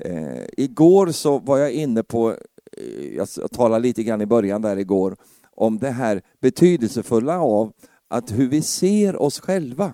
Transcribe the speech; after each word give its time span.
Eh, 0.00 0.44
igår 0.56 1.06
så 1.06 1.38
var 1.38 1.58
jag 1.58 1.72
inne 1.72 2.02
på, 2.02 2.30
eh, 2.72 3.16
jag 3.16 3.28
talade 3.52 3.82
lite 3.82 4.02
grann 4.02 4.20
i 4.20 4.26
början 4.26 4.62
där 4.62 4.76
igår, 4.76 5.16
om 5.54 5.78
det 5.78 5.90
här 5.90 6.22
betydelsefulla 6.40 7.40
av 7.40 7.72
att 8.08 8.30
hur 8.30 8.48
vi 8.48 8.62
ser 8.62 9.16
oss 9.16 9.40
själva. 9.40 9.92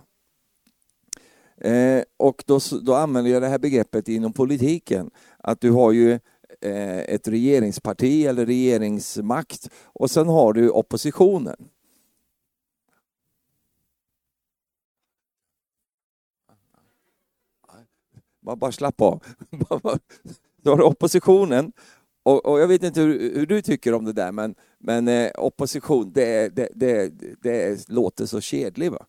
Eh, 1.61 2.03
och 2.17 2.45
då, 2.47 2.59
då 2.83 2.95
använder 2.95 3.31
jag 3.31 3.43
det 3.43 3.49
här 3.49 3.59
begreppet 3.59 4.09
inom 4.09 4.33
politiken, 4.33 5.11
att 5.39 5.61
du 5.61 5.71
har 5.71 5.93
ju 5.93 6.13
eh, 6.61 6.99
ett 6.99 7.29
regeringsparti 7.29 8.27
eller 8.27 8.47
regeringsmakt 8.47 9.71
och 9.83 10.11
sen 10.11 10.29
har 10.29 10.53
du 10.53 10.71
oppositionen. 10.71 11.57
Man 18.45 18.59
bara 18.59 18.73
slapp 18.73 19.01
av. 19.01 19.23
Då 20.63 20.71
har 20.71 20.77
du 20.77 20.83
oppositionen 20.85 21.73
och, 22.25 22.47
och, 22.47 22.61
jag 22.61 22.69
vet 22.69 22.83
inte 22.83 23.01
hur, 23.01 23.35
hur, 23.35 23.47
du 23.47 23.63
tycker 23.63 23.95
om 23.95 24.05
det 24.05 24.13
där, 24.13 24.33
men, 24.33 24.55
men 24.79 25.09
eh, 25.09 25.31
opposition, 25.39 26.13
det, 26.13 26.49
det, 26.49 26.69
det, 26.75 27.13
det, 27.43 27.89
låter 27.89 28.27
så 28.27 28.41
kedligt. 28.41 28.93
Va? 28.93 29.07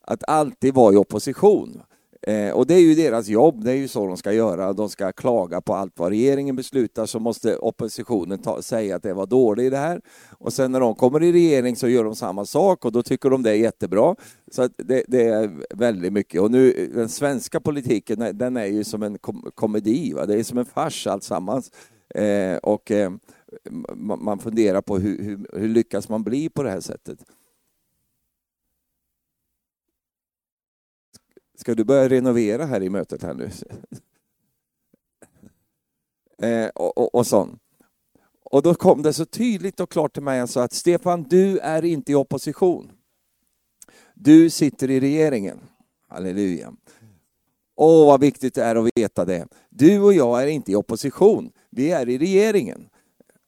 Att 0.00 0.24
alltid 0.28 0.74
vara 0.74 0.94
i 0.94 0.96
opposition. 0.96 1.82
Eh, 2.26 2.50
och 2.50 2.66
det 2.66 2.74
är 2.74 2.80
ju 2.80 2.94
deras 2.94 3.28
jobb, 3.28 3.64
det 3.64 3.70
är 3.70 3.76
ju 3.76 3.88
så 3.88 4.06
de 4.06 4.16
ska 4.16 4.32
göra. 4.32 4.72
De 4.72 4.88
ska 4.88 5.12
klaga 5.12 5.60
på 5.60 5.74
allt 5.74 5.98
vad 5.98 6.08
regeringen 6.08 6.56
beslutar, 6.56 7.06
så 7.06 7.18
måste 7.18 7.56
oppositionen 7.56 8.38
ta, 8.38 8.62
säga 8.62 8.96
att 8.96 9.02
det 9.02 9.14
var 9.14 9.26
dåligt 9.26 9.64
i 9.64 9.70
det 9.70 9.76
här. 9.76 10.00
Och 10.30 10.52
sen 10.52 10.72
när 10.72 10.80
de 10.80 10.94
kommer 10.94 11.22
i 11.22 11.32
regering 11.32 11.76
så 11.76 11.88
gör 11.88 12.04
de 12.04 12.14
samma 12.14 12.44
sak 12.44 12.84
och 12.84 12.92
då 12.92 13.02
tycker 13.02 13.30
de 13.30 13.42
det 13.42 13.50
är 13.50 13.54
jättebra. 13.54 14.16
Så 14.50 14.68
det, 14.76 15.04
det, 15.08 15.22
är 15.22 15.50
väldigt 15.76 16.12
mycket. 16.12 16.40
Och 16.40 16.50
nu, 16.50 16.90
den 16.94 17.08
svenska 17.08 17.60
politiken, 17.60 18.38
den 18.38 18.56
är 18.56 18.66
ju 18.66 18.84
som 18.84 19.02
en 19.02 19.18
kom 19.18 19.50
komedi, 19.54 20.12
va? 20.12 20.26
det 20.26 20.34
är 20.34 20.42
som 20.42 20.58
en 20.58 20.66
fars 20.66 21.06
alltsammans. 21.06 21.70
Eh, 22.14 22.56
och 22.56 22.90
eh, 22.90 23.10
man 23.96 24.38
funderar 24.38 24.80
på 24.80 24.98
hur, 24.98 25.22
hur, 25.22 25.60
hur 25.60 25.68
lyckas 25.68 26.08
man 26.08 26.22
bli 26.22 26.48
på 26.48 26.62
det 26.62 26.70
här 26.70 26.80
sättet. 26.80 27.18
Ska 31.56 31.74
du 31.74 31.84
börja 31.84 32.08
renovera 32.08 32.66
här 32.66 32.82
i 32.82 32.90
mötet 32.90 33.22
här 33.22 33.34
nu? 33.34 33.50
eh, 36.48 36.68
och, 36.68 36.98
och, 36.98 37.14
och 37.14 37.26
sånt. 37.26 37.60
Och 38.50 38.62
då 38.62 38.74
kom 38.74 39.02
det 39.02 39.12
så 39.12 39.24
tydligt 39.24 39.80
och 39.80 39.90
klart 39.90 40.12
till 40.12 40.22
mig 40.22 40.40
alltså 40.40 40.60
att 40.60 40.72
Stefan, 40.72 41.22
du 41.22 41.58
är 41.58 41.84
inte 41.84 42.12
i 42.12 42.14
opposition. 42.14 42.92
Du 44.14 44.50
sitter 44.50 44.90
i 44.90 45.00
regeringen. 45.00 45.58
Halleluja. 46.08 46.72
Åh, 47.76 48.06
vad 48.06 48.20
viktigt 48.20 48.54
det 48.54 48.64
är 48.64 48.76
att 48.76 48.90
veta 48.94 49.24
det. 49.24 49.46
Du 49.70 50.00
och 50.00 50.12
jag 50.14 50.42
är 50.42 50.46
inte 50.46 50.72
i 50.72 50.76
opposition, 50.76 51.52
vi 51.70 51.90
är 51.90 52.08
i 52.08 52.18
regeringen. 52.18 52.88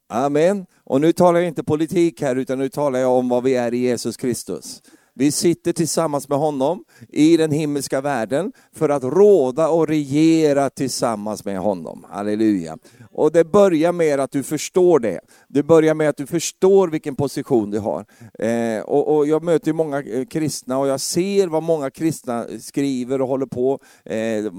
Amen. 0.08 0.66
Och 0.84 1.00
nu 1.00 1.12
talar 1.12 1.40
jag 1.40 1.48
inte 1.48 1.64
politik 1.64 2.22
här, 2.22 2.36
utan 2.36 2.58
nu 2.58 2.68
talar 2.68 2.98
jag 2.98 3.12
om 3.12 3.28
vad 3.28 3.42
vi 3.42 3.54
är 3.54 3.74
i 3.74 3.78
Jesus 3.78 4.16
Kristus. 4.16 4.82
Vi 5.18 5.32
sitter 5.32 5.72
tillsammans 5.72 6.28
med 6.28 6.38
honom 6.38 6.84
i 7.08 7.36
den 7.36 7.50
himmelska 7.50 8.00
världen 8.00 8.52
för 8.72 8.88
att 8.88 9.04
råda 9.04 9.68
och 9.68 9.88
regera 9.88 10.70
tillsammans 10.70 11.44
med 11.44 11.58
honom. 11.58 12.06
Halleluja. 12.10 12.78
Och 13.12 13.32
det 13.32 13.44
börjar 13.44 13.92
med 13.92 14.20
att 14.20 14.30
du 14.30 14.42
förstår 14.42 14.98
det. 14.98 15.20
Det 15.48 15.62
börjar 15.62 15.94
med 15.94 16.08
att 16.08 16.16
du 16.16 16.26
förstår 16.26 16.88
vilken 16.88 17.16
position 17.16 17.70
du 17.70 17.78
har. 17.78 18.04
Eh, 18.38 18.82
och, 18.82 19.16
och, 19.16 19.26
jag 19.26 19.42
möter 19.42 19.72
många 19.72 20.02
eh, 20.02 20.24
kristna 20.24 20.78
och 20.78 20.88
jag 20.88 21.00
ser 21.00 21.48
vad 21.48 21.62
många 21.62 21.90
kristna 21.90 22.46
skriver 22.60 23.20
och 23.20 23.28
håller 23.28 23.46
på 23.46 23.78
eh, 24.04 24.52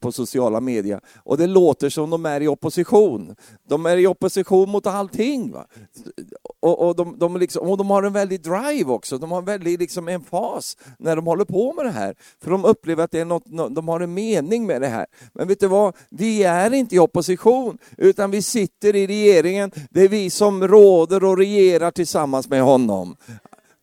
på 0.00 0.12
sociala 0.12 0.60
medier. 0.60 1.00
Och 1.24 1.38
det 1.38 1.46
låter 1.46 1.90
som 1.90 2.10
de 2.10 2.26
är 2.26 2.40
i 2.40 2.48
opposition. 2.48 3.34
De 3.68 3.86
är 3.86 3.96
i 3.96 4.06
opposition 4.06 4.70
mot 4.70 4.86
allting. 4.86 5.52
Va? 5.52 5.66
Och, 6.60 6.88
och, 6.88 6.96
de, 6.96 7.18
de 7.18 7.36
liksom, 7.36 7.70
och 7.70 7.78
de 7.78 7.90
har 7.90 8.02
en 8.02 8.12
väldig 8.12 8.42
drive 8.42 8.90
också, 8.90 9.18
de 9.18 9.30
har 9.30 9.38
en 9.38 9.44
väldig 9.44 9.89
liksom, 9.90 10.08
emfas 10.08 10.76
när 10.98 11.16
de 11.16 11.26
håller 11.26 11.44
på 11.44 11.72
med 11.72 11.84
det 11.84 11.90
här. 11.90 12.14
För 12.42 12.50
de 12.50 12.64
upplever 12.64 13.04
att 13.04 13.10
det 13.10 13.20
är 13.20 13.24
något, 13.24 13.74
de 13.74 13.88
har 13.88 14.00
en 14.00 14.14
mening 14.14 14.66
med 14.66 14.80
det 14.80 14.88
här. 14.88 15.06
Men 15.34 15.48
vet 15.48 15.60
du 15.60 15.66
vad, 15.66 15.96
vi 16.10 16.42
är 16.42 16.74
inte 16.74 16.94
i 16.94 16.98
opposition, 16.98 17.78
utan 17.96 18.30
vi 18.30 18.42
sitter 18.42 18.96
i 18.96 19.06
regeringen. 19.06 19.70
Det 19.90 20.02
är 20.02 20.08
vi 20.08 20.30
som 20.30 20.68
råder 20.68 21.24
och 21.24 21.38
regerar 21.38 21.90
tillsammans 21.90 22.48
med 22.48 22.62
honom. 22.62 23.16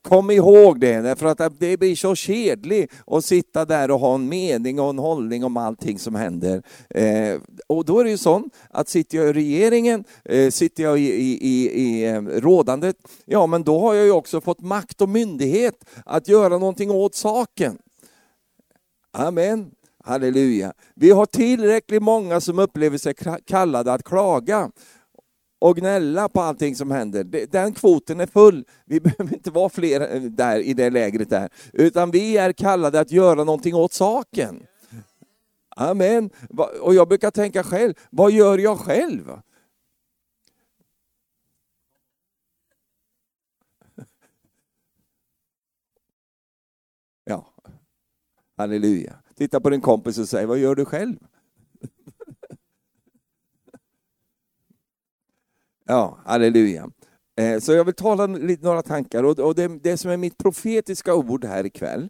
Kom 0.08 0.32
ihåg 0.32 0.80
det, 0.80 1.02
därför 1.02 1.26
att 1.26 1.60
det 1.60 1.78
blir 1.78 1.96
så 1.96 2.16
kedligt 2.16 2.92
att 3.08 3.26
sitta 3.26 3.66
där 3.66 3.92
och 3.92 4.00
ha 4.00 4.16
en 4.16 4.30
mening 4.30 4.80
och 4.80 4.90
en 4.90 5.00
hållning 5.00 5.44
om 5.44 5.58
allting 5.58 6.00
som 6.00 6.16
händer. 6.16 6.64
Eh, 6.90 7.40
och 7.68 7.86
då 7.86 8.00
är 8.00 8.04
det 8.04 8.10
ju 8.10 8.18
så 8.18 8.44
att 8.70 8.90
sitter 8.90 9.18
jag 9.18 9.30
i 9.30 9.34
regeringen, 9.34 10.04
eh, 10.26 10.50
sitter 10.50 10.84
jag 10.84 11.00
i, 11.00 11.14
i, 11.14 11.38
i, 11.42 11.82
i 11.82 12.06
eh, 12.06 12.22
rådandet, 12.22 12.96
ja 13.26 13.48
men 13.48 13.64
då 13.64 13.80
har 13.80 13.94
jag 13.94 14.06
ju 14.06 14.12
också 14.12 14.42
fått 14.42 14.62
makt 14.62 15.02
och 15.02 15.10
myndighet 15.10 15.86
att 16.06 16.28
göra 16.28 16.58
någonting 16.58 16.92
åt 16.92 17.16
saken. 17.16 17.78
Amen. 19.14 19.72
Halleluja. 20.04 20.74
Vi 20.96 21.12
har 21.12 21.26
tillräckligt 21.26 22.04
många 22.04 22.42
som 22.42 22.60
upplever 22.60 22.98
sig 22.98 23.14
kallade 23.46 23.94
att 23.94 24.04
klaga 24.04 24.72
och 25.60 25.78
gnälla 25.78 26.30
på 26.30 26.42
allting 26.42 26.76
som 26.76 26.92
händer. 26.92 27.48
Den 27.52 27.74
kvoten 27.74 28.20
är 28.20 28.26
full. 28.26 28.66
Vi 28.86 29.00
behöver 29.02 29.34
inte 29.34 29.52
vara 29.52 29.70
fler 29.70 30.30
där 30.30 30.60
i 30.60 30.74
det 30.74 30.90
lägret 30.90 31.30
där, 31.30 31.50
utan 31.74 32.12
vi 32.12 32.38
är 32.38 32.54
kallade 32.54 33.00
att 33.00 33.12
göra 33.12 33.44
någonting 33.44 33.76
åt 33.76 33.94
saken. 33.94 34.68
Amen. 35.70 36.30
Och 36.82 36.96
jag 36.96 37.08
brukar 37.08 37.32
tänka 37.32 37.64
själv, 37.64 37.94
vad 38.10 38.32
gör 38.32 38.58
jag 38.58 38.80
själv? 38.80 39.32
Ja, 47.30 47.54
halleluja. 48.58 49.16
Titta 49.36 49.60
på 49.60 49.70
din 49.70 49.82
kompis 49.82 50.18
och 50.18 50.30
säg, 50.30 50.46
vad 50.46 50.58
gör 50.58 50.76
du 50.76 50.86
själv? 50.86 51.27
Ja, 55.90 56.18
halleluja. 56.26 56.90
Eh, 57.40 57.60
så 57.60 57.74
jag 57.74 57.86
vill 57.86 57.94
tala 57.94 58.28
lite, 58.28 58.66
några 58.66 58.82
tankar 58.82 59.24
och 59.24 59.56
det, 59.56 59.68
det 59.68 59.98
som 59.98 60.12
är 60.12 60.18
mitt 60.18 60.38
profetiska 60.38 61.16
ord 61.16 61.46
här 61.46 61.66
ikväll. 61.66 62.10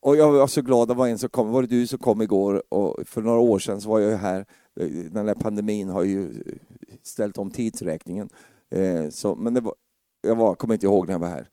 Och 0.00 0.16
jag 0.16 0.32
var 0.32 0.46
så 0.46 0.62
glad, 0.62 0.88
det 0.88 0.94
var 0.94 1.08
en 1.08 1.18
som 1.18 1.28
kom, 1.28 1.50
var 1.50 1.62
det 1.62 1.68
du 1.68 1.86
som 1.86 1.98
kom 1.98 2.22
igår 2.22 2.62
och 2.68 3.08
för 3.08 3.22
några 3.22 3.38
år 3.38 3.58
sedan 3.58 3.80
så 3.80 3.88
var 3.88 4.00
jag 4.00 4.18
här, 4.18 4.46
eh, 4.80 4.88
den 4.88 5.28
här 5.28 5.34
pandemin 5.34 5.88
har 5.88 6.02
ju 6.02 6.24
eh, 6.24 6.54
ställt 7.02 7.38
om 7.38 7.50
tidsräkningen. 7.50 8.28
Så, 9.10 9.34
men 9.34 9.54
det 9.54 9.60
var, 9.60 9.74
jag 10.22 10.36
var, 10.36 10.54
kommer 10.54 10.74
inte 10.74 10.86
ihåg 10.86 11.06
när 11.06 11.14
jag 11.14 11.18
var 11.18 11.28
här. 11.28 11.48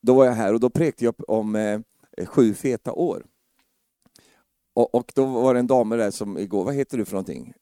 Då 0.00 0.14
var 0.14 0.24
jag 0.24 0.32
här 0.32 0.54
och 0.54 0.60
då 0.60 0.70
prekade 0.70 1.04
jag 1.04 1.30
om 1.30 1.82
sju 2.26 2.54
feta 2.54 2.92
år. 2.92 3.26
Och, 4.74 4.94
och, 4.94 5.12
då 5.14 5.24
var 5.24 5.54
det 5.54 5.60
en 5.60 5.66
dam 5.66 5.88
där 5.88 6.10
som 6.10 6.38
igår, 6.38 6.64
vad 6.64 6.74
heter 6.74 6.98
du 6.98 7.04
för 7.04 7.12
någonting? 7.12 7.54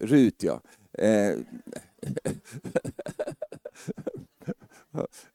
Rut 0.00 0.42
ja. 0.42 0.60
Eh, 0.98 1.44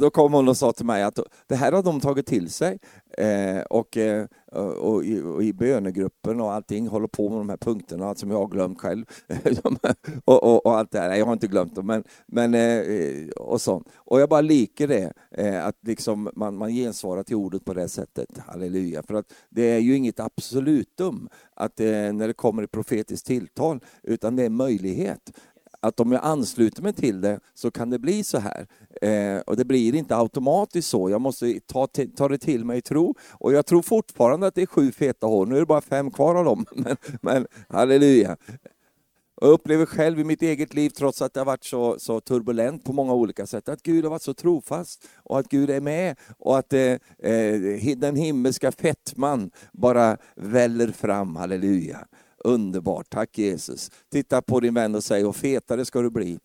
då 0.00 0.10
kom 0.10 0.32
hon 0.32 0.48
och 0.48 0.56
sa 0.56 0.72
till 0.72 0.86
mig 0.86 1.02
att 1.02 1.18
det 1.46 1.54
här 1.54 1.72
har 1.72 1.82
de 1.82 2.00
tagit 2.00 2.26
till 2.26 2.50
sig 2.50 2.78
eh, 3.18 3.60
och, 3.60 3.96
eh, 3.96 4.26
och, 4.78 5.04
i, 5.04 5.22
och 5.22 5.42
i 5.42 5.52
bönegruppen 5.52 6.40
och 6.40 6.52
allting 6.52 6.88
håller 6.88 7.06
på 7.06 7.28
med 7.28 7.38
de 7.38 7.48
här 7.48 7.56
punkterna 7.56 8.14
som 8.14 8.30
jag 8.30 8.38
har 8.38 8.46
glömt 8.46 8.80
själv. 8.80 9.04
och, 10.24 10.42
och, 10.42 10.66
och, 10.66 10.78
allt 10.78 10.90
det 10.90 10.98
här. 10.98 11.14
Jag 11.14 11.26
har 11.26 11.32
inte 11.32 11.46
glömt 11.46 11.74
dem, 11.74 11.86
men, 11.86 12.04
men 12.26 12.54
eh, 12.54 13.28
och 13.36 13.60
sånt. 13.60 13.88
Och 13.94 14.20
jag 14.20 14.28
bara 14.28 14.40
liker 14.40 14.88
det, 14.88 15.12
eh, 15.30 15.66
att 15.66 15.76
liksom 15.86 16.30
man, 16.36 16.56
man 16.56 16.72
gensvarar 16.72 17.22
till 17.22 17.36
ordet 17.36 17.64
på 17.64 17.74
det 17.74 17.88
sättet. 17.88 18.38
Halleluja. 18.38 19.02
För 19.02 19.14
att 19.14 19.26
det 19.48 19.62
är 19.62 19.78
ju 19.78 19.96
inget 19.96 20.20
absolutum 20.20 21.28
att, 21.54 21.80
eh, 21.80 21.86
när 21.86 22.26
det 22.26 22.32
kommer 22.32 22.62
ett 22.62 22.70
profetiskt 22.70 23.26
tilltal, 23.26 23.80
utan 24.02 24.36
det 24.36 24.44
är 24.44 24.50
möjlighet 24.50 25.30
att 25.80 26.00
om 26.00 26.12
jag 26.12 26.24
ansluter 26.24 26.82
mig 26.82 26.92
till 26.92 27.20
det 27.20 27.40
så 27.54 27.70
kan 27.70 27.90
det 27.90 27.98
bli 27.98 28.24
så 28.24 28.38
här. 28.38 28.66
Eh, 29.02 29.40
och 29.40 29.56
det 29.56 29.64
blir 29.64 29.94
inte 29.94 30.16
automatiskt 30.16 30.88
så. 30.88 31.10
Jag 31.10 31.20
måste 31.20 31.60
ta, 31.60 31.88
ta 32.16 32.28
det 32.28 32.38
till 32.38 32.64
mig 32.64 32.78
i 32.78 32.82
tro. 32.82 33.14
Och 33.30 33.52
jag 33.52 33.66
tror 33.66 33.82
fortfarande 33.82 34.46
att 34.46 34.54
det 34.54 34.62
är 34.62 34.66
sju 34.66 34.92
feta 34.92 35.26
hår. 35.26 35.46
Nu 35.46 35.56
är 35.56 35.60
det 35.60 35.66
bara 35.66 35.80
fem 35.80 36.10
kvar 36.10 36.34
av 36.34 36.44
dem. 36.44 36.66
Men, 36.74 36.96
men 37.22 37.46
halleluja. 37.68 38.36
Jag 39.42 39.50
upplever 39.50 39.86
själv 39.86 40.20
i 40.20 40.24
mitt 40.24 40.42
eget 40.42 40.74
liv, 40.74 40.90
trots 40.90 41.22
att 41.22 41.34
det 41.34 41.40
har 41.40 41.44
varit 41.44 41.64
så, 41.64 41.98
så, 41.98 42.20
turbulent 42.20 42.84
på 42.84 42.92
många 42.92 43.14
olika 43.14 43.46
sätt, 43.46 43.68
att 43.68 43.82
Gud 43.82 44.04
har 44.04 44.10
varit 44.10 44.22
så 44.22 44.34
trofast 44.34 45.08
och 45.16 45.38
att 45.38 45.48
Gud 45.48 45.70
är 45.70 45.80
med 45.80 46.16
och 46.38 46.58
att 46.58 46.72
eh, 46.72 46.96
eh 47.22 47.96
den 47.96 48.16
himmelska 48.16 48.72
fettman 48.72 49.50
bara 49.72 50.16
väller 50.36 50.88
fram, 50.88 51.36
halleluja. 51.36 52.06
Underbart, 52.44 53.10
tack 53.10 53.38
Jesus. 53.38 53.90
Titta 54.08 54.42
på 54.42 54.60
din 54.60 54.74
vän 54.74 54.94
och 54.94 55.04
säg, 55.04 55.24
och 55.24 55.36
fetare 55.36 55.84
ska 55.84 56.02
du 56.02 56.10
bli. 56.10 56.38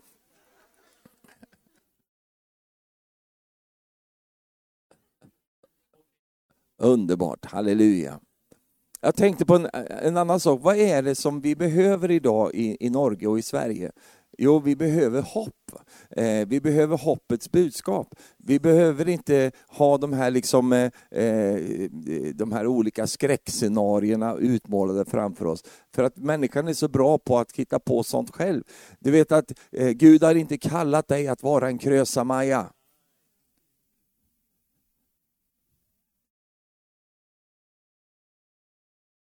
Underbart, 6.78 7.46
halleluja. 7.46 8.20
jag 9.02 9.16
tänkte 9.16 9.46
på 9.46 9.56
en, 9.56 9.70
en, 9.74 10.18
annan 10.18 10.40
sak. 10.40 10.60
Vad 10.64 10.78
är 10.78 11.02
det 11.02 11.16
som 11.16 11.42
vi 11.42 11.56
behöver 11.56 12.12
idag 12.12 12.52
i, 12.54 12.78
i 12.80 12.90
Norge 12.90 13.28
och 13.28 13.40
i 13.40 13.42
Sverige? 13.42 13.92
Jo, 14.38 14.60
vi 14.60 14.76
behöver 14.76 15.22
hopp. 15.22 15.72
Eh, 16.10 16.48
vi 16.48 16.62
behöver 16.62 16.98
hoppets 16.98 17.52
budskap. 17.52 18.16
Vi 18.38 18.60
behöver 18.60 19.10
inte 19.10 19.52
ha 19.68 19.98
de 19.98 20.14
här, 20.14 20.32
liksom, 20.32 20.74
eh, 20.74 20.92
eh, 21.12 21.60
de 22.34 22.52
här 22.52 22.68
olika 22.68 23.08
skräckscenarierna 23.08 24.36
utmålade 24.36 25.06
framför 25.06 25.46
oss. 25.46 25.64
För 25.96 26.04
att 26.04 26.18
människan 26.18 26.68
är 26.68 26.74
så 26.74 26.88
bra 26.88 27.18
på 27.18 27.38
att 27.38 27.52
hitta 27.56 27.80
på 27.80 28.04
sånt 28.04 28.32
själv. 28.36 28.64
Du 29.00 29.12
vet 29.12 29.32
att 29.32 29.52
eh, 29.72 29.90
Gud 29.90 30.24
har 30.24 30.36
inte 30.36 30.58
kallat 30.58 31.08
dig 31.08 31.28
att 31.28 31.44
vara 31.44 31.68
en 31.68 31.78
krösa-Maja. 31.78 32.70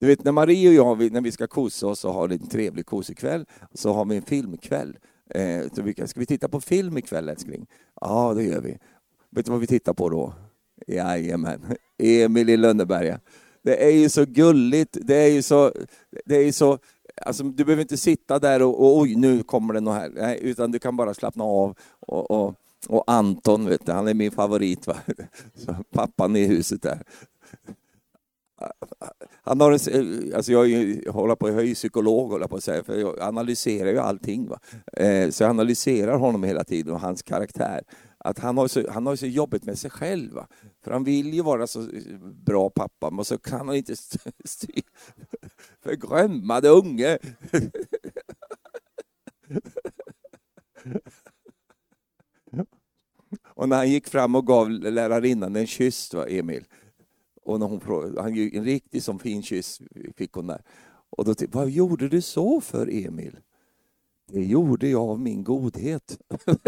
Du 0.04 0.08
vet 0.08 0.24
när 0.24 0.32
Marie 0.32 0.70
och 0.70 0.74
jag, 0.74 1.12
när 1.12 1.22
vi 1.22 1.32
ska 1.32 1.48
kosa 1.48 1.88
oss 1.88 2.06
och 2.06 2.14
ha 2.14 2.32
en 2.32 2.48
trevlig 2.48 2.86
kosekväll, 2.86 3.46
så 3.74 3.94
har 3.94 4.06
vi 4.06 4.16
en 4.16 4.22
filmkväll. 4.22 4.98
Eh, 5.30 5.62
så 5.76 5.82
vi, 5.82 5.94
ska 6.08 6.20
vi 6.20 6.26
titta 6.26 6.50
på 6.50 6.62
film 6.62 6.98
ikväll 6.98 7.30
älskling? 7.30 7.68
Ja, 8.02 8.34
det 8.34 8.44
gör 8.44 8.62
vi. 8.62 8.78
Vet 9.30 9.46
du 9.46 9.52
vad 9.52 9.60
vi 9.60 9.68
tittar 9.68 9.94
på 9.94 10.10
då? 10.10 10.34
Jajamän, 10.88 11.62
Emil 11.98 12.50
i 12.50 12.58
Lönneberga. 12.58 13.20
Det 13.62 13.86
är 13.86 13.92
ju 13.92 14.10
så 14.10 14.26
gulligt, 14.26 14.98
det 15.02 15.16
är 15.16 15.30
ju 15.30 15.42
så, 15.42 15.72
det 16.26 16.36
är 16.36 16.52
så 16.52 16.80
Alltså, 17.22 17.44
du 17.44 17.66
behöver 17.66 17.82
inte 17.82 17.98
sitta 17.98 18.40
där 18.40 18.62
och, 18.62 18.80
och 18.80 18.98
oj, 19.00 19.16
nu 19.16 19.44
kommer 19.44 19.74
det 19.74 19.80
något 19.80 19.96
här. 19.96 20.12
Nej, 20.16 20.40
utan 20.42 20.72
du 20.72 20.80
kan 20.80 20.98
bara 20.98 21.14
slappna 21.14 21.44
av. 21.44 21.76
Och, 22.00 22.32
och, 22.32 22.56
och 22.88 23.04
Anton, 23.08 23.66
vet 23.66 23.86
du, 23.86 23.92
han 23.92 24.08
är 24.08 24.14
min 24.14 24.32
favorit. 24.32 24.88
Va? 24.88 24.98
Så, 25.56 25.76
pappan 25.92 26.36
i 26.36 26.46
huset 26.46 26.82
där 26.82 27.00
han 29.46 29.62
har 29.62 29.72
en, 29.72 30.30
eh, 30.30 30.36
alltså 30.36 30.52
jag, 30.52 30.68
håller 31.12 31.36
på, 31.36 31.50
jag 31.50 31.60
är 31.60 31.64
ju 31.64 31.76
psykolog, 31.76 32.32
håller 32.32 32.48
på 32.48 32.56
att 32.56 32.64
säga, 32.64 32.84
för 32.84 33.00
jag 33.00 33.20
analyserar 33.20 33.90
ju 33.92 34.00
allting. 34.00 34.48
Va? 34.48 34.60
Eh, 34.94 35.30
så 35.30 35.44
jag 35.44 35.50
analyserar 35.50 36.18
honom 36.18 36.44
hela 36.44 36.64
tiden 36.64 36.94
och 36.94 37.00
hans 37.00 37.22
karaktär. 37.22 37.84
Att 38.18 38.40
han 38.40 38.58
har 38.58 38.68
så, 38.68 38.92
han 38.92 39.06
har 39.06 39.16
så 39.16 39.26
jobbigt 39.26 39.64
med 39.64 39.80
sig 39.80 39.92
själv. 39.92 40.34
Va? 40.34 40.48
För 40.84 40.92
han 40.92 41.04
vill 41.04 41.34
ju 41.34 41.42
vara 41.42 41.68
så 41.68 41.82
eh, 41.82 41.88
bra 42.46 42.70
pappa, 42.70 43.10
men 43.10 43.26
så 43.26 43.38
kan 43.38 43.68
han 43.68 43.76
inte 43.76 43.96
styra. 44.46 44.84
Förgrömmade 45.84 46.70
unge! 46.70 47.18
och 53.46 53.70
när 53.70 53.78
han 53.78 53.90
gick 53.90 54.08
fram 54.08 54.36
och 54.36 54.48
gav 54.48 54.70
lärarinnan 54.70 55.56
en 55.56 55.68
kyss, 55.68 56.14
va, 56.14 56.28
Emil, 56.28 56.64
och 57.46 57.60
när 57.60 57.68
hon 57.68 57.80
frågade, 57.80 58.22
han, 58.22 58.32
en 58.38 58.64
riktig 58.64 59.04
som 59.04 59.20
fin 59.20 59.44
kyss 59.44 59.82
fick 60.18 60.34
hon 60.34 60.48
där. 60.48 60.62
Och 61.10 61.26
då 61.26 61.36
tänkte 61.36 61.58
vad 61.58 61.70
gjorde 61.70 62.10
du 62.10 62.22
så 62.22 62.62
för 62.62 63.06
Emil? 63.06 63.38
Det 64.32 64.44
gjorde 64.44 64.88
jag 64.88 65.10
av 65.10 65.20
min 65.20 65.44
godhet. 65.44 66.18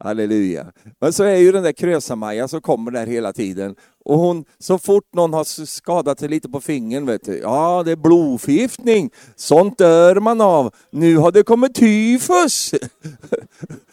Halleluja. 0.00 0.72
Men 1.00 1.12
så 1.12 1.24
är 1.24 1.36
ju 1.36 1.52
den 1.52 1.62
där 1.62 1.72
Krösa-Maja 1.72 2.48
som 2.48 2.60
kommer 2.60 2.90
där 2.90 3.06
hela 3.06 3.32
tiden. 3.32 3.76
Och 4.04 4.18
hon, 4.18 4.44
så 4.58 4.78
fort 4.78 5.14
någon 5.14 5.32
har 5.32 5.44
skadat 5.66 6.18
sig 6.20 6.28
lite 6.28 6.48
på 6.48 6.60
fingern, 6.60 7.06
vet 7.06 7.24
du, 7.24 7.38
ja 7.38 7.82
det 7.84 7.92
är 7.92 7.96
blodförgiftning, 7.96 9.10
sånt 9.36 9.78
dör 9.78 10.20
man 10.20 10.40
av. 10.40 10.74
Nu 10.90 11.16
har 11.16 11.32
det 11.32 11.42
kommit 11.42 11.74
tyfus. 11.74 12.74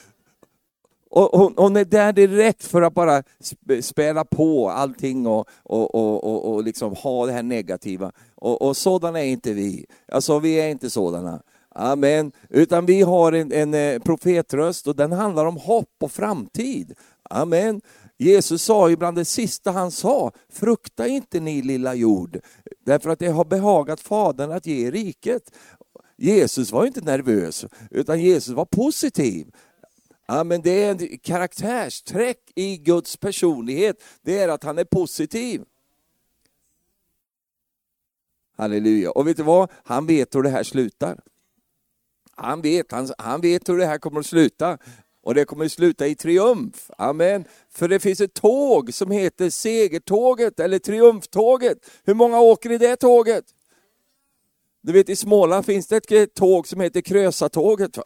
Och 1.16 1.40
hon, 1.40 1.54
hon, 1.58 1.76
är 1.76 1.86
där 1.86 2.14
direkt 2.14 2.64
för 2.64 2.82
att 2.82 2.94
bara 2.94 3.24
spela 3.82 4.26
på 4.26 4.70
allting 4.70 5.28
och, 5.28 5.50
och, 5.64 5.96
och, 5.96 6.54
och, 6.54 6.64
liksom 6.64 6.96
ha 6.96 7.26
det 7.26 7.32
här 7.32 7.44
negativa. 7.44 8.12
Och, 8.36 8.62
och 8.62 8.78
sådana 8.78 9.20
är 9.20 9.26
inte 9.26 9.54
vi. 9.54 9.86
Alltså 10.12 10.40
vi 10.40 10.56
är 10.56 10.70
inte 10.70 10.90
sådana. 10.90 11.42
Amen. 11.70 12.32
Utan 12.50 12.86
vi 12.86 13.02
har 13.02 13.32
en, 13.32 13.52
en 13.52 13.74
eh, 13.74 14.00
profetröst 14.00 14.88
och 14.88 14.96
den 14.96 15.12
handlar 15.12 15.46
om 15.46 15.58
hopp 15.58 15.94
och 16.02 16.12
framtid. 16.12 16.94
Amen. 17.30 17.82
Jesus 18.18 18.64
sa 18.64 18.90
ibland 18.90 19.18
det 19.18 19.26
sista 19.26 19.72
han 19.72 19.92
sa, 19.92 20.32
frukta 20.50 21.08
inte 21.08 21.40
ni 21.40 21.62
lilla 21.62 21.94
jord, 21.94 22.40
därför 22.86 23.10
att 23.10 23.20
det 23.20 23.28
har 23.28 23.46
behagat 23.46 24.00
Fadern 24.00 24.52
att 24.52 24.66
ge 24.66 24.92
riket. 24.92 25.52
Jesus 26.18 26.72
var 26.72 26.86
inte 26.86 27.02
nervös, 27.02 27.66
utan 27.92 28.22
Jesus 28.22 28.56
var 28.56 28.66
positiv. 28.66 29.48
Ja, 30.28 30.44
men 30.44 30.62
det 30.62 30.84
är 30.84 30.92
en 30.92 31.18
karaktärsträck 31.18 32.52
i 32.56 32.78
Guds 32.78 33.18
personlighet, 33.18 34.04
det 34.22 34.40
är 34.40 34.50
att 34.50 34.64
han 34.64 34.78
är 34.78 34.84
positiv. 34.84 35.64
Halleluja. 38.58 39.12
Och 39.12 39.28
vet 39.28 39.38
du 39.38 39.44
vad? 39.44 39.72
Han 39.84 40.06
vet 40.06 40.36
hur 40.36 40.44
det 40.44 40.50
här 40.50 40.64
slutar. 40.64 41.20
Han 42.32 42.62
vet, 42.62 42.92
han, 42.92 43.10
han 43.18 43.42
vet 43.42 43.70
hur 43.70 43.78
det 43.78 43.86
här 43.86 43.98
kommer 43.98 44.20
att 44.20 44.26
sluta. 44.26 44.78
Och 45.22 45.36
det 45.36 45.46
kommer 45.46 45.66
att 45.66 45.72
sluta 45.72 46.08
i 46.08 46.16
triumf. 46.16 46.92
Amen. 46.98 47.46
För 47.70 47.88
det 47.88 48.00
finns 48.00 48.22
ett 48.22 48.34
tåg 48.34 48.94
som 48.94 49.12
heter 49.12 49.50
segertåget 49.50 50.60
eller 50.60 50.80
triumftåget. 50.80 51.78
Hur 52.04 52.14
många 52.14 52.40
åker 52.40 52.72
i 52.72 52.78
det 52.78 52.96
tåget? 52.96 53.46
Du 54.86 54.92
vet 54.92 55.10
i 55.10 55.16
Småland 55.16 55.66
finns 55.66 55.88
det 55.88 56.12
ett 56.12 56.34
tåg 56.34 56.68
som 56.68 56.82
heter 56.82 57.02
Krösatåget. 57.02 57.98
Va? 57.98 58.04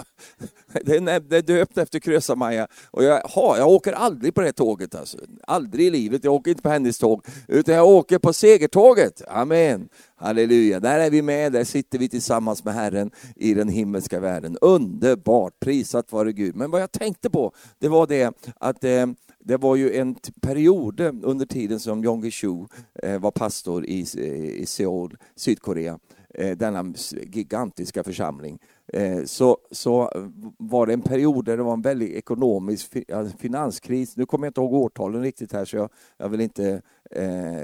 Det 0.83 0.95
är 0.95 1.41
döpt 1.41 1.77
efter 1.77 1.99
Krösa-Maja. 1.99 2.67
Och 2.91 3.03
jag, 3.03 3.21
ha, 3.21 3.57
jag 3.57 3.67
åker 3.67 3.93
aldrig 3.93 4.35
på 4.35 4.41
det 4.41 4.51
tåget. 4.51 4.95
Alltså. 4.95 5.17
Aldrig 5.47 5.87
i 5.87 5.89
livet. 5.89 6.23
Jag 6.23 6.33
åker 6.33 6.51
inte 6.51 6.63
på 6.63 6.69
hennes 6.69 6.97
tåg. 6.97 7.25
Utan 7.47 7.75
jag 7.75 7.87
åker 7.87 8.19
på 8.19 8.33
segertåget. 8.33 9.21
Amen. 9.27 9.89
Halleluja. 10.15 10.79
Där 10.79 10.99
är 10.99 11.09
vi 11.09 11.21
med. 11.21 11.51
Där 11.51 11.63
sitter 11.63 11.99
vi 11.99 12.09
tillsammans 12.09 12.63
med 12.63 12.73
Herren 12.73 13.11
i 13.35 13.53
den 13.53 13.69
himmelska 13.69 14.19
världen. 14.19 14.57
Underbart. 14.61 15.59
Prisat 15.59 16.11
vare 16.11 16.31
Gud. 16.31 16.55
Men 16.55 16.71
vad 16.71 16.81
jag 16.81 16.91
tänkte 16.91 17.29
på, 17.29 17.53
det 17.79 17.87
var 17.87 18.07
det 18.07 18.33
att 18.55 18.83
eh, 18.83 19.05
det 19.39 19.57
var 19.57 19.75
ju 19.75 19.95
en 19.95 20.15
period 20.41 20.99
under 21.01 21.45
tiden 21.45 21.79
som 21.79 22.03
Jong 22.03 22.23
Gi-Shu 22.23 22.65
eh, 23.03 23.19
var 23.19 23.31
pastor 23.31 23.85
i, 23.85 24.05
eh, 24.17 24.61
i 24.61 24.65
Seoul, 24.65 25.17
Sydkorea 25.35 25.99
Eh, 26.33 26.57
denna 26.57 26.93
gigantiska 27.31 28.03
församling, 28.03 28.59
eh, 28.93 29.23
så, 29.23 29.57
så 29.71 30.01
eh, 30.01 30.27
var 30.57 30.88
det 30.88 30.93
en 30.93 31.01
period 31.01 31.45
där 31.45 31.57
det 31.57 31.63
var 31.63 31.74
en 31.74 31.81
väldig 31.81 32.13
ekonomisk 32.13 32.95
finanskris. 33.38 34.17
Nu 34.17 34.25
kommer 34.25 34.45
jag 34.45 34.50
inte 34.50 34.62
ihåg 34.62 34.74
årtalen 34.74 35.21
riktigt 35.21 35.53
här, 35.53 35.65
så 35.65 35.77
jag, 35.77 35.89
jag 36.17 36.29
vill 36.29 36.41
inte 36.41 36.81
eh, 37.12 37.62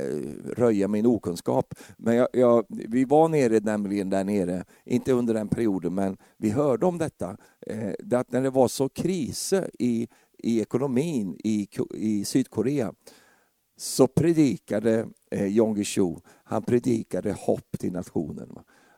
röja 0.57 0.87
min 0.87 1.05
okunskap. 1.05 1.73
Men 1.97 2.15
jag, 2.15 2.27
jag, 2.33 2.65
vi 2.69 3.05
var 3.05 3.27
nere 3.27 3.59
nämligen 3.59 4.09
där 4.09 4.23
nere, 4.23 4.63
inte 4.85 5.13
under 5.13 5.33
den 5.33 5.47
perioden, 5.47 5.93
men 5.95 6.17
vi 6.37 6.49
hörde 6.49 6.85
om 6.85 6.97
detta. 6.97 7.37
Eh, 7.67 8.19
att 8.19 8.31
när 8.31 8.41
det 8.41 8.49
var 8.49 8.67
så 8.67 8.89
kriser 8.89 9.69
i, 9.79 10.07
i 10.37 10.61
ekonomin 10.61 11.37
i, 11.43 11.67
i 11.93 12.25
Sydkorea 12.25 12.93
så 13.77 14.07
predikade 14.07 15.07
eh, 15.31 15.47
Jan 15.47 15.73
Guillou, 15.73 16.21
han 16.43 16.63
predikade 16.63 17.31
hopp 17.31 17.79
till 17.79 17.91
nationen. 17.91 18.49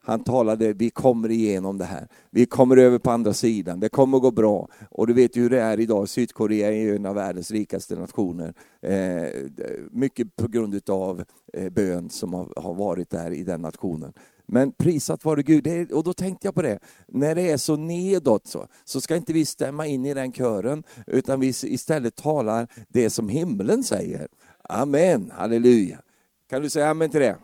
Han 0.08 0.24
talade, 0.24 0.74
vi 0.74 0.90
kommer 0.90 1.32
igenom 1.32 1.78
det 1.78 1.86
här. 1.86 2.08
Vi 2.32 2.46
kommer 2.46 2.78
över 2.78 3.00
på 3.00 3.12
andra 3.12 3.34
sidan, 3.34 3.80
det 3.80 3.90
kommer 3.90 4.20
gå 4.20 4.32
bra. 4.32 4.68
Och 4.92 5.08
du 5.08 5.14
vet 5.14 5.36
ju 5.36 5.42
hur 5.42 5.50
det 5.50 5.62
är 5.62 5.80
idag, 5.80 6.10
Sydkorea 6.10 6.74
är 6.74 6.96
en 6.96 7.06
av 7.06 7.16
världens 7.16 7.52
rikaste 7.52 7.96
nationer. 7.96 8.54
Eh, 8.82 9.50
mycket 9.92 10.36
på 10.36 10.48
grund 10.48 10.90
av 10.90 11.24
eh, 11.54 11.70
bön 11.70 12.10
som 12.10 12.34
har, 12.34 12.54
har 12.56 12.74
varit 12.74 13.10
där 13.10 13.32
i 13.32 13.44
den 13.44 13.62
nationen. 13.62 14.14
Men 14.46 14.72
prisat 14.72 15.26
vare 15.26 15.44
Gud. 15.44 15.92
och 15.92 16.04
då 16.04 16.14
tänkte 16.14 16.48
jag 16.48 16.56
på 16.56 16.62
det, 16.62 16.80
när 17.08 17.36
det 17.36 17.52
är 17.52 17.58
så 17.58 17.76
nedåt 17.76 18.48
så, 18.48 18.68
så 18.84 19.02
ska 19.02 19.16
inte 19.16 19.34
vi 19.34 19.46
stämma 19.46 19.88
in 19.88 20.06
i 20.06 20.14
den 20.14 20.32
kören, 20.32 20.84
utan 21.08 21.40
vi 21.40 21.48
istället 21.48 22.16
talar 22.16 22.68
det 22.90 23.10
som 23.10 23.30
himlen 23.30 23.84
säger. 23.84 24.28
Amen, 24.70 25.32
halleluja. 25.32 26.02
Kan 26.50 26.62
du 26.62 26.70
säga 26.70 26.90
amen 26.90 27.10
till 27.10 27.20
det? 27.22 27.38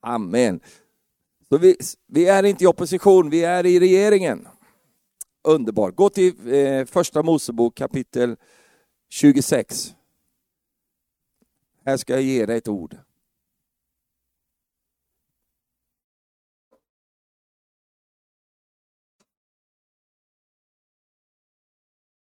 Amen. 0.00 0.60
Så 1.48 1.58
vi, 1.58 1.76
vi 2.06 2.28
är 2.28 2.42
inte 2.42 2.64
i 2.64 2.66
opposition, 2.66 3.30
vi 3.30 3.44
är 3.44 3.66
i 3.66 3.80
regeringen. 3.80 4.48
Underbart. 5.44 5.96
Gå 5.96 6.10
till 6.10 6.54
eh, 6.54 6.84
första 6.84 7.22
Mosebok 7.22 7.74
kapitel 7.74 8.36
26. 9.08 9.94
Här 11.86 11.96
ska 11.96 12.12
jag 12.12 12.22
ge 12.22 12.46
dig 12.46 12.58
ett 12.58 12.68
ord. 12.68 12.96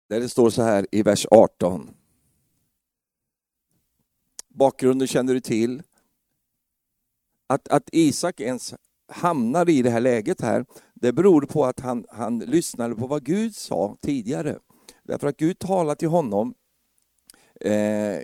Där 0.09 0.19
det 0.19 0.29
står 0.29 0.49
så 0.49 0.61
här 0.61 0.87
i 0.91 1.03
vers 1.03 1.25
18. 1.31 1.96
Bakgrunden 4.57 5.07
känner 5.07 5.33
du 5.33 5.39
till. 5.39 5.83
Att, 7.47 7.67
att 7.67 7.89
Isak 7.91 8.39
ens 8.39 8.73
hamnar 9.07 9.69
i 9.69 9.81
det 9.81 9.89
här 9.89 9.99
läget 9.99 10.41
här, 10.41 10.65
det 10.93 11.13
beror 11.13 11.41
på 11.41 11.65
att 11.65 11.79
han, 11.79 12.05
han 12.09 12.39
lyssnade 12.39 12.95
på 12.95 13.07
vad 13.07 13.23
Gud 13.23 13.55
sa 13.55 13.97
tidigare. 14.01 14.59
Därför 15.03 15.27
att 15.27 15.37
Gud 15.37 15.59
talade 15.59 15.99
till 15.99 16.07
honom 16.07 16.53
eh, 17.61 18.19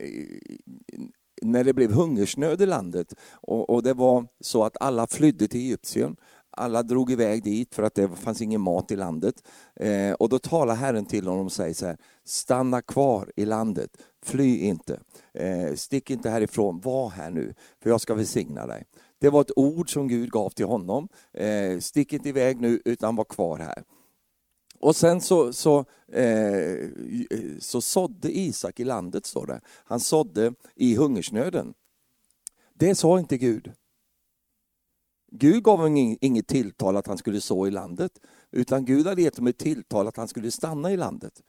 när 1.42 1.64
det 1.64 1.74
blev 1.74 1.92
hungersnöd 1.92 2.62
i 2.62 2.66
landet 2.66 3.14
och, 3.32 3.70
och, 3.70 3.84
det 3.84 3.94
var 3.94 4.28
så 4.40 4.64
att 4.64 4.78
alla 4.80 5.08
flydde 5.08 5.48
till 5.48 5.60
Egypten. 5.60 6.16
Alla 6.58 6.84
drog 6.84 7.12
iväg 7.12 7.44
dit 7.44 7.76
för 7.76 7.84
att 7.84 7.96
det 7.96 8.10
fanns 8.10 8.42
ingen 8.42 8.62
mat 8.62 8.92
i 8.92 8.96
landet. 8.96 9.36
Eh, 9.76 10.14
och 10.14 10.30
då 10.30 10.40
talar 10.40 10.76
Herren 10.76 11.06
till 11.06 11.28
honom 11.28 11.46
och 11.46 11.52
säger 11.52 11.74
så 11.74 11.86
här, 11.86 11.98
stanna 12.24 12.82
kvar 12.82 13.32
i 13.36 13.46
landet, 13.46 13.98
fly 14.26 14.58
inte. 14.58 15.00
Eh, 15.34 15.74
stick 15.76 16.10
inte 16.10 16.30
härifrån, 16.30 16.80
var 16.80 17.10
här 17.10 17.32
nu, 17.32 17.54
för 17.82 17.90
jag 17.90 18.02
ska 18.02 18.14
välsigna 18.14 18.68
dig. 18.68 18.86
Det 19.20 19.30
var 19.30 19.42
ett 19.42 19.58
ord 19.58 19.94
som 19.94 20.08
Gud 20.08 20.32
gav 20.32 20.50
till 20.50 20.66
honom. 20.66 21.08
Eh, 21.34 21.80
stick 21.80 22.14
inte 22.14 22.30
iväg 22.30 22.62
nu, 22.62 22.82
utan 22.86 23.16
var 23.16 23.24
kvar 23.24 23.58
här. 23.58 23.84
Och 24.80 24.96
sen 24.96 25.22
så, 25.22 25.54
så, 25.54 25.86
eh, 26.08 26.90
så 27.60 27.82
sådde 27.82 28.38
Isak 28.38 28.80
i 28.80 28.84
landet, 28.84 29.26
står 29.26 29.46
det. 29.46 29.62
Han 29.66 30.00
sådde 30.00 30.54
i 30.76 30.96
hungersnöden. 30.96 31.74
Det 32.74 32.96
sa 32.96 33.20
inte 33.20 33.38
Gud. 33.38 33.72
Gud 35.32 35.64
gav 35.64 35.78
honom 35.78 36.18
inget 36.22 36.48
tilltal 36.48 36.98
att 36.98 37.08
han 37.08 37.18
skulle 37.18 37.42
så 37.42 37.68
i 37.68 37.72
landet, 37.72 38.12
utan 38.52 38.86
Gud 38.86 39.08
hade 39.08 39.22
gett 39.22 39.38
honom 39.38 39.48
ett 39.48 39.58
tilltal 39.58 40.08
att 40.08 40.18
han 40.18 40.28
skulle 40.28 40.52
stanna 40.52 40.92
i 40.92 40.98
landet. 40.98 41.42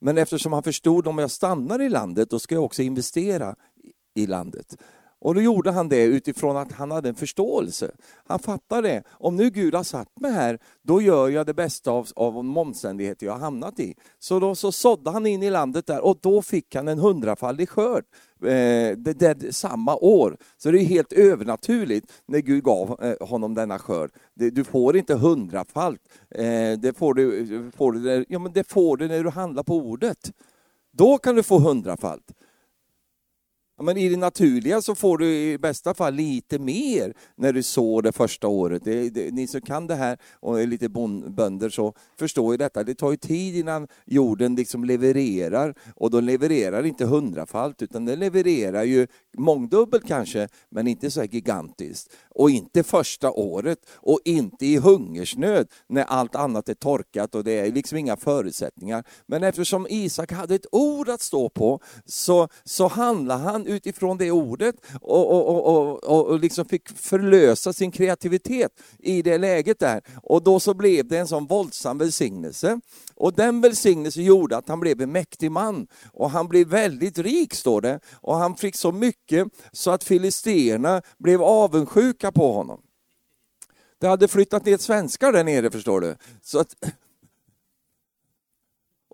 Men 0.00 0.18
eftersom 0.18 0.52
han 0.52 0.62
förstod 0.62 1.06
om 1.06 1.18
jag 1.18 1.30
stannar 1.30 1.82
i 1.82 1.88
landet, 1.88 2.30
då 2.30 2.38
ska 2.38 2.54
jag 2.54 2.64
också 2.64 2.82
investera 2.82 3.56
i 4.14 4.26
landet. 4.26 4.76
Och 5.20 5.34
då 5.34 5.40
gjorde 5.40 5.70
han 5.70 5.88
det 5.88 6.02
utifrån 6.02 6.56
att 6.56 6.72
han 6.72 6.90
hade 6.90 7.08
en 7.08 7.14
förståelse. 7.14 7.90
Han 8.26 8.38
fattade 8.38 8.88
det. 8.88 9.02
Om 9.10 9.36
nu 9.36 9.50
Gud 9.50 9.74
har 9.74 9.82
satt 9.82 10.20
mig 10.20 10.32
här, 10.32 10.58
då 10.82 11.02
gör 11.02 11.28
jag 11.28 11.46
det 11.46 11.54
bästa 11.54 11.90
av, 11.90 12.08
av 12.16 12.34
de 12.34 12.56
omständigheter 12.56 13.26
jag 13.26 13.32
har 13.32 13.40
hamnat 13.40 13.80
i. 13.80 13.94
Så 14.18 14.40
då 14.40 14.54
så 14.54 14.72
sådde 14.72 15.10
han 15.10 15.26
in 15.26 15.42
i 15.42 15.50
landet 15.50 15.86
där 15.86 16.00
och 16.00 16.18
då 16.20 16.42
fick 16.42 16.74
han 16.74 16.88
en 16.88 16.98
hundrafaldig 16.98 17.68
skörd. 17.68 18.04
Eh, 18.42 18.96
det, 18.96 19.12
det, 19.18 19.54
samma 19.54 19.96
år. 19.96 20.36
Så 20.56 20.70
det 20.70 20.78
är 20.78 20.84
helt 20.84 21.12
övernaturligt 21.12 22.12
när 22.26 22.38
Gud 22.38 22.64
gav 22.64 22.98
eh, 23.02 23.28
honom 23.28 23.54
denna 23.54 23.78
skörd. 23.78 24.10
Det, 24.34 24.50
du 24.50 24.64
får 24.64 24.96
inte 24.96 25.14
hundrafalt. 25.14 26.00
Eh, 26.30 26.72
det, 26.78 26.98
får 26.98 27.14
du, 27.14 27.70
får 27.76 27.92
du, 27.92 28.24
ja, 28.28 28.38
men 28.38 28.52
det 28.52 28.68
får 28.68 28.96
du 28.96 29.08
när 29.08 29.24
du 29.24 29.30
handlar 29.30 29.62
på 29.62 29.76
ordet. 29.76 30.32
Då 30.92 31.18
kan 31.18 31.36
du 31.36 31.42
få 31.42 31.58
hundrafalt. 31.58 32.32
Ja, 33.78 33.84
men 33.84 33.96
I 33.96 34.08
det 34.08 34.16
naturliga 34.16 34.82
så 34.82 34.94
får 34.94 35.18
du 35.18 35.36
i 35.36 35.58
bästa 35.58 35.94
fall 35.94 36.14
lite 36.14 36.58
mer 36.58 37.14
när 37.36 37.52
du 37.52 37.62
sår 37.62 38.02
det 38.02 38.12
första 38.12 38.48
året. 38.48 38.84
Det, 38.84 39.10
det, 39.10 39.34
ni 39.34 39.46
som 39.46 39.60
kan 39.60 39.86
det 39.86 39.94
här 39.94 40.18
och 40.40 40.60
är 40.60 40.66
lite 40.66 40.88
bönder 40.88 41.68
så 41.68 41.94
förstår 42.18 42.52
ju 42.52 42.56
detta. 42.56 42.84
Det 42.84 42.94
tar 42.94 43.10
ju 43.10 43.16
tid 43.16 43.56
innan 43.56 43.88
jorden 44.06 44.54
liksom 44.54 44.84
levererar 44.84 45.74
och 45.94 46.10
de 46.10 46.24
levererar 46.24 46.86
inte 46.86 47.04
hundrafalt 47.04 47.82
utan 47.82 48.04
den 48.04 48.18
levererar 48.18 48.84
ju 48.84 49.06
mångdubbelt 49.38 50.06
kanske 50.06 50.48
men 50.70 50.86
inte 50.86 51.10
så 51.10 51.20
här 51.20 51.28
gigantiskt. 51.28 52.16
Och 52.30 52.50
inte 52.50 52.82
första 52.82 53.30
året 53.30 53.78
och 53.94 54.20
inte 54.24 54.66
i 54.66 54.76
hungersnöd 54.76 55.68
när 55.88 56.04
allt 56.04 56.34
annat 56.34 56.68
är 56.68 56.74
torkat 56.74 57.34
och 57.34 57.44
det 57.44 57.52
är 57.52 57.72
liksom 57.72 57.98
inga 57.98 58.16
förutsättningar. 58.16 59.04
Men 59.26 59.42
eftersom 59.42 59.86
Isak 59.90 60.32
hade 60.32 60.54
ett 60.54 60.66
ord 60.72 61.08
att 61.08 61.20
stå 61.20 61.48
på 61.48 61.80
så, 62.04 62.48
så 62.64 62.88
handlar 62.88 63.38
han 63.38 63.67
utifrån 63.68 64.18
det 64.18 64.30
ordet 64.30 64.76
och, 65.00 65.30
och, 65.30 65.66
och, 65.66 66.04
och, 66.04 66.26
och 66.26 66.40
liksom 66.40 66.64
fick 66.64 66.88
förlösa 66.88 67.72
sin 67.72 67.90
kreativitet 67.90 68.72
i 68.98 69.22
det 69.22 69.38
läget 69.38 69.78
där. 69.78 70.02
Och 70.22 70.42
då 70.42 70.60
så 70.60 70.74
blev 70.74 71.08
det 71.08 71.18
en 71.18 71.28
sån 71.28 71.46
våldsam 71.46 71.98
välsignelse. 71.98 72.80
Och 73.14 73.34
den 73.34 73.60
välsignelsen 73.60 74.24
gjorde 74.24 74.56
att 74.56 74.68
han 74.68 74.80
blev 74.80 75.00
en 75.00 75.12
mäktig 75.12 75.50
man. 75.52 75.86
Och 76.12 76.30
han 76.30 76.48
blev 76.48 76.68
väldigt 76.68 77.18
rik, 77.18 77.54
står 77.54 77.80
det. 77.80 78.00
Och 78.20 78.36
han 78.36 78.56
fick 78.56 78.76
så 78.76 78.92
mycket 78.92 79.48
så 79.72 79.90
att 79.90 80.04
filisterna 80.04 81.02
blev 81.18 81.42
avundsjuka 81.42 82.32
på 82.32 82.52
honom. 82.52 82.80
Det 84.00 84.06
hade 84.06 84.28
flyttat 84.28 84.64
ner 84.64 84.76
svenskar 84.76 85.32
där 85.32 85.44
nere, 85.44 85.70
förstår 85.70 86.00
du. 86.00 86.16
Så 86.42 86.58
att 86.58 86.74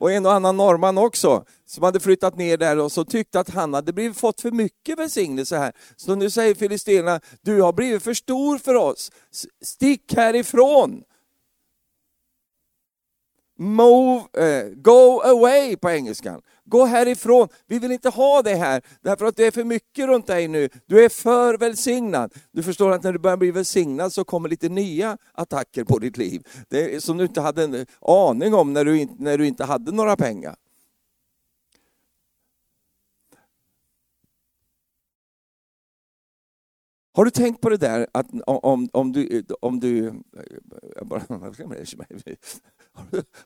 och 0.04 0.12
en 0.12 0.26
och 0.26 0.32
annan 0.32 0.56
norrman 0.56 0.98
också, 0.98 1.44
som 1.66 1.84
hade 1.84 2.00
flyttat 2.00 2.36
ner 2.36 2.56
där 2.56 2.78
och 2.78 2.92
så 2.92 3.04
tyckte 3.04 3.40
att 3.40 3.50
han 3.50 3.74
hade 3.74 3.92
blivit, 3.92 4.16
fått 4.16 4.40
för 4.40 4.50
mycket 4.50 4.98
välsignelse 4.98 5.56
här. 5.56 5.72
Så 5.96 6.14
nu 6.14 6.30
säger 6.30 6.54
filisterna, 6.54 7.20
du 7.40 7.62
har 7.62 7.72
blivit 7.72 8.02
för 8.02 8.14
stor 8.14 8.58
för 8.58 8.74
oss, 8.74 9.12
stick 9.62 10.14
härifrån. 10.14 11.02
Move, 13.58 14.20
uh, 14.38 14.74
go 14.74 15.20
away 15.20 15.76
på 15.76 15.90
engelskan. 15.90 16.42
Gå 16.66 16.84
härifrån, 16.84 17.48
vi 17.66 17.78
vill 17.78 17.92
inte 17.92 18.08
ha 18.08 18.42
det 18.42 18.54
här, 18.54 18.82
därför 19.00 19.26
att 19.26 19.36
det 19.36 19.46
är 19.46 19.50
för 19.50 19.64
mycket 19.64 20.06
runt 20.06 20.26
dig 20.26 20.48
nu. 20.48 20.68
Du 20.86 21.04
är 21.04 21.08
för 21.08 21.58
välsignad. 21.58 22.34
Du 22.52 22.62
förstår 22.62 22.92
att 22.92 23.02
när 23.02 23.12
du 23.12 23.18
börjar 23.18 23.36
bli 23.36 23.50
välsignad 23.50 24.12
så 24.12 24.24
kommer 24.24 24.48
lite 24.48 24.68
nya 24.68 25.18
attacker 25.32 25.84
på 25.84 25.98
ditt 25.98 26.16
liv. 26.16 26.46
Det 26.68 26.94
är, 26.94 27.00
som 27.00 27.18
du 27.18 27.24
inte 27.24 27.40
hade 27.40 27.64
en 27.64 27.86
aning 28.00 28.54
om 28.54 28.72
när 28.72 28.84
du, 28.84 29.08
när 29.18 29.38
du 29.38 29.46
inte 29.46 29.64
hade 29.64 29.92
några 29.92 30.16
pengar. 30.16 30.56
Har 37.16 37.24
du 37.24 37.30
tänkt 37.30 37.60
på 37.60 37.68
det 37.70 37.76
där 37.76 38.06
att 38.12 38.26
om, 38.46 38.88
om 38.92 39.12
du... 39.12 39.44
Om 39.60 39.80
du 39.80 40.12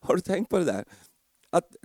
har 0.00 0.14
du 0.14 0.20
tänkt 0.20 0.48
på 0.48 0.58
det 0.58 0.64
där? 0.64 0.84
Att 1.50 1.76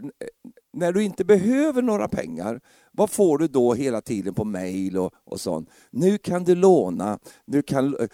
när 0.74 0.94
du 0.94 1.04
inte 1.04 1.26
behöver 1.26 1.82
några 1.82 2.08
pengar, 2.08 2.62
vad 2.92 3.10
får 3.10 3.38
du 3.38 3.48
då 3.48 3.74
hela 3.74 4.02
tiden 4.02 4.34
på 4.34 4.44
mail 4.46 4.98
och, 4.98 5.14
och 5.24 5.40
sånt? 5.40 5.70
Nu 5.92 6.18
kan 6.18 6.44
du 6.44 6.56
låna, 6.56 7.20
nu 7.46 7.62
kan, 7.62 7.96
eh, 8.00 8.08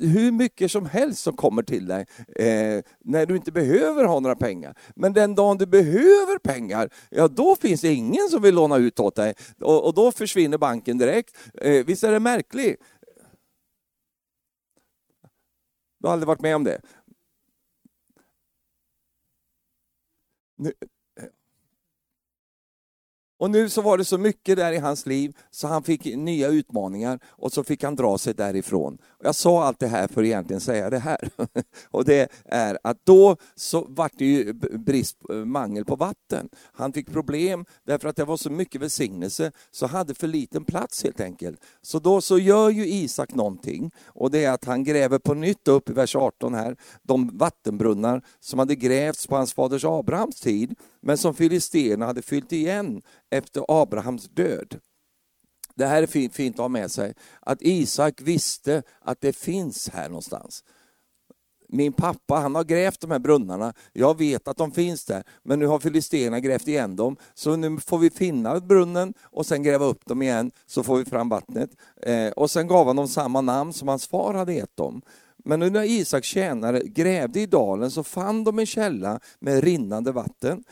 hur 0.00 0.32
mycket 0.32 0.70
som 0.70 0.86
helst 0.86 1.22
som 1.22 1.36
kommer 1.36 1.62
till 1.62 1.86
dig 1.86 2.06
eh, 2.36 2.84
när 3.04 3.26
du 3.26 3.36
inte 3.36 3.52
behöver 3.52 4.04
ha 4.04 4.20
några 4.20 4.36
pengar. 4.36 4.78
Men 4.94 5.12
den 5.12 5.34
dagen 5.34 5.58
du 5.58 5.66
behöver 5.66 6.38
pengar, 6.38 6.90
ja 7.10 7.28
då 7.28 7.56
finns 7.56 7.80
det 7.80 7.94
ingen 7.94 8.28
som 8.30 8.42
vill 8.42 8.54
låna 8.54 8.76
ut 8.76 9.00
åt 9.00 9.14
dig 9.14 9.34
och, 9.60 9.84
och 9.86 9.94
då 9.94 10.12
försvinner 10.12 10.58
banken 10.58 10.98
direkt. 10.98 11.36
Eh, 11.54 11.86
visst 11.86 12.04
är 12.04 12.12
det 12.12 12.20
märkligt? 12.20 12.80
Du 15.98 16.08
har 16.08 16.12
aldrig 16.12 16.26
varit 16.26 16.40
med 16.40 16.56
om 16.56 16.64
det? 16.64 16.80
Nu, 20.58 20.72
och 23.38 23.50
nu 23.50 23.68
så 23.68 23.82
var 23.82 23.98
det 23.98 24.04
så 24.04 24.18
mycket 24.18 24.56
där 24.56 24.72
i 24.72 24.78
hans 24.78 25.06
liv 25.06 25.36
så 25.50 25.68
han 25.68 25.82
fick 25.82 26.04
nya 26.04 26.48
utmaningar 26.48 27.18
och 27.26 27.52
så 27.52 27.64
fick 27.64 27.84
han 27.84 27.96
dra 27.96 28.18
sig 28.18 28.34
därifrån. 28.34 28.98
Jag 29.22 29.34
sa 29.34 29.64
allt 29.64 29.78
det 29.78 29.86
här 29.86 30.08
för 30.08 30.20
att 30.20 30.26
egentligen 30.26 30.60
säga 30.60 30.90
det 30.90 30.98
här. 30.98 31.30
Och 31.90 32.04
det 32.04 32.32
är 32.44 32.78
att 32.82 32.98
då 33.04 33.36
så 33.54 33.86
vart 33.88 34.12
det 34.18 34.24
ju 34.24 34.52
brist, 34.78 35.16
eh, 35.30 35.36
mangel 35.36 35.84
på 35.84 35.96
vatten. 35.96 36.48
Han 36.72 36.92
fick 36.92 37.12
problem 37.12 37.64
därför 37.86 38.08
att 38.08 38.16
det 38.16 38.24
var 38.24 38.36
så 38.36 38.50
mycket 38.50 38.80
välsignelse 38.80 39.52
så 39.70 39.86
hade 39.86 40.14
för 40.14 40.26
liten 40.26 40.64
plats 40.64 41.04
helt 41.04 41.20
enkelt. 41.20 41.60
Så 41.82 41.98
då 41.98 42.20
så 42.20 42.38
gör 42.38 42.70
ju 42.70 42.86
Isak 42.86 43.34
någonting 43.34 43.90
och 44.06 44.30
det 44.30 44.44
är 44.44 44.52
att 44.52 44.64
han 44.64 44.84
gräver 44.84 45.18
på 45.18 45.34
nytt 45.34 45.68
upp 45.68 45.90
i 45.90 45.92
vers 45.92 46.16
18 46.16 46.54
här, 46.54 46.76
de 47.02 47.38
vattenbrunnar 47.38 48.22
som 48.40 48.58
hade 48.58 48.74
grävts 48.74 49.26
på 49.26 49.36
hans 49.36 49.54
faders 49.54 49.84
Abrahams 49.84 50.40
tid 50.40 50.74
men 51.06 51.18
som 51.18 51.34
filisterna 51.34 52.06
hade 52.06 52.22
fyllt 52.22 52.52
igen 52.52 53.02
efter 53.30 53.64
Abrahams 53.68 54.28
död. 54.28 54.80
Det 55.74 55.86
här 55.86 56.02
är 56.02 56.06
fint, 56.06 56.34
fint 56.34 56.56
att 56.56 56.60
ha 56.60 56.68
med 56.68 56.90
sig, 56.90 57.14
att 57.40 57.62
Isak 57.62 58.20
visste 58.20 58.82
att 59.00 59.20
det 59.20 59.32
finns 59.32 59.88
här 59.88 60.08
någonstans. 60.08 60.64
Min 61.68 61.92
pappa 61.92 62.34
han 62.34 62.54
har 62.54 62.64
grävt 62.64 63.00
de 63.00 63.10
här 63.10 63.18
brunnarna, 63.18 63.74
jag 63.92 64.18
vet 64.18 64.48
att 64.48 64.56
de 64.56 64.72
finns 64.72 65.04
där, 65.04 65.24
men 65.42 65.58
nu 65.58 65.66
har 65.66 65.78
filisterna 65.78 66.40
grävt 66.40 66.68
igen 66.68 66.96
dem, 66.96 67.16
så 67.34 67.56
nu 67.56 67.80
får 67.80 67.98
vi 67.98 68.10
finna 68.10 68.60
brunnen 68.60 69.14
och 69.22 69.46
sen 69.46 69.62
gräva 69.62 69.84
upp 69.84 70.06
dem 70.06 70.22
igen, 70.22 70.50
så 70.66 70.82
får 70.82 70.96
vi 70.98 71.04
fram 71.04 71.28
vattnet. 71.28 71.70
Eh, 72.02 72.28
och 72.28 72.50
sen 72.50 72.66
gav 72.66 72.86
han 72.86 72.96
dem 72.96 73.08
samma 73.08 73.40
namn 73.40 73.72
som 73.72 73.88
hans 73.88 74.06
far 74.06 74.34
hade 74.34 74.54
gett 74.54 74.76
dem. 74.76 75.02
Men 75.48 75.60
nu 75.60 75.70
när 75.70 75.82
Isaks 75.82 76.28
tjänare 76.28 76.80
grävde 76.84 77.40
i 77.40 77.46
dalen 77.46 77.90
så 77.90 78.02
fann 78.02 78.44
de 78.44 78.58
en 78.58 78.66
källa 78.66 79.20
med 79.38 79.64
rinnande 79.64 80.12
vatten. 80.12 80.64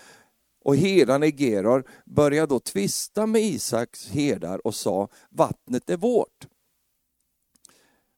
Och 0.64 0.76
herdarna 0.76 1.26
i 1.26 1.30
Gerar 1.30 1.84
började 2.04 2.46
då 2.46 2.60
tvista 2.60 3.26
med 3.26 3.42
Isaks 3.42 4.08
herdar 4.08 4.66
och 4.66 4.74
sa, 4.74 5.08
vattnet 5.30 5.90
är 5.90 5.96
vårt. 5.96 6.48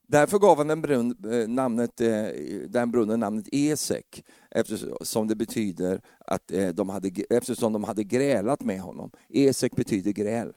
Därför 0.07 0.39
gav 0.39 0.57
han 0.57 0.67
den, 0.67 0.81
brunn, 0.81 1.31
eh, 1.31 1.47
namnet, 1.47 2.01
eh, 2.01 2.25
den 2.69 2.91
brunnen 2.91 3.19
namnet 3.19 3.47
Esek, 3.51 4.25
eftersom 4.51 5.27
det 5.27 5.35
betyder 5.35 6.01
att 6.19 6.51
eh, 6.51 6.69
de 6.69 6.89
hade, 6.89 7.11
eftersom 7.29 7.73
de 7.73 7.83
hade 7.83 8.03
grälat 8.03 8.61
med 8.61 8.81
honom. 8.81 9.11
Esek 9.29 9.75
betyder 9.75 10.11
gräl 10.11 10.53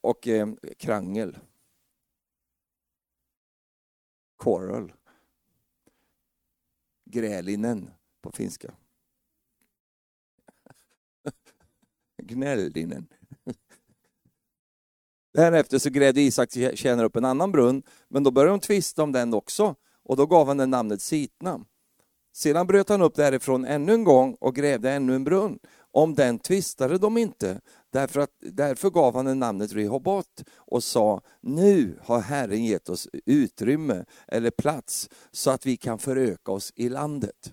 och 0.00 0.28
krangel. 0.78 1.38
Quarrel. 4.42 4.92
Grälinen 7.10 7.90
på 8.22 8.32
finska. 8.32 8.74
Gnällinen. 12.22 13.06
Därefter 15.34 15.78
så 15.78 15.90
grävde 15.90 16.20
Isak 16.20 16.50
tjänare 16.74 17.06
upp 17.06 17.16
en 17.16 17.24
annan 17.24 17.52
brunn, 17.52 17.82
men 18.08 18.22
då 18.22 18.30
började 18.30 18.52
de 18.52 18.60
tvista 18.60 19.02
om 19.02 19.12
den 19.12 19.34
också, 19.34 19.74
och 20.04 20.16
då 20.16 20.26
gav 20.26 20.46
han 20.46 20.56
den 20.56 20.70
namnet 20.70 21.02
Sitna. 21.02 21.64
Sedan 22.32 22.66
bröt 22.66 22.88
han 22.88 23.02
upp 23.02 23.14
därifrån 23.14 23.64
ännu 23.64 23.92
en 23.92 24.04
gång 24.04 24.36
och 24.40 24.54
grävde 24.54 24.90
ännu 24.90 25.14
en 25.14 25.24
brunn. 25.24 25.58
Om 25.92 26.14
den 26.14 26.38
tvistade 26.38 26.98
de 26.98 27.18
inte, 27.18 27.60
därför, 27.92 28.20
att, 28.20 28.30
därför 28.40 28.90
gav 28.90 29.16
han 29.16 29.24
den 29.24 29.38
namnet 29.38 29.72
Rehobot 29.72 30.44
och 30.56 30.84
sa, 30.84 31.22
nu 31.40 31.98
har 32.02 32.20
Herren 32.20 32.64
gett 32.64 32.88
oss 32.88 33.08
utrymme 33.26 34.04
eller 34.28 34.50
plats 34.50 35.10
så 35.30 35.50
att 35.50 35.66
vi 35.66 35.76
kan 35.76 35.98
föröka 35.98 36.52
oss 36.52 36.72
i 36.76 36.88
landet. 36.88 37.52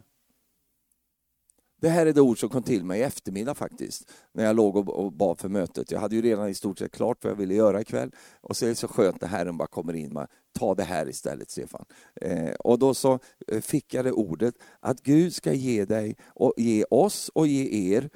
Det 1.80 1.90
här 1.90 2.06
är 2.06 2.14
det 2.14 2.22
ord 2.22 2.40
som 2.40 2.50
kom 2.50 2.64
till 2.64 2.84
mig 2.84 3.00
i 3.00 3.04
eftermiddag 3.04 3.56
faktiskt, 3.56 4.12
när 4.32 4.44
jag 4.44 4.56
låg 4.56 4.90
och 4.90 5.14
bad 5.14 5.40
för 5.40 5.50
mötet. 5.50 5.92
Jag 5.92 6.00
hade 6.00 6.16
ju 6.16 6.22
redan 6.22 6.50
i 6.50 6.54
stort 6.54 6.80
sett 6.80 6.92
klart 6.92 7.24
vad 7.24 7.32
jag 7.32 7.38
ville 7.38 7.54
göra 7.54 7.82
ikväll. 7.82 8.12
Och 8.42 8.58
så 8.58 8.66
är 8.66 8.70
det 8.70 8.76
så 8.76 8.88
skönt 8.88 9.22
när 9.22 9.28
Herren 9.28 9.58
bara 9.58 9.68
kommer 9.68 9.94
in. 9.94 10.14
Man, 10.14 10.28
Ta 10.58 10.76
det 10.76 10.84
här 10.84 11.10
istället, 11.10 11.52
Stefan. 11.52 11.86
Eh, 12.16 12.54
och 12.54 12.80
då 12.80 12.94
så 12.94 13.20
eh, 13.48 13.62
fick 13.62 13.94
jag 13.94 14.06
det 14.06 14.12
ordet 14.12 14.56
att 14.80 15.04
Gud 15.04 15.34
ska 15.36 15.54
ge 15.54 15.86
dig 15.86 16.16
och 16.28 16.54
ge 16.58 16.86
oss 16.90 17.30
och 17.30 17.48
ge 17.48 17.94
er 17.94 18.10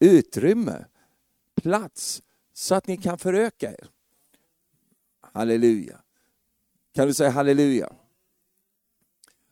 utrymme, 0.00 0.84
plats, 1.54 2.22
så 2.52 2.74
att 2.74 2.86
ni 2.86 2.96
kan 2.96 3.18
föröka 3.18 3.72
er. 3.72 3.90
Halleluja. 5.20 6.00
Kan 6.94 7.06
du 7.06 7.14
säga 7.14 7.30
halleluja? 7.30 7.92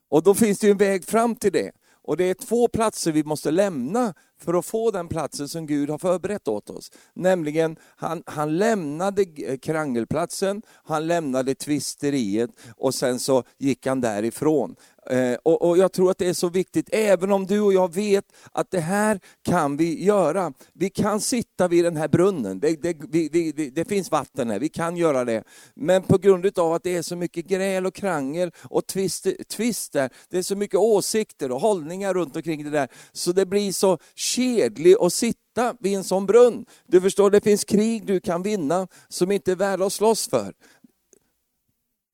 Och 0.09 0.23
då 0.23 0.35
finns 0.35 0.59
det 0.59 0.67
ju 0.67 0.71
en 0.71 0.79
väg 0.79 1.05
fram 1.05 1.37
till 1.37 1.53
det. 1.53 1.73
Och 2.09 2.17
det 2.17 2.25
är 2.25 2.35
två 2.35 2.69
platser 2.69 3.13
vi 3.13 3.25
måste 3.25 3.51
lämna 3.51 4.15
för 4.39 4.55
att 4.55 4.67
få 4.67 4.91
den 4.91 5.09
platsen 5.09 5.49
som 5.49 5.67
Gud 5.67 5.91
har 5.91 5.99
förberett 5.99 6.49
åt 6.49 6.71
oss. 6.71 6.91
Nämligen, 7.15 7.77
han, 7.97 8.23
han 8.27 8.59
lämnade 8.59 9.23
eh, 9.23 9.59
krangelplatsen, 9.59 10.63
han 10.85 11.07
lämnade 11.07 11.55
tvisteriet 11.55 12.51
och 12.77 12.95
sen 12.95 13.19
så 13.19 13.43
gick 13.59 13.87
han 13.87 14.01
därifrån. 14.01 14.77
Eh, 15.11 15.37
och, 15.43 15.69
och, 15.69 15.79
jag 15.79 15.93
tror 15.93 16.11
att 16.11 16.19
det 16.19 16.29
är 16.29 16.33
så 16.33 16.49
viktigt, 16.49 16.89
även 16.93 17.33
om 17.33 17.47
du 17.47 17.61
och 17.61 17.73
jag 17.73 17.95
vet 17.95 18.25
att 18.53 18.71
det 18.71 18.81
här 18.81 19.21
kan 19.43 19.77
vi 19.77 20.05
göra. 20.05 20.53
Vi 20.73 20.91
kan 20.91 21.21
sitta 21.21 21.69
vid 21.69 21.85
den 21.85 21.97
här 21.97 22.09
brunnen, 22.09 22.61
det, 22.61 22.83
det, 22.83 22.97
vi, 23.09 23.29
vi, 23.29 23.71
det 23.71 23.85
finns 23.85 24.11
vatten 24.11 24.51
här, 24.51 24.59
vi 24.59 24.69
kan 24.69 24.97
göra 24.97 25.25
det. 25.25 25.45
Men 25.75 26.03
på 26.03 26.19
grund 26.19 26.59
av 26.59 26.73
att 26.73 26.83
det 26.83 26.97
är 26.97 27.03
så 27.03 27.17
mycket 27.17 27.47
gräl 27.47 27.87
och 27.87 27.95
krangel 27.95 28.51
och 28.63 28.87
tvister, 28.87 29.35
tvister 29.49 30.11
det 30.29 30.39
är 30.39 30.43
så 30.43 30.57
mycket 30.57 30.79
åsikter 30.79 31.53
och 31.53 31.61
hållningar 31.61 32.15
runt 32.15 32.37
omkring 32.37 32.65
det 32.65 32.71
där, 32.71 32.89
så 33.13 33.33
det 33.33 33.47
blir 33.47 33.73
så 33.73 33.99
kedlig 34.35 34.97
att 35.01 35.13
sitta 35.13 35.75
vid 35.81 35.97
en 35.97 36.05
sån 36.05 36.27
brunn. 36.27 36.67
Du 36.87 37.01
förstår, 37.01 37.31
det 37.31 37.41
finns 37.41 37.65
krig 37.65 38.07
du 38.07 38.21
kan 38.21 38.43
vinna 38.43 38.89
som 39.09 39.33
inte 39.33 39.53
är 39.53 39.57
värda 39.57 39.87
att 39.87 39.93
slåss 39.93 40.29
för. 40.29 40.53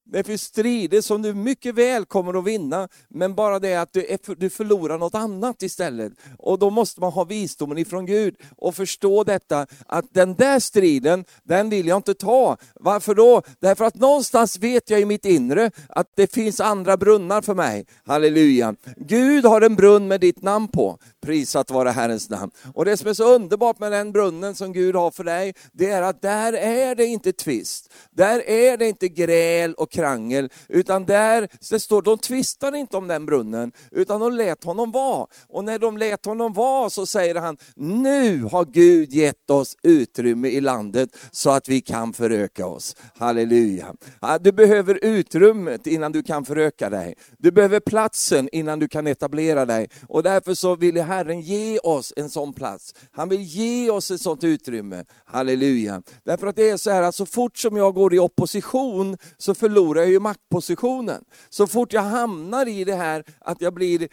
Det 0.06 0.25
finns 0.25 0.42
strider 0.42 1.00
som 1.00 1.23
du 1.23 1.34
mycket 1.34 1.75
väl 1.75 2.04
kommer 2.04 2.38
att 2.38 2.44
vinna, 2.44 2.88
men 3.08 3.34
bara 3.34 3.58
det 3.58 3.75
att 3.75 3.92
du, 3.92 4.06
är, 4.06 4.34
du 4.37 4.50
förlorar 4.50 4.99
något 4.99 5.14
annat 5.14 5.62
istället. 5.62 6.12
Och 6.38 6.58
då 6.58 6.70
måste 6.70 7.00
man 7.00 7.12
ha 7.12 7.25
visdomen 7.25 7.78
ifrån 7.78 8.06
Gud 8.06 8.37
och 8.56 8.75
förstå 8.75 9.25
detta, 9.25 9.66
att 9.87 10.04
den 10.14 10.34
där 10.34 10.61
striden, 10.61 11.25
den 11.42 11.70
vill 11.70 11.87
jag 11.87 11.99
inte 11.99 12.14
ta. 12.14 12.56
Varför 12.75 13.14
då? 13.14 13.42
Därför 13.61 13.84
att 13.84 13.94
någonstans 13.94 14.58
vet 14.58 14.90
jag 14.90 15.00
i 15.00 15.04
mitt 15.04 15.25
inre 15.25 15.70
att 15.88 16.08
det 16.16 16.32
finns 16.32 16.61
andra 16.61 16.96
brunnar 16.96 17.42
för 17.42 17.54
mig. 17.54 17.87
Halleluja. 18.04 18.75
Gud 18.96 19.44
har 19.44 19.61
en 19.61 19.76
brunn 19.76 20.08
med 20.08 20.20
ditt 20.20 20.42
namn 20.42 20.68
på. 20.68 20.99
Prisat 21.23 21.70
vare 21.70 21.88
Herrens 21.88 22.30
namn. 22.30 22.50
Och 22.75 22.84
det 22.84 22.97
som 22.97 23.08
är 23.08 23.14
så 23.14 23.34
underbart 23.34 23.78
med 23.78 23.93
den 23.93 24.12
brunnen 24.12 24.54
som 24.54 24.73
Gud 24.73 24.97
har 24.97 25.10
för 25.10 25.25
dig, 25.25 25.54
det 25.73 25.90
är 25.90 26.02
att 26.02 26.23
där 26.23 26.52
är 26.52 26.95
det 26.95 27.06
inte 27.06 27.32
tvist. 27.32 27.93
Där 28.10 28.49
är 28.49 28.76
det 28.76 28.88
inte 28.88 29.08
gräl 29.08 29.75
och 29.75 29.95
krangel, 30.04 30.49
utan 30.69 31.04
där, 31.04 31.49
det 31.71 31.80
står, 31.80 32.02
de 32.02 32.19
tvistade 32.19 32.78
inte 32.78 32.97
om 32.97 33.08
den 33.08 33.26
brunnen, 33.26 33.73
utan 33.90 34.21
de 34.21 34.32
lät 34.32 34.64
honom 34.64 34.93
vara. 34.93 35.26
Och 35.49 35.64
när 35.64 35.78
de 35.78 35.97
lät 35.99 36.26
honom 36.26 36.52
vara 36.52 36.90
så 36.90 37.06
säger 37.06 37.34
han, 37.34 37.56
nu 37.76 38.43
har 38.43 38.64
Gud 38.64 39.12
gett 39.12 39.50
oss 39.50 39.76
utrymme 39.82 40.49
i 40.49 40.60
landet 40.60 41.17
så 41.32 41.50
att 41.50 41.69
vi 41.69 41.80
kan 41.80 42.12
föröka 42.12 42.67
oss. 42.67 42.97
Halleluja. 43.19 43.95
Du 44.40 44.52
behöver 44.52 45.04
utrymmet 45.04 45.86
innan 45.86 46.12
du 46.12 46.23
kan 46.23 46.45
föröka 46.45 46.90
dig. 46.90 47.14
Du 47.38 47.50
behöver 47.50 47.80
platsen 47.80 48.49
innan 48.52 48.78
du 48.78 48.88
kan 48.88 49.06
etablera 49.06 49.67
dig. 49.67 49.88
Och 50.08 50.23
därför 50.23 50.54
så 50.54 50.76
vill 50.76 51.02
Herren 51.02 51.40
ge 51.40 51.78
oss 51.78 52.12
en 52.17 52.30
sån 52.30 52.52
plats. 52.52 52.95
Han 53.12 53.28
vill 53.28 53.43
ge 53.43 53.90
oss 53.90 54.10
ett 54.10 54.21
sånt 54.21 54.45
utrymme. 54.45 55.04
Halleluja. 55.25 56.02
Därför 56.25 56.47
att 56.47 56.56
det 56.56 56.71
är 56.71 56.76
så 56.76 56.90
här 56.90 57.02
att 57.02 57.14
så 57.14 57.26
fort 57.26 57.58
som 57.58 57.76
jag 57.76 57.95
går 57.95 58.14
i 58.14 58.19
opposition 58.19 59.17
så 59.38 59.54
förlorar 59.54 59.83
förlorar 59.84 60.00
jag 60.00 60.10
ju 60.10 60.20
maktpositionen. 60.20 61.25
Så 61.50 61.66
fort 61.66 61.92
jag 61.92 62.02
hamnar 62.02 62.68
i 62.68 62.84
det 62.84 62.94
här 62.94 63.25
att 63.40 63.60
jag 63.60 63.75
blir, 63.75 64.08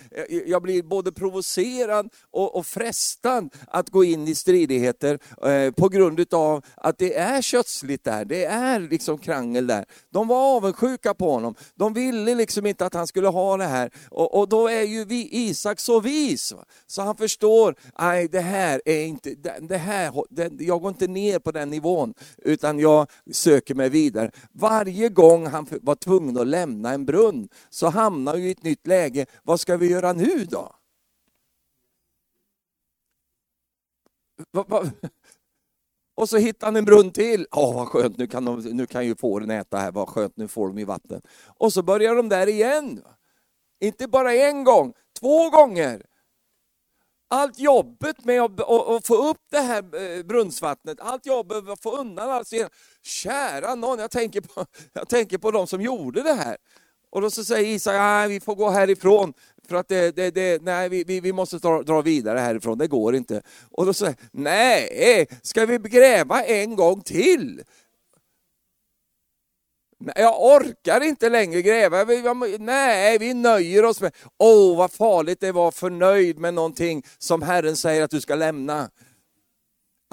jag 0.48 0.62
blir 0.62 0.84
både 0.84 1.12
provocerad 1.12 2.10
och, 2.32 2.56
och 2.56 2.66
frestad 2.66 3.50
att 3.68 3.90
gå 3.90 4.04
in 4.04 4.28
i 4.28 4.36
stridigheter 4.36 5.20
eh, 5.48 5.72
på 5.72 5.90
grund 5.90 6.34
av 6.34 6.66
att 6.76 6.98
det 6.98 7.18
är 7.18 7.42
kötsligt 7.42 8.04
där, 8.04 8.26
det 8.26 8.46
är 8.46 8.80
liksom 8.80 9.18
krangel 9.18 9.68
där. 9.68 9.86
De 10.10 10.28
var 10.28 10.56
avundsjuka 10.56 11.14
på 11.14 11.32
honom, 11.32 11.56
de 11.76 11.94
ville 11.94 12.36
liksom 12.36 12.66
inte 12.66 12.86
att 12.86 12.94
han 12.94 13.08
skulle 13.08 13.28
ha 13.28 13.58
det 13.58 13.66
här. 13.66 13.92
Och, 14.10 14.40
och 14.40 14.50
då 14.50 14.68
är 14.68 14.84
ju 14.84 15.06
vi, 15.06 15.30
Isak 15.32 15.80
så 15.80 16.00
vis, 16.00 16.54
så 16.88 17.02
han 17.02 17.16
förstår, 17.16 17.76
nej 18.00 18.28
det 18.28 18.42
här 18.42 18.82
är 18.86 19.06
inte, 19.06 19.36
det 19.62 19.78
här, 19.78 20.14
det, 20.30 20.52
jag 20.60 20.82
går 20.82 20.90
inte 20.90 21.08
ner 21.08 21.40
på 21.40 21.52
den 21.52 21.70
nivån, 21.70 22.14
utan 22.38 22.80
jag 22.80 23.08
söker 23.32 23.76
mig 23.76 23.90
vidare. 23.90 24.32
Varje 24.54 25.10
gång 25.10 25.48
han 25.48 25.61
var 25.82 25.96
tvungen 25.96 26.38
att 26.38 26.48
lämna 26.48 26.94
en 26.94 27.06
brunn, 27.06 27.50
så 27.70 27.88
hamnar 27.88 28.36
vi 28.36 28.48
i 28.48 28.52
ett 28.52 28.64
nytt 28.64 28.88
läge. 28.88 29.26
Vad 29.44 29.60
ska 29.60 29.78
vi 29.78 29.90
göra 29.90 30.14
nu 30.14 30.46
då? 30.46 30.76
Och 36.16 36.30
så 36.30 36.38
hittar 36.38 36.68
han 36.68 36.76
en 36.76 36.86
brunn 36.86 37.12
till. 37.12 37.48
Åh, 37.52 37.76
vad 37.76 37.88
skönt, 37.88 38.18
nu 38.18 38.28
kan, 38.28 38.46
de, 38.46 38.60
nu 38.60 38.86
kan 38.86 39.06
ju 39.06 39.16
fåren 39.16 39.50
äta 39.50 39.78
här, 39.78 39.92
vad 39.92 40.10
skönt, 40.10 40.38
nu 40.38 40.48
får 40.48 40.68
de 40.68 40.80
ju 40.80 40.86
vatten. 40.86 41.22
Och 41.48 41.74
så 41.74 41.84
börjar 41.84 42.16
de 42.16 42.30
där 42.30 42.48
igen. 42.48 43.04
Inte 43.80 44.08
bara 44.08 44.34
en 44.34 44.64
gång, 44.64 44.94
två 45.20 45.50
gånger 45.50 46.06
allt 47.32 47.60
jobbet 47.60 48.26
med 48.26 48.42
att, 48.42 49.08
få 49.08 49.30
upp 49.30 49.42
det 49.52 49.60
här 49.60 50.18
eh, 50.18 50.24
brunnsvattnet, 50.24 50.98
allt 51.02 51.26
jobbet 51.26 51.64
med 51.64 51.74
att 51.74 51.82
få 51.82 51.98
undan 51.98 52.30
allt. 52.30 52.54
Kära 53.04 53.76
någon, 53.76 54.00
jag 54.00 54.12
tänker, 54.12 54.42
på, 54.42 54.66
jag 54.94 55.10
tänker 55.10 55.38
på 55.38 55.52
de 55.52 55.68
som 55.68 55.82
gjorde 55.82 56.22
det 56.24 56.34
här. 56.34 56.58
Och 57.10 57.22
då 57.22 57.32
så 57.32 57.44
säger 57.44 57.76
Isak, 57.76 57.94
nej 57.94 58.30
vi 58.30 58.40
får 58.40 58.56
gå 58.56 58.70
härifrån, 58.70 59.34
för 59.68 59.76
att 59.76 59.88
det, 59.88 60.16
det, 60.16 60.32
det, 60.32 60.62
nej, 60.62 60.90
vi, 60.90 61.20
vi 61.20 61.34
måste 61.34 61.58
dra, 61.58 61.82
dra 61.82 62.02
vidare 62.02 62.40
härifrån, 62.40 62.78
det 62.78 62.88
går 62.88 63.16
inte. 63.16 63.42
Och 63.72 63.86
då 63.86 63.94
säger 63.94 64.16
nej, 64.32 65.28
ska 65.42 65.66
vi 65.66 65.78
gräva 65.78 66.44
en 66.44 66.76
gång 66.76 67.02
till? 67.02 67.62
Jag 70.16 70.44
orkar 70.44 71.04
inte 71.04 71.30
längre 71.30 71.62
gräva. 71.62 72.06
Nej, 72.60 73.18
vi 73.18 73.34
nöjer 73.34 73.86
oss 73.86 74.02
med, 74.02 74.16
åh 74.40 74.74
oh, 74.74 74.78
vad 74.78 74.92
farligt 74.92 75.40
det 75.40 75.52
var 75.52 75.72
förnöjd 75.72 76.40
med 76.40 76.54
någonting 76.54 77.04
som 77.18 77.42
Herren 77.42 77.76
säger 77.76 78.04
att 78.04 78.12
du 78.12 78.22
ska 78.22 78.36
lämna. 78.36 78.90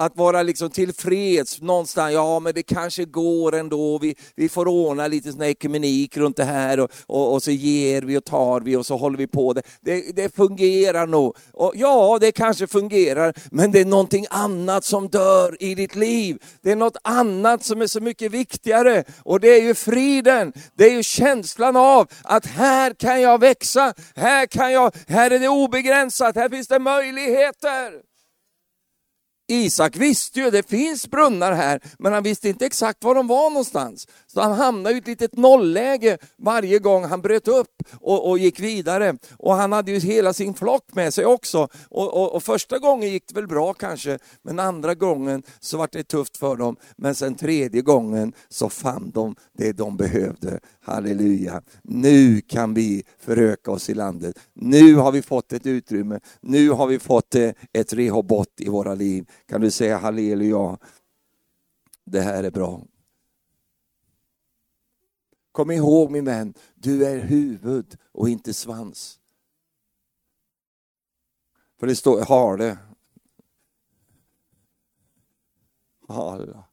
Att 0.01 0.17
vara 0.17 0.43
liksom 0.43 0.69
tillfreds 0.69 1.61
någonstans, 1.61 2.13
ja 2.13 2.39
men 2.39 2.53
det 2.53 2.63
kanske 2.63 3.05
går 3.05 3.55
ändå, 3.55 3.97
vi, 3.97 4.15
vi 4.35 4.49
får 4.49 4.67
ordna 4.67 5.07
lite 5.07 5.31
sån 5.31 5.41
ekumenik 5.41 6.17
runt 6.17 6.37
det 6.37 6.43
här 6.43 6.79
och, 6.79 6.91
och, 7.07 7.33
och, 7.33 7.43
så 7.43 7.51
ger 7.51 8.01
vi 8.01 8.17
och 8.17 8.25
tar 8.25 8.61
vi 8.61 8.75
och 8.75 8.85
så 8.85 8.97
håller 8.97 9.17
vi 9.17 9.27
på. 9.27 9.53
Det, 9.53 9.61
det, 9.81 10.15
det 10.15 10.35
fungerar 10.35 11.07
nog. 11.07 11.35
Och 11.53 11.73
ja, 11.75 12.17
det 12.21 12.31
kanske 12.31 12.67
fungerar, 12.67 13.33
men 13.51 13.71
det 13.71 13.79
är 13.79 13.85
någonting 13.85 14.25
annat 14.29 14.85
som 14.85 15.09
dör 15.09 15.63
i 15.63 15.75
ditt 15.75 15.95
liv. 15.95 16.37
Det 16.61 16.71
är 16.71 16.75
något 16.75 16.97
annat 17.03 17.63
som 17.63 17.81
är 17.81 17.87
så 17.87 18.01
mycket 18.01 18.31
viktigare 18.31 19.03
och 19.23 19.39
det 19.39 19.47
är 19.47 19.61
ju 19.61 19.73
friden. 19.73 20.53
Det 20.73 20.85
är 20.85 20.93
ju 20.93 21.03
känslan 21.03 21.75
av 21.75 22.07
att 22.23 22.45
här 22.45 22.93
kan 22.93 23.21
jag 23.21 23.39
växa, 23.39 23.93
här, 24.15 24.45
kan 24.45 24.71
jag, 24.71 24.95
här 25.07 25.31
är 25.31 25.39
det 25.39 25.49
obegränsat, 25.49 26.35
här 26.35 26.49
finns 26.49 26.67
det 26.67 26.79
möjligheter. 26.79 28.08
Isak 29.51 29.95
visste 29.95 30.39
ju, 30.39 30.51
det 30.51 30.69
finns 30.69 31.07
brunnar 31.07 31.51
här, 31.51 31.79
men 31.99 32.13
han 32.13 32.23
visste 32.23 32.49
inte 32.49 32.65
exakt 32.65 33.03
var 33.03 33.15
de 33.15 33.27
var 33.27 33.49
någonstans. 33.49 34.07
Så 34.33 34.41
han 34.41 34.51
hamnade 34.51 34.95
i 34.95 34.97
ett 34.97 35.07
litet 35.07 35.37
nollläge 35.37 36.17
varje 36.37 36.79
gång 36.79 37.03
han 37.03 37.21
bröt 37.21 37.47
upp 37.47 37.83
och, 38.01 38.29
och 38.29 38.39
gick 38.39 38.59
vidare. 38.59 39.17
Och 39.37 39.53
han 39.53 39.71
hade 39.71 39.91
ju 39.91 39.99
hela 39.99 40.33
sin 40.33 40.53
flock 40.53 40.83
med 40.93 41.13
sig 41.13 41.25
också. 41.25 41.67
Och, 41.89 42.13
och, 42.13 42.35
och, 42.35 42.43
första 42.43 42.79
gången 42.79 43.09
gick 43.09 43.27
det 43.27 43.35
väl 43.35 43.47
bra 43.47 43.73
kanske, 43.73 44.19
men 44.41 44.59
andra 44.59 44.95
gången 44.95 45.43
så 45.59 45.77
var 45.77 45.89
det 45.91 46.03
tufft 46.03 46.37
för 46.37 46.55
dem. 46.55 46.75
Men 46.95 47.15
sen 47.15 47.35
tredje 47.35 47.81
gången 47.81 48.33
så 48.49 48.69
fann 48.69 49.11
de 49.13 49.35
det 49.57 49.71
de 49.71 49.97
behövde. 49.97 50.59
Halleluja. 50.81 51.61
Nu 51.83 52.41
kan 52.41 52.73
vi 52.73 53.03
föröka 53.19 53.71
oss 53.71 53.89
i 53.89 53.93
landet. 53.93 54.39
Nu 54.53 54.95
har 54.95 55.11
vi 55.11 55.21
fått 55.21 55.53
ett 55.53 55.65
utrymme. 55.65 56.19
Nu 56.41 56.69
har 56.69 56.87
vi 56.87 56.99
fått 56.99 57.35
eh, 57.35 57.51
ett 57.73 57.93
rehobot 57.93 58.53
i 58.57 58.69
våra 58.69 58.95
liv. 58.95 59.25
Kan 59.49 59.61
du 59.61 59.71
säga 59.71 59.97
halleluja? 59.97 60.77
Det 62.05 62.21
här 62.21 62.43
är 62.43 62.51
bra. 62.51 62.81
Kom 65.51 65.71
ihåg 65.71 66.11
min 66.11 66.25
vän, 66.25 66.53
du 66.75 67.05
är 67.05 67.19
huvud 67.19 67.97
och 68.11 68.29
inte 68.29 68.53
svans. 68.53 69.19
För 71.79 71.87
det 71.87 71.95
står 71.95 72.25
hale. 72.25 72.77
Hale. 76.07 76.63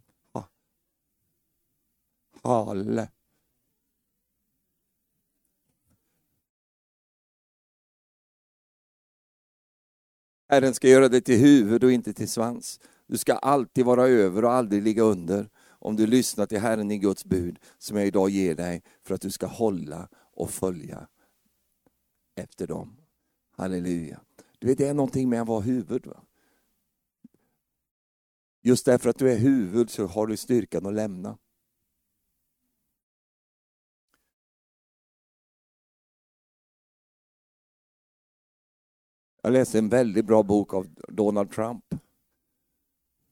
Hale. 2.42 3.08
Herren 10.48 10.74
ska 10.74 10.88
göra 10.88 11.08
dig 11.08 11.20
till 11.20 11.38
huvud 11.38 11.84
och 11.84 11.92
inte 11.92 12.12
till 12.12 12.28
svans. 12.28 12.80
Du 13.06 13.18
ska 13.18 13.34
alltid 13.34 13.84
vara 13.84 14.06
över 14.06 14.44
och 14.44 14.52
aldrig 14.52 14.82
ligga 14.82 15.02
under 15.02 15.48
om 15.86 15.96
du 15.96 16.06
lyssnar 16.06 16.46
till 16.46 16.58
Herren 16.58 16.90
i 16.90 16.98
Guds 16.98 17.24
bud 17.24 17.58
som 17.78 17.96
jag 17.96 18.06
idag 18.06 18.30
ger 18.30 18.54
dig 18.54 18.82
för 19.02 19.14
att 19.14 19.20
du 19.20 19.30
ska 19.30 19.46
hålla 19.46 20.08
och 20.14 20.50
följa 20.50 21.08
efter 22.34 22.66
dem. 22.66 22.96
Halleluja. 23.50 24.20
Du 24.58 24.66
vet, 24.66 24.78
det 24.78 24.88
är 24.88 24.94
någonting 24.94 25.28
med 25.28 25.42
att 25.42 25.48
vara 25.48 25.60
huvud. 25.60 26.06
Va? 26.06 26.22
Just 28.62 28.86
därför 28.86 29.10
att 29.10 29.18
du 29.18 29.32
är 29.32 29.38
huvud 29.38 29.90
så 29.90 30.06
har 30.06 30.26
du 30.26 30.36
styrkan 30.36 30.86
att 30.86 30.94
lämna. 30.94 31.38
Jag 39.42 39.52
läste 39.52 39.78
en 39.78 39.88
väldigt 39.88 40.26
bra 40.26 40.42
bok 40.42 40.74
av 40.74 40.86
Donald 41.08 41.50
Trump. 41.50 41.84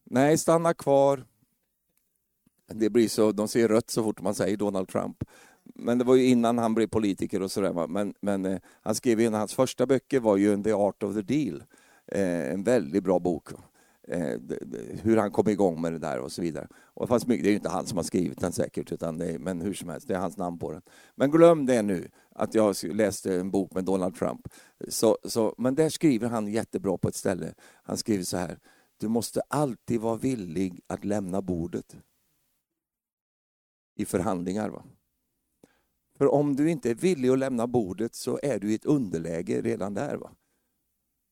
Nej, 0.03 0.37
stanna 0.37 0.73
kvar. 0.73 1.25
Det 2.67 2.89
blir 2.89 3.07
så, 3.07 3.31
de 3.31 3.47
ser 3.47 3.67
rött 3.67 3.89
så 3.89 4.03
fort 4.03 4.21
man 4.21 4.35
säger 4.35 4.57
Donald 4.57 4.87
Trump. 4.87 5.23
Men 5.75 5.97
det 5.97 6.03
var 6.03 6.15
ju 6.15 6.25
innan 6.25 6.57
han 6.57 6.75
blev 6.75 6.87
politiker 6.87 7.41
och 7.41 7.51
sådär. 7.51 7.87
Men, 7.87 8.13
men 8.21 8.45
eh, 8.45 8.59
han 8.81 8.95
skrev 8.95 9.21
ju, 9.21 9.29
hans 9.29 9.53
första 9.53 9.85
böcker 9.85 10.19
var 10.19 10.37
ju 10.37 10.63
The 10.63 10.73
Art 10.73 11.03
of 11.03 11.13
the 11.15 11.21
Deal. 11.21 11.63
Eh, 12.07 12.53
en 12.53 12.63
väldigt 12.63 13.03
bra 13.03 13.19
bok. 13.19 13.49
Eh, 14.07 14.39
hur 15.01 15.17
han 15.17 15.31
kom 15.31 15.49
igång 15.49 15.81
med 15.81 15.91
det 15.91 15.99
där 15.99 16.19
och 16.19 16.31
så 16.31 16.41
vidare. 16.41 16.67
Och 16.83 17.09
fast 17.09 17.27
mycket, 17.27 17.43
det 17.43 17.49
är 17.49 17.51
ju 17.51 17.57
inte 17.57 17.69
han 17.69 17.85
som 17.85 17.97
har 17.97 18.03
skrivit 18.03 18.41
den 18.41 18.51
säkert, 18.51 18.91
utan 18.91 19.17
det 19.17 19.31
är, 19.31 19.39
men 19.39 19.61
hur 19.61 19.73
som 19.73 19.89
helst, 19.89 20.07
det 20.07 20.15
är 20.15 20.19
hans 20.19 20.37
namn 20.37 20.59
på 20.59 20.71
den. 20.71 20.81
Men 21.15 21.31
glöm 21.31 21.65
det 21.65 21.81
nu, 21.81 22.09
att 22.35 22.55
jag 22.55 22.75
läste 22.83 23.35
en 23.35 23.51
bok 23.51 23.73
med 23.73 23.83
Donald 23.83 24.15
Trump. 24.15 24.47
Så, 24.89 25.17
så, 25.23 25.55
men 25.57 25.75
där 25.75 25.89
skriver 25.89 26.29
han 26.29 26.47
jättebra 26.47 26.97
på 26.97 27.07
ett 27.07 27.15
ställe. 27.15 27.53
Han 27.83 27.97
skriver 27.97 28.23
så 28.23 28.37
här, 28.37 28.59
du 28.97 29.07
måste 29.07 29.41
alltid 29.47 30.01
vara 30.01 30.17
villig 30.17 30.79
att 30.87 31.05
lämna 31.05 31.41
bordet 31.41 31.95
i 33.95 34.05
förhandlingar. 34.05 34.69
Va? 34.69 34.83
För 36.17 36.33
om 36.33 36.55
du 36.55 36.69
inte 36.71 36.89
är 36.89 36.95
villig 36.95 37.29
att 37.29 37.39
lämna 37.39 37.67
bordet 37.67 38.15
så 38.15 38.39
är 38.43 38.59
du 38.59 38.71
i 38.71 38.75
ett 38.75 38.85
underläge 38.85 39.61
redan 39.61 39.93
där. 39.93 40.15
Va? 40.15 40.31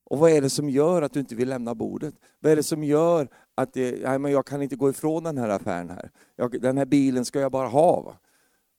Och 0.06 0.20
vad 0.20 0.32
är 0.32 0.42
det 0.42 0.50
som 0.50 0.70
gör 0.70 1.02
att 1.02 1.14
du 1.14 1.20
inte 1.20 1.36
vill 1.36 1.50
lämna 1.50 1.76
bordet? 1.76 2.16
Vad 2.40 2.52
är 2.52 2.56
det 2.56 2.64
som 2.64 2.84
gör 2.84 3.28
att 3.56 3.74
det, 3.74 4.04
nej, 4.04 4.20
men 4.20 4.32
jag 4.32 4.46
kan 4.46 4.62
inte 4.62 4.76
gå 4.76 4.90
ifrån 4.90 5.24
den 5.24 5.38
här 5.38 5.50
affären 5.50 5.90
här? 5.90 6.12
Jag, 6.36 6.62
den 6.62 6.78
här 6.78 6.86
bilen 6.86 7.26
ska 7.26 7.40
jag 7.40 7.52
bara 7.52 7.68
ha. 7.68 8.02
Va? 8.02 8.18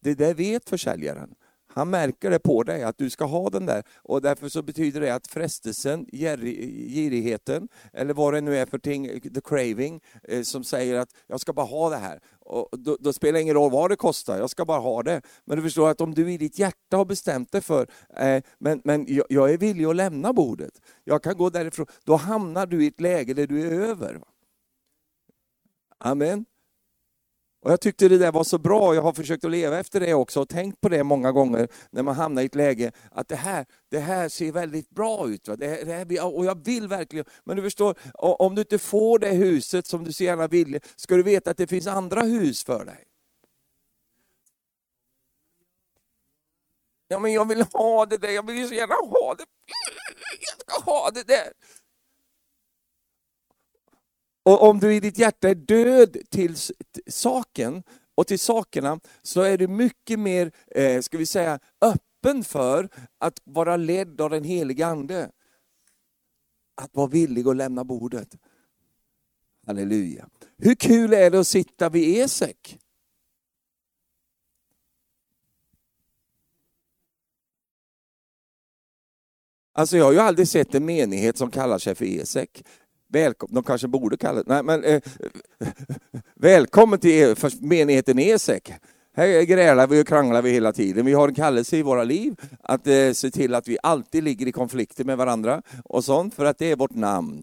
Det 0.00 0.14
där 0.14 0.34
vet 0.34 0.68
försäljaren. 0.68 1.34
Han 1.74 1.90
märker 1.90 2.30
det 2.30 2.38
på 2.38 2.62
dig 2.62 2.82
att 2.82 2.98
du 2.98 3.10
ska 3.10 3.24
ha 3.24 3.50
den 3.50 3.66
där 3.66 3.82
och 3.96 4.22
därför 4.22 4.48
så 4.48 4.62
betyder 4.62 5.00
det 5.00 5.14
att 5.14 5.26
frestelsen, 5.26 6.06
girigheten 6.12 7.68
eller 7.92 8.14
vad 8.14 8.34
det 8.34 8.40
nu 8.40 8.56
är 8.56 8.66
för 8.66 8.78
ting, 8.78 9.20
the 9.20 9.40
craving, 9.44 10.00
eh, 10.22 10.42
som 10.42 10.64
säger 10.64 10.98
att 10.98 11.08
jag 11.26 11.40
ska 11.40 11.52
bara 11.52 11.66
ha 11.66 11.90
det 11.90 11.96
här. 11.96 12.20
Och 12.44 12.68
då, 12.78 12.96
då, 13.00 13.12
spelar 13.12 13.32
det 13.32 13.42
ingen 13.42 13.54
roll 13.54 13.70
vad 13.70 13.90
det 13.90 13.96
kostar, 13.96 14.38
jag 14.38 14.50
ska 14.50 14.64
bara 14.64 14.80
ha 14.80 15.02
det. 15.02 15.22
Men 15.44 15.56
du 15.56 15.62
förstår 15.62 15.90
att 15.90 16.00
om 16.00 16.14
du 16.14 16.32
i 16.32 16.38
ditt 16.38 16.58
hjärta 16.58 16.96
har 16.96 17.04
bestämt 17.04 17.52
dig 17.52 17.60
för, 17.60 17.86
eh, 18.16 18.42
men, 18.58 18.80
men 18.84 19.04
jag, 19.08 19.26
jag, 19.28 19.52
är 19.52 19.58
villig 19.58 19.84
att 19.84 19.96
lämna 19.96 20.32
bordet, 20.32 20.80
jag 21.04 21.22
kan 21.22 21.36
gå 21.36 21.50
därifrån, 21.50 21.86
då 22.04 22.16
hamnar 22.16 22.66
du 22.66 22.84
i 22.84 22.86
ett 22.86 23.00
läge 23.00 23.34
där 23.34 23.46
du 23.46 23.66
är 23.66 23.70
över. 23.70 24.20
Amen. 25.98 26.44
Och 27.64 27.72
jag 27.72 27.80
tyckte 27.80 28.08
det 28.08 28.18
där 28.18 28.32
var 28.32 28.44
så 28.44 28.58
bra, 28.58 28.94
jag 28.94 29.02
har 29.02 29.12
försökt 29.12 29.44
att 29.44 29.50
leva 29.50 29.78
efter 29.78 30.00
det 30.00 30.14
också 30.14 30.40
och 30.40 30.48
tänkt 30.48 30.80
på 30.80 30.88
det 30.88 31.04
många 31.04 31.32
gånger 31.32 31.68
när 31.90 32.02
man 32.02 32.14
hamnar 32.14 32.42
i 32.42 32.46
ett 32.46 32.54
läge 32.54 32.92
att 33.10 33.28
det 33.28 33.36
här, 33.36 33.66
det 33.90 33.98
här 33.98 34.28
ser 34.28 34.52
väldigt 34.52 34.90
bra 34.90 35.28
ut. 35.28 35.48
Va? 35.48 35.56
Det, 35.56 35.84
det 35.84 35.92
här, 35.92 36.36
och 36.36 36.44
jag 36.44 36.64
vill 36.64 36.88
verkligen, 36.88 37.24
men 37.44 37.56
du 37.56 37.62
förstår, 37.62 37.94
om 38.14 38.54
du 38.54 38.60
inte 38.60 38.78
får 38.78 39.18
det 39.18 39.30
huset 39.30 39.86
som 39.86 40.04
du 40.04 40.12
så 40.12 40.24
gärna 40.24 40.46
vill, 40.46 40.80
ska 40.96 41.16
du 41.16 41.22
veta 41.22 41.50
att 41.50 41.56
det 41.56 41.66
finns 41.66 41.86
andra 41.86 42.20
hus 42.22 42.64
för 42.64 42.84
dig. 42.84 43.04
Ja 47.08 47.18
men 47.18 47.32
jag 47.32 47.48
vill 47.48 47.62
ha 47.62 48.06
det 48.06 48.18
där, 48.18 48.30
jag 48.30 48.46
vill 48.46 48.68
så 48.68 48.74
gärna 48.74 48.94
ha 48.94 49.34
det. 49.34 49.44
Jag 50.40 50.60
ska 50.60 50.90
ha 50.90 51.10
det 51.10 51.22
där. 51.22 51.52
Och 54.44 54.62
om 54.62 54.80
du 54.80 54.94
i 54.94 55.00
ditt 55.00 55.18
hjärta 55.18 55.48
är 55.48 55.54
död 55.54 56.16
till 56.30 56.56
saken 57.06 57.82
och 58.14 58.26
till 58.26 58.38
sakerna 58.38 59.00
så 59.22 59.40
är 59.40 59.58
du 59.58 59.68
mycket 59.68 60.18
mer, 60.18 60.52
eh, 60.66 61.00
ska 61.00 61.18
vi 61.18 61.26
säga, 61.26 61.60
öppen 61.80 62.44
för 62.44 62.88
att 63.18 63.40
vara 63.44 63.76
ledd 63.76 64.20
av 64.20 64.30
den 64.30 64.44
helige 64.44 64.86
Ande. 64.86 65.30
Att 66.74 66.94
vara 66.94 67.06
villig 67.06 67.48
att 67.48 67.56
lämna 67.56 67.84
bordet. 67.84 68.36
Halleluja. 69.66 70.28
Hur 70.58 70.74
kul 70.74 71.12
är 71.12 71.30
det 71.30 71.40
att 71.40 71.46
sitta 71.46 71.88
vid 71.88 72.18
Esek? 72.18 72.78
Alltså 79.72 79.96
jag 79.96 80.04
har 80.04 80.12
ju 80.12 80.18
aldrig 80.18 80.48
sett 80.48 80.74
en 80.74 80.84
menighet 80.84 81.38
som 81.38 81.50
kallar 81.50 81.78
sig 81.78 81.94
för 81.94 82.04
Esek. 82.04 82.64
Välkommen, 83.14 83.54
de 83.54 83.64
kanske 83.64 83.88
borde 83.88 84.16
kalla 84.16 84.42
det, 84.42 84.54
nej 84.54 84.62
men 84.62 84.84
eh, 84.84 85.00
välkommen 86.34 86.98
till 86.98 87.36
menigheten 87.60 88.18
Esek. 88.18 88.72
Här 89.16 89.42
grälar 89.42 89.86
vi 89.86 90.02
och 90.02 90.06
kranglar 90.06 90.42
vi 90.42 90.50
hela 90.50 90.72
tiden. 90.72 91.06
Vi 91.06 91.12
har 91.12 91.28
en 91.28 91.34
kallelse 91.34 91.76
i 91.76 91.82
våra 91.82 92.04
liv 92.04 92.40
att 92.62 92.86
eh, 92.86 93.12
se 93.12 93.30
till 93.30 93.54
att 93.54 93.68
vi 93.68 93.78
alltid 93.82 94.24
ligger 94.24 94.46
i 94.46 94.52
konflikter 94.52 95.04
med 95.04 95.16
varandra 95.16 95.62
och 95.84 96.04
sånt, 96.04 96.34
för 96.34 96.44
att 96.44 96.58
det 96.58 96.70
är 96.70 96.76
vårt 96.76 96.94
namn. 96.94 97.42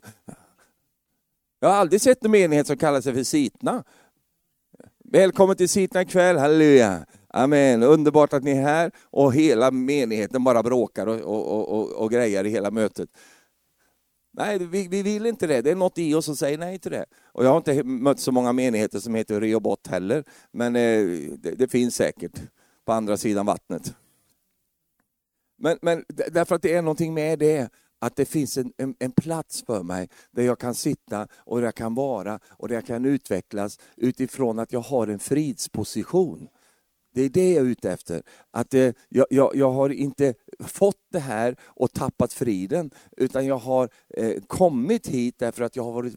Jag 1.60 1.70
har 1.70 1.76
aldrig 1.76 2.02
sett 2.02 2.26
en 2.26 2.32
menighet 2.32 2.68
som 2.68 2.78
kallar 2.78 3.02
sig 3.02 3.14
för 3.14 3.24
Sitna. 3.24 3.84
Välkommen 5.04 5.56
till 5.56 5.70
Sitna 5.70 6.02
ikväll, 6.02 6.38
halleluja. 6.38 7.06
Amen, 7.28 7.84
underbart 7.84 8.34
att 8.34 8.44
ni 8.44 8.52
är 8.52 8.62
här 8.62 8.92
och 9.04 9.34
hela 9.34 9.72
menigheten 9.72 10.44
bara 10.44 10.64
bråkar 10.64 11.08
och, 11.08 11.20
och, 11.22 11.70
och, 11.70 11.92
och 11.92 12.12
grejer 12.12 12.46
i 12.46 12.50
hela 12.50 12.72
mötet. 12.72 13.10
Nej, 14.34 14.60
vi, 14.60 14.88
vi, 14.88 15.04
vill 15.04 15.26
inte 15.26 15.48
det. 15.48 15.62
Det 15.62 15.72
är 15.72 15.76
något 15.76 15.98
i 15.98 16.14
oss 16.14 16.26
som 16.26 16.36
säger 16.36 16.58
nej 16.58 16.80
till 16.80 16.92
det. 16.92 17.06
Och 17.24 17.46
jag 17.46 17.50
har 17.50 17.58
inte 17.58 17.84
mött 17.84 18.20
så 18.20 18.32
många 18.32 18.54
menigheter 18.54 19.00
som 19.00 19.16
heter 19.16 19.42
REOBOT 19.42 19.88
heller, 19.88 20.24
men 20.52 20.76
eh, 20.76 21.06
det, 21.38 21.52
det, 21.58 21.68
finns 21.68 21.96
säkert 21.96 22.42
på 22.86 22.92
andra 22.92 23.18
sidan 23.18 23.46
vattnet. 23.46 23.94
Men, 25.58 25.78
men 25.82 26.06
därför 26.32 26.56
att 26.56 26.62
det 26.62 26.74
är 26.74 26.82
någonting 26.82 27.14
med 27.14 27.40
det, 27.40 27.70
att 28.00 28.16
det 28.16 28.26
finns 28.26 28.58
en, 28.58 28.74
en, 28.78 28.96
en, 29.00 29.12
plats 29.12 29.64
för 29.66 29.84
mig 29.84 30.10
där 30.32 30.44
jag 30.44 30.60
kan 30.60 30.76
sitta 30.76 31.28
och 31.38 31.58
där 31.58 31.66
jag 31.66 31.76
kan 31.76 31.96
vara 31.96 32.40
och 32.50 32.68
där 32.68 32.76
jag 32.76 32.86
kan 32.86 33.06
utvecklas 33.06 33.80
utifrån 33.98 34.60
att 34.60 34.74
jag 34.74 34.80
har 34.80 35.08
en 35.08 35.20
fridsposition. 35.20 36.48
Det 37.14 37.22
är 37.22 37.30
det 37.30 37.54
jag 37.54 37.66
är 37.66 37.70
ute 37.70 37.92
efter. 37.92 38.24
Att 38.52 38.74
eh, 38.74 38.92
jag, 39.10 39.26
jag, 39.30 39.56
jag, 39.56 39.72
har 39.72 39.90
inte 39.90 40.34
fått 40.60 41.01
det 41.12 41.20
här 41.20 41.56
och 41.64 41.94
tappat 41.94 42.34
friden, 42.34 42.92
utan 43.18 43.46
jag 43.46 43.58
har 43.58 43.90
eh, 44.10 44.34
kommit 44.48 45.08
hit 45.08 45.36
därför 45.40 45.64
att 45.64 45.76
jag 45.76 45.84
har 45.84 45.92
varit 45.92 46.16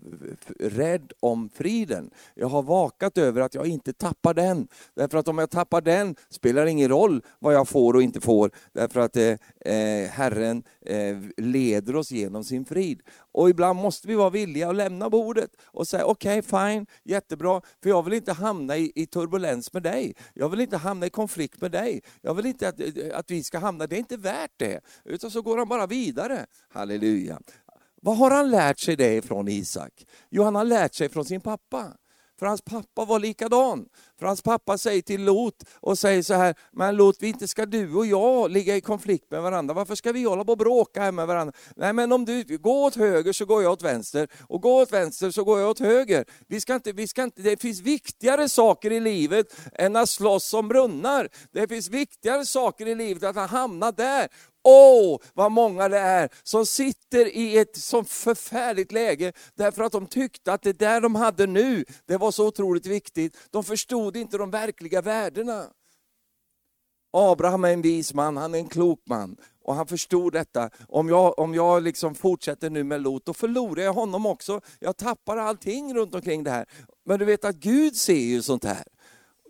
rädd 0.61 1.13
om 1.21 1.49
friden. 1.49 2.11
Jag 2.35 2.49
har 2.49 2.63
vakat 2.63 3.19
över 3.19 3.41
att 3.41 3.55
jag 3.55 3.67
inte 3.67 3.93
tappar 3.93 4.35
den. 4.35 4.69
Därför 4.95 5.19
att 5.19 5.29
om 5.29 5.39
jag 5.39 5.51
tappar 5.51 5.81
den 5.81 6.17
spelar 6.31 6.65
det 6.65 6.71
ingen 6.71 6.89
roll 6.89 7.23
vad 7.39 7.55
jag 7.55 7.69
får 7.69 7.95
och 7.95 8.03
inte 8.03 8.21
får, 8.21 8.51
därför 8.73 9.01
att 9.01 9.17
eh, 9.17 9.37
eh, 9.75 10.11
Herren 10.11 10.63
eh, 10.87 11.17
leder 11.37 11.97
oss 11.97 12.11
genom 12.11 12.45
sin 12.45 12.65
frid. 12.65 13.03
Och 13.33 13.51
ibland 13.51 13.79
måste 13.79 14.09
vi 14.09 14.15
vara 14.15 14.31
villiga 14.31 14.69
att 14.69 14.77
lämna 14.77 15.11
bordet 15.11 15.51
och 15.65 15.89
säga 15.89 16.05
okej, 16.05 16.39
okay, 16.39 16.73
fine, 16.73 16.87
jättebra, 17.03 17.61
för 17.83 17.89
jag 17.89 18.03
vill 18.03 18.15
inte 18.15 18.33
hamna 18.33 18.77
i, 18.77 18.93
i, 18.95 19.07
turbulens 19.07 19.73
med 19.73 19.83
dig. 19.83 20.15
Jag 20.35 20.49
vill 20.49 20.61
inte 20.61 20.77
hamna 20.77 21.07
i 21.07 21.11
konflikt 21.11 21.61
med 21.61 21.71
dig. 21.71 22.03
Jag 22.23 22.35
vill 22.35 22.47
inte 22.47 22.69
att, 22.69 22.81
att 23.13 23.31
vi 23.31 23.43
ska 23.43 23.59
hamna, 23.59 23.87
det 23.87 23.97
är 23.97 23.99
inte 23.99 24.17
värt 24.17 24.53
det. 24.57 24.81
Utan 25.05 25.31
så 25.31 25.43
går 25.43 25.59
han 25.59 25.69
bara 25.69 25.87
vidare. 25.87 26.47
Halleluja. 26.69 27.41
Vad 28.03 28.17
har 28.17 28.31
han 28.31 28.51
lärt 28.51 28.79
sig 28.79 28.97
det 28.97 29.15
ifrån 29.15 29.49
Isak? 29.49 30.07
Jo, 30.31 30.43
han 30.43 30.55
har 30.55 30.65
lärt 30.65 30.95
sig 30.95 31.09
från 31.09 31.25
sin 31.25 31.41
pappa. 31.41 31.93
För 32.39 32.47
hans 32.47 32.63
pappa 32.63 33.05
var 33.05 33.19
likadan. 33.19 33.89
För 34.19 34.27
hans 34.27 34.43
pappa 34.43 34.79
säger 34.79 35.03
till 35.03 35.25
Lot 35.25 35.65
och 35.81 35.99
säger 35.99 36.23
så 36.23 36.35
här, 36.35 36.55
men 36.73 36.97
Lot, 36.97 37.23
inte 37.23 37.49
ska 37.49 37.67
du 37.67 37.95
och 37.95 38.07
jag 38.07 38.51
ligga 38.51 38.77
i 38.77 38.81
konflikt 38.81 39.31
med 39.31 39.43
varandra. 39.43 39.75
Varför 39.75 39.95
ska 39.95 40.13
vi 40.13 40.25
hålla 40.25 40.45
på 40.45 40.53
och 40.53 40.59
bråka 40.59 41.01
här 41.01 41.13
med 41.13 41.27
varandra? 41.27 41.53
Nej, 41.77 41.93
men 41.93 42.13
om 42.13 42.25
du 42.25 42.59
går 42.59 42.87
åt 42.87 42.95
höger 42.95 43.33
så 43.33 43.45
går 43.45 43.63
jag 43.63 43.73
åt 43.73 43.83
vänster 43.83 44.29
och 44.49 44.63
går 44.63 44.83
åt 44.83 44.93
vänster 44.93 45.31
så 45.31 45.45
går 45.45 45.61
jag 45.61 45.71
åt 45.71 45.79
höger. 45.79 46.25
Vi 46.49 46.61
ska 46.61 46.75
inte, 46.75 46.93
vi 46.93 47.09
ska 47.09 47.23
inte, 47.23 47.43
det 47.43 47.61
finns 47.63 47.81
viktigare 47.81 48.49
saker 48.49 48.91
i 48.91 49.01
livet 49.01 49.47
än 49.73 49.97
att 49.97 50.09
slåss 50.09 50.55
om 50.55 50.69
brunnar. 50.69 51.29
Det 51.53 51.69
finns 51.69 51.89
viktigare 51.89 52.47
saker 52.47 52.87
i 52.87 52.95
livet 52.95 53.23
än 53.23 53.39
att 53.39 53.51
hamna 53.51 53.93
där. 53.93 54.29
Åh, 54.65 55.19
vad 55.35 55.53
många 55.53 55.89
det 55.89 55.99
är 55.99 56.29
som 56.43 56.67
sitter 56.67 57.37
i 57.37 57.59
ett 57.59 57.77
så 57.77 58.05
förfärligt 58.05 58.93
läge 58.93 59.33
därför 59.55 59.85
att 59.85 59.93
de 59.93 60.07
tyckte 60.07 60.53
att 60.53 60.63
det 60.63 60.79
där 60.79 61.01
de 61.01 61.15
hade 61.15 61.47
nu, 61.47 61.85
det 62.07 62.17
var 62.17 62.31
så 62.31 62.47
otroligt 62.47 62.87
viktigt. 62.87 63.37
De 63.51 63.65
förstod 63.65 64.17
inte 64.17 64.39
de 64.39 64.51
verkliga 64.51 65.03
värdena. 65.03 65.67
Abraham 67.17 67.65
är 67.65 67.73
en 67.73 67.83
vis 67.83 68.15
man, 68.15 68.37
han 68.37 68.55
är 68.55 68.59
en 68.59 68.69
klok 68.69 69.01
man. 69.07 69.37
Och 69.65 69.75
han 69.75 69.87
förstod 69.87 70.33
detta. 70.33 70.71
Om 70.89 71.09
jag, 71.09 71.39
om 71.39 71.55
jag 71.55 71.83
liksom 71.83 72.15
fortsätter 72.15 72.71
nu 72.71 72.85
med 72.85 73.03
Lot, 73.03 73.27
då 73.27 73.35
förlorar 73.35 73.83
jag 73.83 73.93
honom 73.93 74.27
också. 74.27 74.61
Jag 74.79 74.97
tappar 74.97 75.37
allting 75.37 75.95
runt 75.95 76.15
omkring 76.15 76.45
det 76.45 76.51
här. 76.51 76.67
Men 77.05 77.19
du 77.19 77.25
vet 77.25 77.45
att 77.45 77.57
Gud 77.57 77.97
ser 77.97 78.15
ju 78.15 78.43
sånt 78.43 78.65
här. 78.65 78.85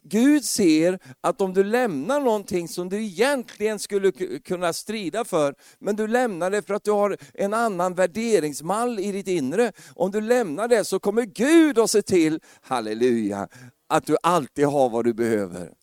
Gud 0.06 0.44
ser 0.44 0.98
att 1.20 1.40
om 1.40 1.54
du 1.54 1.64
lämnar 1.64 2.20
någonting 2.20 2.68
som 2.68 2.88
du 2.88 3.04
egentligen 3.04 3.78
skulle 3.78 4.12
kunna 4.38 4.72
strida 4.72 5.24
för, 5.24 5.54
men 5.78 5.96
du 5.96 6.06
lämnar 6.06 6.50
det 6.50 6.62
för 6.62 6.74
att 6.74 6.84
du 6.84 6.90
har 6.90 7.16
en 7.34 7.54
annan 7.54 7.94
värderingsmall 7.94 8.98
i 8.98 9.12
ditt 9.12 9.28
inre. 9.28 9.72
Om 9.94 10.10
du 10.10 10.20
lämnar 10.20 10.68
det 10.68 10.84
så 10.84 10.98
kommer 10.98 11.22
Gud 11.22 11.78
att 11.78 11.90
se 11.90 12.02
till, 12.02 12.40
halleluja, 12.60 13.48
att 13.86 14.06
du 14.06 14.16
alltid 14.22 14.66
har 14.66 14.90
vad 14.90 15.04
du 15.04 15.14
behöver. 15.14 15.74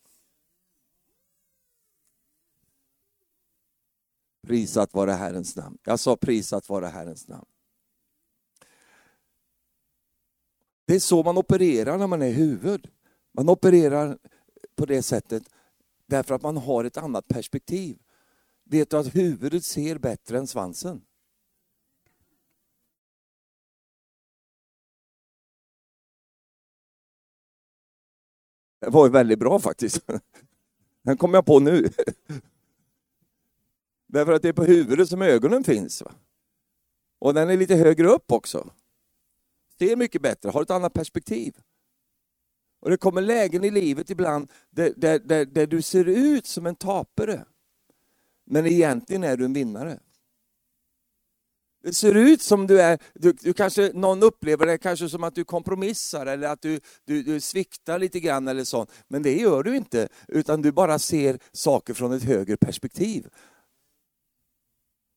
Prisat 4.46 4.94
vare 4.94 5.10
Herrens 5.10 5.56
namn. 5.56 5.78
Jag 5.84 6.00
sa 6.00 6.16
prisat 6.16 6.68
vare 6.68 6.86
Herrens 6.86 7.28
namn. 7.28 7.46
Det 10.84 10.94
är 10.94 11.00
så 11.00 11.22
man 11.22 11.38
opererar 11.38 11.98
när 11.98 12.06
man 12.06 12.22
är 12.22 12.32
huvud. 12.32 12.90
Man 13.32 13.48
opererar 13.48 14.18
på 14.76 14.86
det 14.86 15.02
sättet 15.02 15.42
därför 16.06 16.34
att 16.34 16.42
man 16.42 16.56
har 16.56 16.84
ett 16.84 16.96
annat 16.96 17.28
perspektiv. 17.28 17.98
Vet 18.64 18.90
du 18.90 18.96
att 18.96 19.14
huvudet 19.14 19.64
ser 19.64 19.98
bättre 19.98 20.38
än 20.38 20.46
svansen? 20.46 21.04
Det 28.80 28.90
var 28.90 29.08
väldigt 29.08 29.38
bra 29.38 29.58
faktiskt. 29.58 30.06
Den 31.02 31.16
kom 31.16 31.34
jag 31.34 31.46
på 31.46 31.58
nu. 31.58 31.88
Därför 34.06 34.32
att 34.32 34.42
det 34.42 34.48
är 34.48 34.52
på 34.52 34.64
huvudet 34.64 35.08
som 35.08 35.22
ögonen 35.22 35.64
finns. 35.64 36.02
Och 37.18 37.34
den 37.34 37.50
är 37.50 37.56
lite 37.56 37.74
högre 37.74 38.08
upp 38.08 38.32
också. 38.32 38.70
Ser 39.78 39.96
mycket 39.96 40.22
bättre, 40.22 40.50
har 40.50 40.62
ett 40.62 40.70
annat 40.70 40.92
perspektiv. 40.92 41.54
Och 42.82 42.90
det 42.90 42.96
kommer 42.96 43.20
lägen 43.20 43.64
i 43.64 43.70
livet 43.70 44.10
ibland 44.10 44.50
där, 44.70 44.92
där, 44.96 45.18
där, 45.18 45.44
där 45.44 45.66
du 45.66 45.82
ser 45.82 46.04
ut 46.04 46.46
som 46.46 46.66
en 46.66 46.76
tapare. 46.76 47.44
Men 48.44 48.66
egentligen 48.66 49.24
är 49.24 49.36
du 49.36 49.44
en 49.44 49.52
vinnare. 49.52 49.98
Det 51.82 51.92
ser 51.92 52.14
ut 52.14 52.42
som 52.42 52.66
du 52.66 52.80
är, 52.80 52.98
du, 53.14 53.32
du, 53.32 53.52
kanske, 53.52 53.90
någon 53.94 54.22
upplever 54.22 54.66
det 54.66 54.78
kanske 54.78 55.08
som 55.08 55.24
att 55.24 55.34
du 55.34 55.44
kompromissar 55.44 56.26
eller 56.26 56.48
att 56.48 56.62
du, 56.62 56.80
du, 57.04 57.22
du 57.22 57.40
sviktar 57.40 57.98
lite 57.98 58.20
grann 58.20 58.48
eller 58.48 58.64
sånt. 58.64 58.90
Men 59.08 59.22
det 59.22 59.38
gör 59.38 59.62
du 59.62 59.76
inte, 59.76 60.08
utan 60.28 60.62
du 60.62 60.72
bara 60.72 60.98
ser 60.98 61.38
saker 61.52 61.94
från 61.94 62.12
ett 62.12 62.22
högre 62.22 62.56
perspektiv. 62.56 63.28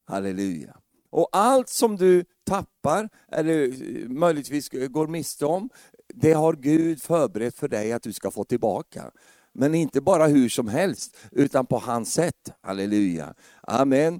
Halleluja. 0.07 0.77
Och 1.09 1.29
allt 1.31 1.69
som 1.69 1.95
du 1.95 2.25
tappar 2.45 3.09
eller 3.31 3.73
möjligtvis 4.07 4.69
går 4.69 5.07
miste 5.07 5.45
om, 5.45 5.69
det 6.15 6.33
har 6.33 6.53
Gud 6.53 7.01
förberett 7.01 7.57
för 7.57 7.67
dig 7.67 7.93
att 7.93 8.03
du 8.03 8.13
ska 8.13 8.31
få 8.31 8.43
tillbaka. 8.43 9.11
Men 9.53 9.75
inte 9.75 10.01
bara 10.01 10.27
hur 10.27 10.49
som 10.49 10.67
helst, 10.67 11.17
utan 11.31 11.65
på 11.65 11.77
hans 11.77 12.13
sätt. 12.13 12.53
Halleluja. 12.61 13.33
Amen. 13.61 14.19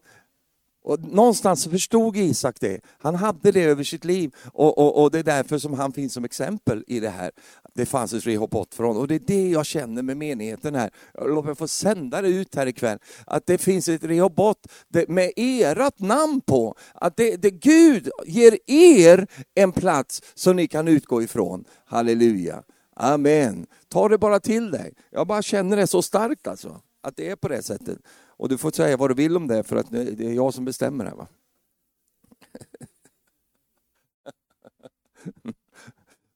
Och 0.86 1.00
någonstans 1.00 1.68
förstod 1.68 2.18
Isak 2.18 2.56
det. 2.60 2.80
Han 2.98 3.16
hade 3.16 3.52
det 3.52 3.64
över 3.64 3.84
sitt 3.84 4.06
liv 4.06 4.36
och, 4.54 4.78
och, 4.78 5.04
och, 5.04 5.12
det 5.12 5.20
är 5.20 5.24
därför 5.24 5.58
som 5.58 5.74
han 5.74 5.92
finns 5.92 6.14
som 6.14 6.26
exempel 6.26 6.84
i 6.88 7.00
det 7.00 7.10
här. 7.10 7.32
Det 7.74 7.86
fanns 7.86 8.14
ett 8.14 8.28
Rehoboth 8.28 8.78
från 8.78 8.98
och 8.98 9.08
det 9.08 9.16
är 9.16 9.20
det 9.20 9.50
jag 9.50 9.66
känner 9.66 10.02
med 10.02 10.18
menigheten 10.18 10.76
här. 10.76 10.90
Låt 11.22 11.46
mig 11.46 11.56
få 11.56 11.68
sända 11.68 12.22
det 12.22 12.28
ut 12.28 12.56
här 12.56 12.68
ikväll. 12.68 13.00
Att 13.28 13.46
det 13.46 13.58
finns 13.58 13.90
ett 13.90 14.04
Rehoboth 14.04 14.60
med 15.08 15.32
ert 15.36 16.00
namn 16.00 16.42
på. 16.42 16.76
Att 16.94 17.18
det, 17.18 17.36
det 17.36 17.52
Gud 17.52 18.10
ger 18.26 18.58
er 18.68 19.28
en 19.56 19.72
plats 19.72 20.22
som 20.34 20.56
ni 20.56 20.68
kan 20.68 20.88
utgå 20.88 21.22
ifrån. 21.22 21.66
Halleluja. 21.86 22.64
Amen. 22.96 23.66
Ta 23.90 24.10
det 24.10 24.18
bara 24.18 24.40
till 24.40 24.72
dig. 24.72 24.94
Jag 25.12 25.28
bara 25.28 25.42
känner 25.42 25.78
det 25.78 25.88
så 25.88 26.02
starkt 26.02 26.48
alltså. 26.48 26.82
Att 27.04 27.18
det 27.18 27.30
är 27.30 27.36
på 27.36 27.48
det 27.48 27.64
sättet. 27.64 27.98
Och 28.38 28.50
du 28.50 28.58
får 28.58 28.72
säga 28.72 28.98
vad 28.98 29.10
du 29.10 29.14
vill 29.14 29.38
om 29.38 29.48
det, 29.48 29.64
för 29.64 29.76
att 29.76 29.92
det 29.92 30.26
är 30.26 30.34
jag 30.34 30.54
som 30.54 30.66
bestämmer 30.66 31.06
här. 31.06 31.16
Va? 31.16 31.28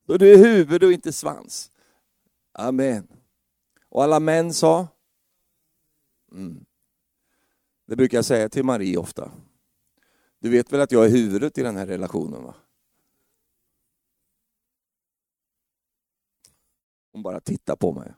Så 0.06 0.16
du 0.16 0.32
är 0.32 0.36
huvud 0.36 0.84
och 0.84 0.92
inte 0.92 1.12
svans. 1.12 1.70
Amen. 2.52 3.08
Och 3.88 4.04
alla 4.04 4.20
män 4.20 4.54
sa? 4.54 4.88
Mm. 6.32 6.64
Det 7.86 7.96
brukar 7.96 8.18
jag 8.18 8.24
säga 8.24 8.48
till 8.48 8.64
Marie 8.64 8.96
ofta. 8.96 9.32
Du 10.38 10.50
vet 10.50 10.72
väl 10.72 10.80
att 10.80 10.92
jag 10.92 11.04
är 11.04 11.10
huvudet 11.10 11.58
i 11.58 11.62
den 11.62 11.76
här 11.76 11.86
relationen? 11.86 12.44
va? 12.44 12.54
Hon 17.12 17.22
bara 17.22 17.40
tittar 17.40 17.76
på 17.76 17.92
mig. 17.92 18.12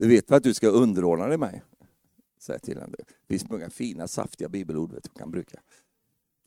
Du 0.00 0.08
vet 0.08 0.30
väl 0.30 0.36
att 0.36 0.42
du 0.42 0.54
ska 0.54 0.68
underordna 0.68 1.26
dig 1.26 1.38
mig? 1.38 1.62
säger 2.38 2.60
till 2.60 2.80
henne. 2.80 2.96
Det 2.98 3.26
finns 3.26 3.50
många 3.50 3.70
fina 3.70 4.08
saftiga 4.08 4.48
bibelord 4.48 4.92
vet 4.92 5.04
du, 5.04 5.10
kan 5.10 5.30
bruka. 5.30 5.60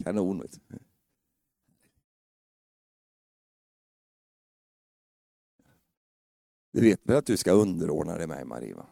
Kanon. 0.03 0.39
Vet 0.39 0.51
du. 0.67 0.77
du 6.71 6.81
vet 6.81 7.05
väl 7.05 7.17
att 7.17 7.25
du 7.25 7.37
ska 7.37 7.51
underordna 7.51 8.17
dig 8.17 8.27
mig, 8.27 8.45
Marie? 8.45 8.73
Va? 8.73 8.87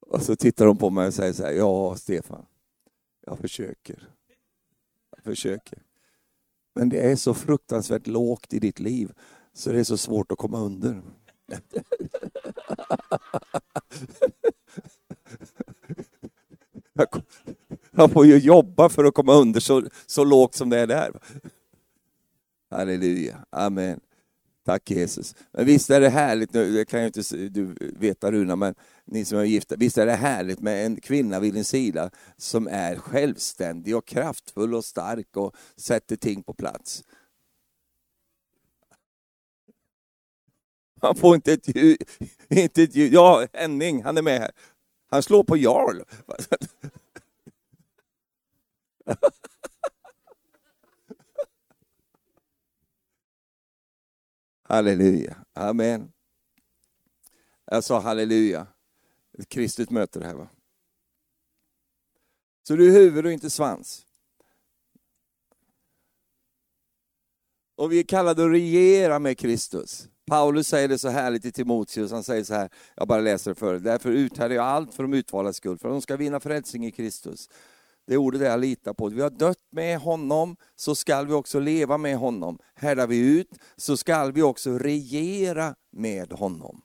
Och 0.00 0.22
så 0.22 0.36
tittar 0.36 0.66
hon 0.66 0.78
på 0.78 0.90
mig 0.90 1.06
och 1.06 1.14
säger 1.14 1.32
så 1.32 1.42
här, 1.42 1.52
ja 1.52 1.96
Stefan, 1.96 2.46
jag 3.20 3.38
försöker. 3.38 4.10
Jag 5.10 5.24
försöker. 5.24 5.83
Men 6.74 6.88
det 6.88 7.00
är 7.10 7.16
så 7.16 7.34
fruktansvärt 7.34 8.06
lågt 8.06 8.52
i 8.54 8.58
ditt 8.58 8.80
liv 8.80 9.12
så 9.52 9.72
det 9.72 9.78
är 9.78 9.84
så 9.84 9.96
svårt 9.96 10.32
att 10.32 10.38
komma 10.38 10.58
under. 10.58 11.02
Jag 17.90 18.10
får 18.10 18.26
ju 18.26 18.38
jobba 18.38 18.88
för 18.88 19.04
att 19.04 19.14
komma 19.14 19.34
under 19.34 19.60
så, 19.60 19.82
så 20.06 20.24
lågt 20.24 20.54
som 20.54 20.70
det 20.70 20.78
är 20.78 20.86
där. 20.86 21.12
Halleluja, 22.70 23.44
amen. 23.50 24.00
Tack 24.64 24.90
Jesus. 24.90 25.34
Men 25.52 25.66
visst 25.66 25.90
är 25.90 26.00
det 26.00 26.08
härligt, 26.08 26.52
det 26.52 26.88
kan 26.88 27.00
ju 27.00 27.06
inte 27.06 27.22
du 27.48 27.74
veta 27.80 28.32
Runa, 28.32 28.56
men 28.56 28.74
ni 29.04 29.24
som 29.24 29.38
är 29.38 29.44
gifta, 29.44 29.76
visst 29.76 29.98
är 29.98 30.06
det 30.06 30.12
härligt 30.12 30.60
med 30.60 30.86
en 30.86 31.00
kvinna 31.00 31.40
vid 31.40 31.54
din 31.54 31.64
sida 31.64 32.10
som 32.36 32.68
är 32.68 32.96
självständig 32.96 33.96
och 33.96 34.06
kraftfull 34.06 34.74
och 34.74 34.84
stark 34.84 35.36
och 35.36 35.56
sätter 35.76 36.16
ting 36.16 36.42
på 36.42 36.54
plats. 36.54 37.04
Han 41.00 41.16
får 41.16 41.34
inte 41.34 41.52
ett 41.52 41.76
ljud, 41.76 42.02
inte 42.48 42.82
ett 42.82 42.94
ljud. 42.94 43.12
Ja, 43.12 43.46
Henning, 43.52 44.02
han 44.02 44.16
är 44.16 44.22
med 44.22 44.40
här. 44.40 44.50
Han 45.10 45.22
slår 45.22 45.44
på 45.44 45.56
Jarl. 45.56 46.00
Halleluja. 54.74 55.36
Amen. 55.52 56.12
Jag 57.64 57.84
sa 57.84 58.00
halleluja. 58.00 58.66
Ett 59.38 59.48
kristet 59.48 59.90
möte 59.90 60.18
det 60.18 60.26
här 60.26 60.34
va. 60.34 60.48
Så 62.62 62.76
du 62.76 62.88
är 62.88 62.92
huvud 62.92 63.26
och 63.26 63.32
inte 63.32 63.50
svans. 63.50 64.06
Och 67.76 67.92
vi 67.92 67.98
är 67.98 68.02
kallade 68.02 68.44
att 68.44 68.50
regera 68.50 69.18
med 69.18 69.38
Kristus. 69.38 70.08
Paulus 70.26 70.68
säger 70.68 70.88
det 70.88 70.98
så 70.98 71.08
härligt 71.08 71.44
i 71.44 71.52
Timoteus, 71.52 72.10
han 72.10 72.24
säger 72.24 72.44
så 72.44 72.54
här, 72.54 72.68
jag 72.94 73.08
bara 73.08 73.20
läser 73.20 73.50
det 73.50 73.54
för 73.54 73.78
därför 73.78 74.10
uthärdar 74.10 74.56
jag 74.56 74.64
allt 74.64 74.94
för 74.94 75.02
de 75.02 75.14
utvaldas 75.14 75.56
skull, 75.56 75.78
för 75.78 75.88
de 75.88 76.02
ska 76.02 76.16
vinna 76.16 76.40
frälsning 76.40 76.86
i 76.86 76.92
Kristus. 76.92 77.48
Det 78.06 78.14
är 78.14 78.18
ordet 78.18 78.40
jag 78.40 78.60
litar 78.60 78.94
på. 78.94 79.08
Vi 79.08 79.22
har 79.22 79.30
dött 79.30 79.58
med 79.70 79.98
honom, 79.98 80.56
så 80.76 80.94
skall 80.94 81.26
vi 81.26 81.32
också 81.32 81.58
leva 81.60 81.98
med 81.98 82.16
honom. 82.16 82.58
Härdar 82.74 83.06
vi 83.06 83.38
ut, 83.38 83.48
så 83.76 83.96
skall 83.96 84.32
vi 84.32 84.42
också 84.42 84.78
regera 84.78 85.74
med 85.92 86.32
honom. 86.32 86.82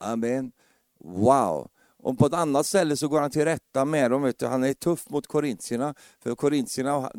Amen. 0.00 0.52
Wow. 1.00 1.70
Och 2.04 2.18
på 2.18 2.26
ett 2.26 2.34
annat 2.34 2.66
ställe 2.66 2.96
så 2.96 3.08
går 3.08 3.20
han 3.20 3.30
till 3.30 3.44
rätta 3.44 3.84
med 3.84 4.10
dem. 4.10 4.22
Vet 4.22 4.38
du, 4.38 4.46
han 4.46 4.64
är 4.64 4.74
tuff 4.74 5.10
mot 5.10 5.26
korintierna. 5.26 5.94
För 6.20 6.34
korintierna, 6.34 7.10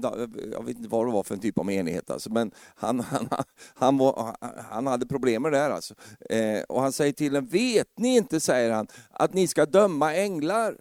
jag 0.52 0.66
vet 0.66 0.78
inte 0.78 0.90
vad 0.90 1.08
det 1.08 1.12
var 1.12 1.24
för 1.24 1.34
en 1.34 1.40
typ 1.40 1.60
av 1.60 1.66
menighet, 1.66 2.10
alltså, 2.10 2.32
men 2.32 2.52
han, 2.76 3.00
han, 3.00 3.28
han, 3.74 3.98
var, 3.98 4.36
han 4.70 4.88
hade 4.88 5.06
problem 5.06 5.42
med 5.42 5.52
det 5.52 5.58
där. 5.58 5.70
Alltså. 5.70 5.94
Eh, 6.30 6.64
och 6.70 6.82
han 6.82 6.92
säger 6.92 7.14
till 7.14 7.34
dem, 7.34 7.46
vet 7.46 7.88
ni 7.98 8.16
inte, 8.16 8.40
säger 8.40 8.72
han, 8.72 8.88
att 9.10 9.34
ni 9.34 9.48
ska 9.48 9.66
döma 9.66 10.16
änglar? 10.16 10.76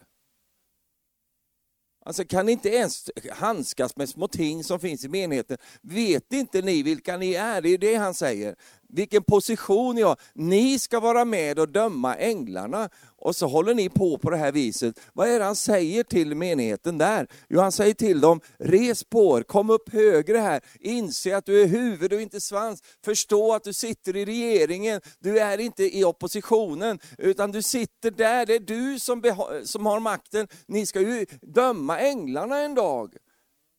Alltså 2.06 2.24
kan 2.24 2.46
ni 2.46 2.52
inte 2.52 2.68
ens 2.68 3.10
handskas 3.30 3.96
med 3.96 4.08
små 4.08 4.28
ting 4.28 4.64
som 4.64 4.80
finns 4.80 5.04
i 5.04 5.08
menigheten? 5.08 5.58
Vet 5.82 6.32
inte 6.32 6.62
ni 6.62 6.82
vilka 6.82 7.16
ni 7.16 7.34
är? 7.34 7.62
Det 7.62 7.68
är 7.68 7.78
det 7.78 7.94
han 7.94 8.14
säger. 8.14 8.56
Vilken 8.94 9.22
position 9.22 9.94
ni 9.94 10.02
har. 10.02 10.16
Ni 10.34 10.78
ska 10.78 11.00
vara 11.00 11.24
med 11.24 11.58
och 11.58 11.68
döma 11.68 12.16
änglarna. 12.16 12.88
Och 13.16 13.36
så 13.36 13.46
håller 13.46 13.74
ni 13.74 13.88
på 13.88 14.18
på 14.18 14.30
det 14.30 14.36
här 14.36 14.52
viset. 14.52 15.00
Vad 15.12 15.28
är 15.28 15.38
det 15.38 15.44
han 15.44 15.56
säger 15.56 16.02
till 16.02 16.34
menigheten 16.34 16.98
där? 16.98 17.26
Jo, 17.48 17.60
han 17.60 17.72
säger 17.72 17.94
till 17.94 18.20
dem, 18.20 18.40
res 18.58 19.04
på 19.04 19.38
er, 19.38 19.42
kom 19.42 19.70
upp 19.70 19.92
högre 19.92 20.38
här, 20.38 20.60
inse 20.80 21.36
att 21.36 21.46
du 21.46 21.62
är 21.62 21.66
huvud 21.66 22.12
och 22.12 22.20
inte 22.20 22.40
svans. 22.40 22.82
Förstå 23.04 23.54
att 23.54 23.64
du 23.64 23.72
sitter 23.72 24.16
i 24.16 24.24
regeringen, 24.24 25.00
du 25.18 25.38
är 25.38 25.58
inte 25.58 25.98
i 25.98 26.04
oppositionen, 26.04 26.98
utan 27.18 27.52
du 27.52 27.62
sitter 27.62 28.10
där, 28.10 28.46
det 28.46 28.54
är 28.54 28.60
du 28.60 28.98
som, 28.98 29.22
som 29.64 29.86
har 29.86 30.00
makten. 30.00 30.48
Ni 30.66 30.86
ska 30.86 31.00
ju 31.00 31.26
döma 31.42 31.98
änglarna 31.98 32.58
en 32.58 32.74
dag. 32.74 33.14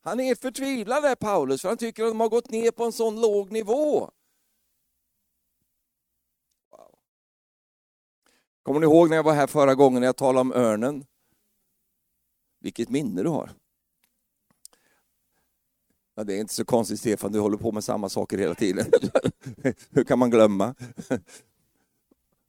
Han 0.04 0.20
är 0.20 0.36
förtvivlad 0.36 1.04
där 1.04 1.16
Paulus, 1.16 1.62
för 1.62 1.70
han 1.70 1.78
tycker 1.78 2.04
att 2.04 2.10
de 2.10 2.20
har 2.20 2.30
gått 2.30 2.52
ner 2.52 2.72
på 2.72 2.84
en 2.84 2.92
sån 2.92 3.22
låg 3.22 3.52
nivå. 3.52 4.10
Kommer 8.66 8.80
ni 8.80 8.86
ihåg 8.86 9.10
när 9.10 9.16
jag 9.16 9.24
var 9.24 9.34
här 9.34 9.48
förra 9.48 9.76
gången 9.76 10.00
när 10.00 10.08
jag 10.08 10.16
talade 10.16 10.42
om 10.42 10.54
örnen? 10.54 11.06
Vilket 12.60 12.90
minne 12.90 13.24
du 13.24 13.30
har. 13.30 13.52
Ja, 16.16 16.24
det 16.24 16.34
är 16.34 16.40
inte 16.40 16.54
så 16.54 16.66
konstigt 16.66 17.00
Stefan, 17.00 17.32
du 17.32 17.40
håller 17.40 17.58
på 17.58 17.72
med 17.72 17.84
samma 17.84 18.10
saker 18.10 18.38
hela 18.38 18.56
tiden. 18.56 18.86
Hur 19.90 20.04
kan 20.04 20.20
man 20.20 20.30
glömma? 20.30 20.76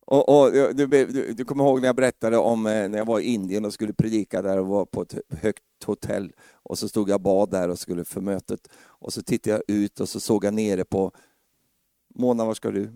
Och, 0.07 0.29
och 0.29 0.53
du, 0.53 0.87
du, 0.87 1.33
du, 1.33 1.45
kommer 1.45 1.65
ihåg 1.65 1.81
när 1.81 1.89
jag 1.89 1.97
berättade 1.97 2.39
om 2.39 2.67
eh, 2.67 2.89
när 2.89 2.99
jag 2.99 3.07
var 3.07 3.21
i 3.21 3.25
Indien 3.25 3.65
och 3.65 3.73
skulle 3.73 3.93
predika 3.93 4.43
där 4.43 4.59
och 4.59 4.67
var 4.67 4.85
på 4.85 5.03
ett 5.03 5.15
högt 5.31 5.85
hotell. 5.85 6.33
Och 6.53 6.79
så 6.79 6.89
stod 6.89 7.09
jag 7.09 7.21
bad 7.21 7.51
där 7.51 7.69
och 7.69 7.79
skulle 7.79 8.05
för 8.05 8.21
mötet. 8.21 8.69
Och 8.85 9.13
så 9.13 9.23
tittade 9.23 9.57
jag 9.57 9.77
ut 9.77 10.01
och 10.01 10.09
så 10.09 10.21
såg 10.21 10.45
jag 10.45 10.55
nere 10.55 10.85
på 10.85 11.13
Mona, 12.15 12.45
var 12.45 12.55
ska 12.55 12.71
du? 12.71 12.93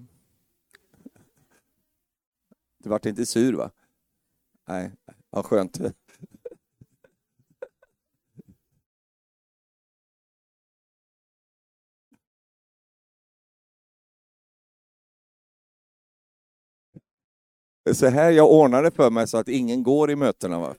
Du 2.82 2.88
vart 2.90 3.06
inte 3.06 3.26
sur 3.26 3.52
va? 3.52 3.70
Nej, 4.68 4.92
vad 5.30 5.44
skönt. 5.44 5.80
Så 17.92 18.06
här 18.06 18.30
jag 18.30 18.50
ordnar 18.50 18.82
det 18.82 18.90
för 18.90 19.10
mig 19.10 19.28
så 19.28 19.38
att 19.38 19.48
ingen 19.48 19.82
går 19.82 20.10
i 20.10 20.16
mötena. 20.16 20.58
Va? 20.58 20.74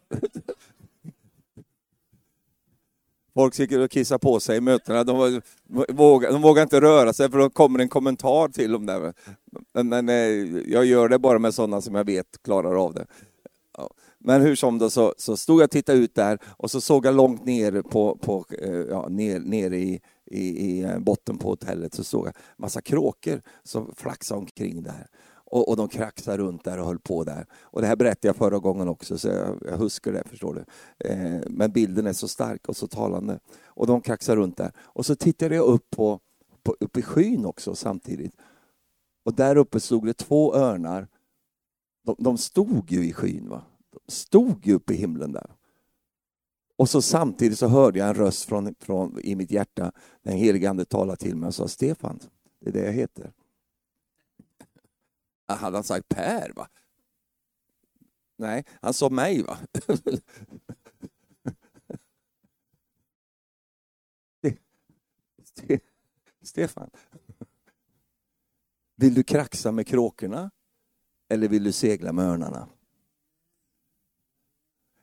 Folk 3.34 3.60
gick 3.60 3.72
och 3.72 3.92
kissar 3.92 4.18
på 4.18 4.40
sig 4.40 4.58
i 4.58 4.62
mötena. 4.62 5.04
De 5.04 5.42
vågar, 5.90 6.32
de 6.32 6.42
vågar 6.42 6.64
inte 6.64 6.82
röra 6.82 7.14
sig 7.14 7.32
för 7.32 7.38
då 7.38 7.50
kommer 7.50 7.80
en 7.80 7.90
kommentar 7.90 8.48
till 8.48 8.72
dem. 8.72 8.86
Där. 8.86 9.14
Men, 9.74 9.90
men 9.90 10.10
eh, 10.10 10.16
jag 10.72 10.86
gör 10.86 11.10
det 11.10 11.20
bara 11.20 11.40
med 11.40 11.54
sådana 11.54 11.82
som 11.82 11.96
jag 11.96 12.06
vet 12.06 12.28
klarar 12.44 12.84
av 12.86 12.94
det. 12.94 13.06
Men 14.24 14.42
hur 14.42 14.56
som 14.56 14.78
då 14.78 14.90
så, 14.90 15.14
så 15.18 15.38
stod 15.38 15.60
jag 15.60 15.66
och 15.66 15.72
tittade 15.72 15.98
ut 15.98 16.16
där 16.16 16.40
och 16.58 16.72
så 16.72 16.82
såg 16.82 17.06
jag 17.06 17.16
långt 17.16 17.46
ner 17.46 17.82
på, 17.82 18.18
på 18.22 18.46
eh, 18.62 18.72
ja, 18.72 19.08
ner, 19.10 19.40
ner 19.40 19.72
i, 19.72 20.00
i, 20.26 20.42
i 20.42 20.84
eh, 20.84 21.00
botten 21.00 21.38
på 21.38 21.48
hotellet 21.48 21.94
så 21.94 22.04
såg 22.04 22.28
jag 22.28 22.34
massa 22.58 22.82
kråkor 22.82 23.42
som 23.64 23.94
flaxade 23.96 24.40
omkring 24.40 24.84
där. 24.84 25.08
Och, 25.52 25.70
och 25.70 25.78
de 25.78 25.88
kraxade 25.88 26.38
runt 26.38 26.64
där 26.64 26.80
och 26.80 26.86
höll 26.86 27.00
på 27.00 27.24
där. 27.24 27.46
Och 27.62 27.82
det 27.82 27.88
här 27.88 27.96
berättade 27.96 28.28
jag 28.28 28.36
förra 28.36 28.60
gången 28.60 28.88
också, 28.88 29.18
så 29.18 29.28
jag, 29.28 29.60
jag 29.66 29.78
huskar 29.78 30.12
det, 30.12 30.24
förstår 30.30 30.54
du. 30.54 30.66
Eh, 31.10 31.42
men 31.48 31.72
bilden 31.72 32.08
är 32.08 32.14
så 32.14 32.28
stark 32.28 32.70
och 32.70 32.78
så 32.78 32.88
talande. 32.88 33.40
Och 33.66 33.88
de 33.88 34.02
kraxade 34.02 34.42
runt 34.42 34.58
där. 34.58 34.72
Och 34.78 35.06
så 35.06 35.16
tittade 35.16 35.56
jag 35.56 35.66
upp, 35.66 35.90
på, 35.90 36.20
på, 36.64 36.76
upp 36.80 36.98
i 36.98 37.02
skyn 37.02 37.46
också 37.46 37.76
samtidigt. 37.76 38.36
Och 39.26 39.34
där 39.34 39.56
uppe 39.56 39.80
stod 39.80 40.06
det 40.06 40.14
två 40.14 40.56
örnar. 40.56 41.08
De, 42.06 42.16
de 42.20 42.38
stod 42.38 42.92
ju 42.92 43.06
i 43.06 43.14
skyn, 43.14 43.50
va? 43.50 43.62
De 43.94 44.12
stod 44.12 44.68
ju 44.68 44.74
uppe 44.74 44.94
i 44.94 44.98
himlen 44.98 45.32
där. 45.32 45.56
Och 46.78 46.90
så 46.90 47.02
samtidigt 47.02 47.60
så 47.60 47.68
hörde 47.68 48.00
jag 48.00 48.08
en 48.08 48.16
röst 48.16 48.44
från, 48.44 48.76
från, 48.80 49.20
i 49.20 49.36
mitt 49.36 49.52
hjärta. 49.52 49.92
Den 50.24 50.38
helige 50.38 50.70
Ande 50.70 50.86
talade 50.86 51.18
till 51.18 51.36
mig 51.36 51.48
och 51.48 51.56
sa 51.56 51.68
Stefan, 51.68 52.20
det 52.62 52.70
är 52.70 52.74
det 52.74 52.86
jag 52.86 52.94
heter. 52.94 53.32
Hade 55.56 55.78
han 55.78 55.84
sagt 55.84 56.10
Per? 56.10 56.52
va? 56.56 56.68
Nej, 58.38 58.66
han 58.82 58.94
sa 58.94 59.10
mig. 59.10 59.44
va? 59.44 59.58
Stefan, 66.42 66.90
vill 68.96 69.14
du 69.14 69.24
kraxa 69.24 69.72
med 69.72 69.88
kråkorna 69.88 70.52
eller 71.30 71.48
vill 71.48 71.64
du 71.64 71.72
segla 71.72 72.14
med 72.14 72.26
örnarna? 72.26 72.68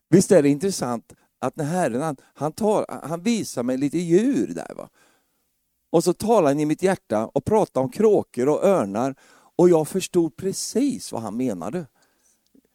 Visst 0.08 0.30
är 0.30 0.42
det 0.42 0.48
intressant 0.48 1.12
att 1.38 1.56
när 1.56 1.64
Herren 1.64 2.02
han, 2.02 2.16
han, 2.22 2.52
tar, 2.52 2.86
han 3.08 3.22
visar 3.22 3.62
mig 3.62 3.76
lite 3.76 3.98
djur 3.98 4.46
där. 4.46 4.74
Va? 4.74 4.88
Och 5.90 6.04
så 6.04 6.12
talar 6.12 6.48
han 6.48 6.60
i 6.60 6.66
mitt 6.66 6.82
hjärta 6.82 7.26
och 7.26 7.44
pratar 7.44 7.80
om 7.80 7.90
kråkor 7.90 8.48
och 8.48 8.64
örnar 8.64 9.14
och 9.58 9.68
jag 9.68 9.88
förstod 9.88 10.36
precis 10.36 11.12
vad 11.12 11.22
han 11.22 11.36
menade. 11.36 11.86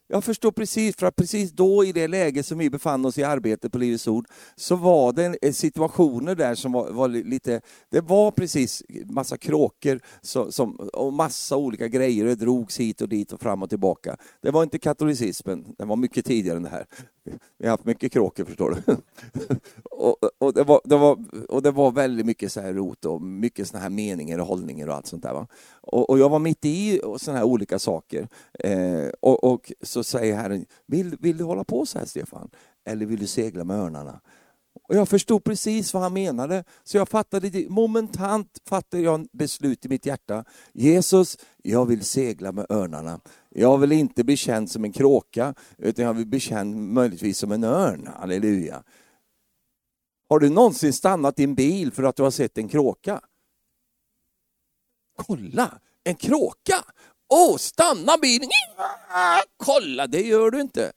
Jag 0.08 0.24
förstår 0.24 0.52
precis, 0.52 0.96
för 0.96 1.06
att 1.06 1.16
precis 1.16 1.52
då 1.52 1.86
i 1.86 1.92
det 1.92 2.08
läge 2.08 2.44
som 2.44 2.58
vi 2.58 2.70
befann 2.70 3.06
oss 3.06 3.18
i 3.18 3.24
arbetet 3.24 3.72
på 3.72 3.78
Livets 3.78 4.08
Ord, 4.08 4.28
så 4.56 4.76
var 4.76 5.14
det 5.14 5.38
eh, 5.42 5.52
situationer 5.52 6.36
där 6.36 6.56
som 6.56 6.72
var, 6.72 6.92
var 6.92 7.08
lite, 7.08 7.62
det 7.90 8.02
var 8.02 8.32
precis 8.32 8.84
massa 9.06 9.38
kråkor 9.38 10.00
som, 10.22 10.52
som, 10.52 10.76
och 10.76 11.14
massa 11.14 11.58
olika 11.58 11.88
grejer, 11.88 12.26
det 12.26 12.36
drogs 12.36 12.80
hit 12.80 13.02
och 13.02 13.10
dit 13.10 13.34
och 13.34 13.42
fram 13.42 13.64
och 13.64 13.70
tillbaka. 13.70 14.18
Det 14.42 14.52
var 14.52 14.64
inte 14.64 14.80
katolicismen, 14.80 15.76
den 15.78 15.88
var 15.88 15.96
mycket 15.96 16.26
tidigare 16.26 16.58
än 16.58 16.64
det 16.64 16.70
här. 16.70 16.86
Vi 17.58 17.66
har 17.68 17.70
haft 17.70 17.86
mycket 17.86 18.12
kråkor 18.12 18.46
förstår 18.46 18.72
du. 18.86 18.98
och, 19.84 20.18
och, 20.38 20.54
det 20.54 20.64
var, 20.64 20.82
det 20.84 20.98
var, 20.98 21.18
och 21.50 21.62
det 21.62 21.72
var 21.72 21.92
väldigt 21.92 22.26
mycket 22.26 22.52
så 22.52 22.62
här 22.62 22.74
rot 22.74 23.06
och 23.06 23.22
mycket 23.22 23.68
såna 23.68 23.84
här 23.84 23.90
meningar 23.90 24.40
och 24.40 24.48
hållningar 24.48 24.88
och 24.88 24.96
allt 24.96 25.08
sånt 25.08 25.24
där. 25.24 25.34
Va? 25.34 25.48
Och, 25.82 26.10
och 26.10 26.20
jag 26.20 26.30
var 26.30 26.40
mitt 26.40 26.66
i 26.66 27.02
såna 27.18 27.38
här 27.38 27.46
olika 27.46 27.80
saker. 27.80 28.28
Eh, 28.60 29.08
och, 29.20 29.44
och, 29.44 29.72
så 29.82 30.04
säger 30.04 30.36
Herren, 30.36 30.66
vill, 30.86 31.18
vill 31.20 31.38
du 31.38 31.44
hålla 31.44 31.64
på 31.64 31.86
så 31.86 32.00
här 32.00 32.06
Stefan? 32.06 32.50
Eller 32.86 33.06
vill 33.06 33.20
du 33.20 33.28
segla 33.28 33.64
med 33.64 33.80
örnarna? 33.80 34.22
Och 34.84 34.96
jag 34.96 35.10
förstod 35.10 35.44
precis 35.44 35.94
vad 35.94 36.04
han 36.04 36.14
menade. 36.14 36.64
Så 36.84 36.98
jag 36.98 37.10
fattade 37.10 37.50
det, 37.50 37.70
momentant 37.70 38.58
fattade 38.66 39.04
jag 39.04 39.28
beslut 39.32 39.86
i 39.86 39.90
mitt 39.90 40.06
hjärta. 40.06 40.46
Jesus, 40.74 41.38
jag 41.64 41.86
vill 41.86 42.06
segla 42.06 42.52
med 42.52 42.66
örnarna. 42.70 43.20
Jag 43.50 43.78
vill 43.78 43.92
inte 43.92 44.24
bli 44.24 44.38
känd 44.38 44.72
som 44.72 44.84
en 44.84 44.92
kråka, 44.92 45.56
utan 45.78 46.06
jag 46.06 46.14
vill 46.14 46.28
bli 46.28 46.40
känd 46.40 46.76
möjligtvis 46.76 47.38
som 47.38 47.52
en 47.52 47.64
örn. 47.64 48.10
Halleluja. 48.20 48.84
Har 50.30 50.40
du 50.40 50.50
någonsin 50.50 50.94
stannat 50.94 51.40
i 51.40 51.44
en 51.44 51.56
bil 51.56 51.92
för 51.92 52.04
att 52.04 52.16
du 52.16 52.24
har 52.24 52.32
sett 52.32 52.58
en 52.58 52.68
kråka? 52.68 53.22
Kolla, 55.16 55.80
en 56.04 56.16
kråka! 56.16 56.84
Åh, 57.30 57.54
oh, 57.54 57.58
stanna 57.58 58.18
bilen! 58.22 58.50
Kolla, 59.58 60.08
det 60.08 60.22
gör 60.22 60.52
du 60.52 60.62
inte. 60.62 60.92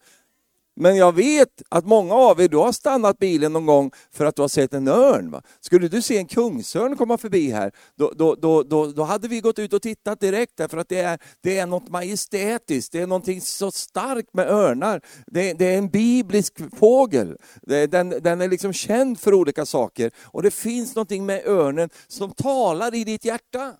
Men 0.76 0.96
jag 0.96 1.14
vet 1.14 1.62
att 1.68 1.86
många 1.86 2.14
av 2.14 2.40
er, 2.40 2.48
du 2.48 2.56
har 2.56 2.72
stannat 2.72 3.18
bilen 3.18 3.52
någon 3.52 3.66
gång 3.66 3.90
för 4.12 4.24
att 4.24 4.36
du 4.36 4.42
har 4.42 4.48
sett 4.48 4.74
en 4.74 4.88
örn. 4.88 5.30
Va? 5.30 5.42
Skulle 5.60 5.88
du 5.88 6.02
se 6.02 6.18
en 6.18 6.26
kungsörn 6.26 6.96
komma 6.96 7.18
förbi 7.18 7.50
här, 7.50 7.72
då, 7.96 8.12
då, 8.16 8.34
då, 8.34 8.62
då, 8.62 8.86
då 8.86 9.02
hade 9.02 9.28
vi 9.28 9.40
gått 9.40 9.58
ut 9.58 9.72
och 9.72 9.82
tittat 9.82 10.20
direkt, 10.20 10.56
därför 10.56 10.78
att 10.78 10.88
det 10.88 11.00
är, 11.00 11.18
det 11.42 11.58
är 11.58 11.66
något 11.66 11.88
majestätiskt, 11.88 12.92
det 12.92 13.00
är 13.00 13.06
något 13.06 13.42
så 13.42 13.70
starkt 13.70 14.34
med 14.34 14.50
örnar. 14.50 15.00
Det, 15.26 15.52
det 15.52 15.74
är 15.74 15.78
en 15.78 15.88
biblisk 15.88 16.54
fågel, 16.78 17.36
det, 17.62 17.86
den, 17.86 18.08
den 18.08 18.40
är 18.40 18.48
liksom 18.48 18.72
känd 18.72 19.20
för 19.20 19.34
olika 19.34 19.66
saker. 19.66 20.10
Och 20.24 20.42
det 20.42 20.50
finns 20.50 20.94
någonting 20.94 21.26
med 21.26 21.46
örnen 21.46 21.90
som 22.08 22.30
talar 22.30 22.94
i 22.94 23.04
ditt 23.04 23.24
hjärta. 23.24 23.74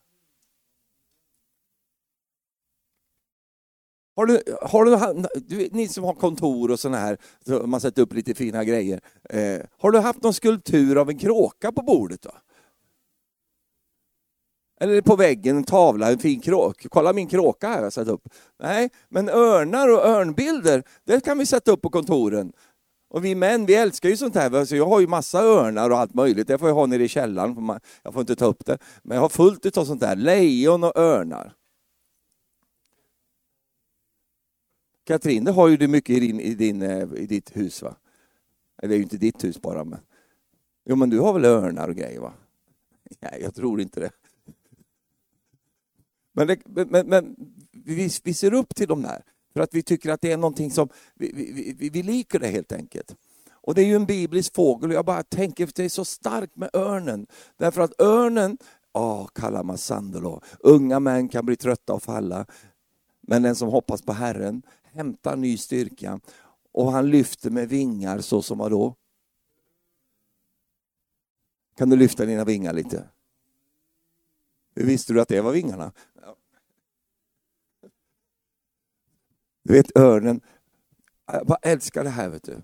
Har 4.16 4.26
du, 4.26 4.42
har 4.62 4.84
du, 4.84 5.28
du, 5.40 5.68
ni 5.72 5.88
som 5.88 6.04
har 6.04 6.14
kontor 6.14 6.70
och 6.70 6.80
såna 6.80 6.98
här, 6.98 7.18
så 7.46 7.66
man 7.66 7.80
sätter 7.80 8.02
upp 8.02 8.12
lite 8.12 8.34
fina 8.34 8.64
grejer. 8.64 9.00
Eh, 9.30 9.60
har 9.78 9.90
du 9.90 9.98
haft 9.98 10.22
någon 10.22 10.34
skulptur 10.34 10.96
av 10.96 11.10
en 11.10 11.18
kråka 11.18 11.72
på 11.72 11.82
bordet? 11.82 12.22
då? 12.22 12.30
Eller 14.80 15.00
på 15.00 15.16
väggen 15.16 15.56
en 15.56 15.64
tavla, 15.64 16.10
en 16.10 16.18
fin 16.18 16.40
kråka. 16.40 16.88
Kolla 16.88 17.12
min 17.12 17.28
kråka 17.28 17.68
här 17.68 17.82
jag 17.82 17.92
satt 17.92 18.08
upp. 18.08 18.28
Nej, 18.62 18.90
men 19.08 19.28
örnar 19.28 19.88
och 19.88 20.06
örnbilder, 20.06 20.82
det 21.04 21.24
kan 21.24 21.38
vi 21.38 21.46
sätta 21.46 21.72
upp 21.72 21.82
på 21.82 21.90
kontoren. 21.90 22.52
Och 23.10 23.24
vi 23.24 23.34
män, 23.34 23.66
vi 23.66 23.74
älskar 23.74 24.08
ju 24.08 24.16
sånt 24.16 24.34
här. 24.34 24.64
Så 24.64 24.76
jag 24.76 24.86
har 24.86 25.00
ju 25.00 25.06
massa 25.06 25.42
örnar 25.42 25.90
och 25.90 25.98
allt 25.98 26.14
möjligt. 26.14 26.48
Det 26.48 26.58
får 26.58 26.68
jag 26.68 26.74
ha 26.74 26.86
nere 26.86 27.04
i 27.04 27.08
källaren. 27.08 27.80
Jag 28.02 28.12
får 28.12 28.20
inte 28.20 28.36
ta 28.36 28.44
upp 28.44 28.66
det. 28.66 28.78
Men 29.02 29.14
jag 29.14 29.22
har 29.22 29.28
fullt 29.28 29.76
av 29.78 29.84
sånt 29.84 30.00
där. 30.00 30.16
Lejon 30.16 30.84
och 30.84 30.96
örnar. 30.96 31.52
Katrin, 35.06 35.44
det 35.44 35.52
har 35.52 35.68
ju 35.68 35.76
du 35.76 35.88
mycket 35.88 36.16
i, 36.16 36.20
din, 36.20 36.40
i, 36.40 36.54
din, 36.54 36.82
eh, 36.82 37.08
i 37.16 37.26
ditt 37.26 37.56
hus 37.56 37.82
va? 37.82 37.96
Eller 38.82 38.88
det 38.88 38.94
är 38.94 38.96
ju 38.96 39.02
inte 39.02 39.16
ditt 39.16 39.44
hus 39.44 39.60
bara. 39.60 39.84
Men... 39.84 39.98
Jo 40.84 40.96
men 40.96 41.10
du 41.10 41.20
har 41.20 41.32
väl 41.32 41.44
örnar 41.44 41.88
och 41.88 41.96
grejer 41.96 42.20
va? 42.20 42.32
Nej, 43.20 43.40
jag 43.42 43.54
tror 43.54 43.80
inte 43.80 44.00
det. 44.00 44.10
Men, 46.32 46.46
det, 46.46 46.58
men, 46.66 47.06
men 47.06 47.36
vi, 47.72 48.10
vi, 48.24 48.34
ser 48.34 48.54
upp 48.54 48.74
till 48.74 48.88
de 48.88 49.02
där, 49.02 49.22
för 49.52 49.60
att 49.60 49.74
vi 49.74 49.82
tycker 49.82 50.10
att 50.10 50.20
det 50.20 50.32
är 50.32 50.36
någonting 50.36 50.70
som, 50.70 50.88
vi, 51.14 51.32
vi, 51.34 51.74
vi, 51.78 51.88
vi 51.88 52.02
liker 52.02 52.38
det 52.38 52.48
helt 52.48 52.72
enkelt. 52.72 53.16
Och 53.50 53.74
det 53.74 53.82
är 53.82 53.86
ju 53.86 53.96
en 53.96 54.06
biblisk 54.06 54.54
fågel 54.54 54.90
och 54.90 54.96
jag 54.96 55.04
bara 55.04 55.22
tänker, 55.22 55.66
för 55.66 55.72
det 55.76 55.84
är 55.84 55.88
så 55.88 56.04
starkt 56.04 56.56
med 56.56 56.70
örnen. 56.72 57.26
Därför 57.56 57.80
att 57.80 58.00
örnen, 58.00 58.58
åh, 58.92 59.26
kallar 59.34 59.76
sandolo, 59.76 60.40
unga 60.60 61.00
män 61.00 61.28
kan 61.28 61.46
bli 61.46 61.56
trötta 61.56 61.92
och 61.92 62.02
falla. 62.02 62.46
Men 63.20 63.42
den 63.42 63.54
som 63.54 63.68
hoppas 63.68 64.02
på 64.02 64.12
Herren 64.12 64.62
hämtar 64.96 65.36
ny 65.36 65.56
styrka 65.56 66.20
och 66.72 66.92
han 66.92 67.10
lyfter 67.10 67.50
med 67.50 67.68
vingar 67.68 68.20
så 68.20 68.42
som 68.42 68.58
vadå? 68.58 68.94
Kan 71.76 71.90
du 71.90 71.96
lyfta 71.96 72.26
dina 72.26 72.44
vingar 72.44 72.72
lite? 72.72 73.08
Hur 74.74 74.86
visste 74.86 75.12
du 75.12 75.20
att 75.20 75.28
det 75.28 75.40
var 75.40 75.52
vingarna? 75.52 75.92
Du 79.62 79.72
vet 79.72 79.96
örnen, 79.96 80.40
jag 81.26 81.58
älskar 81.62 82.04
det 82.04 82.10
här 82.10 82.28
vet 82.28 82.44
du. 82.44 82.62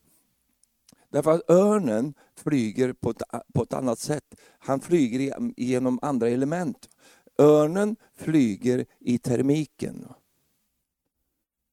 Därför 1.09 1.31
att 1.31 1.51
örnen 1.51 2.15
flyger 2.37 2.93
på 2.93 3.11
ett, 3.11 3.23
på 3.55 3.63
ett 3.63 3.73
annat 3.73 3.99
sätt. 3.99 4.41
Han 4.59 4.81
flyger 4.81 5.35
genom 5.57 5.99
andra 6.03 6.29
element. 6.29 6.89
Örnen 7.39 7.97
flyger 8.15 8.87
i 8.99 9.19
termiken. 9.19 10.09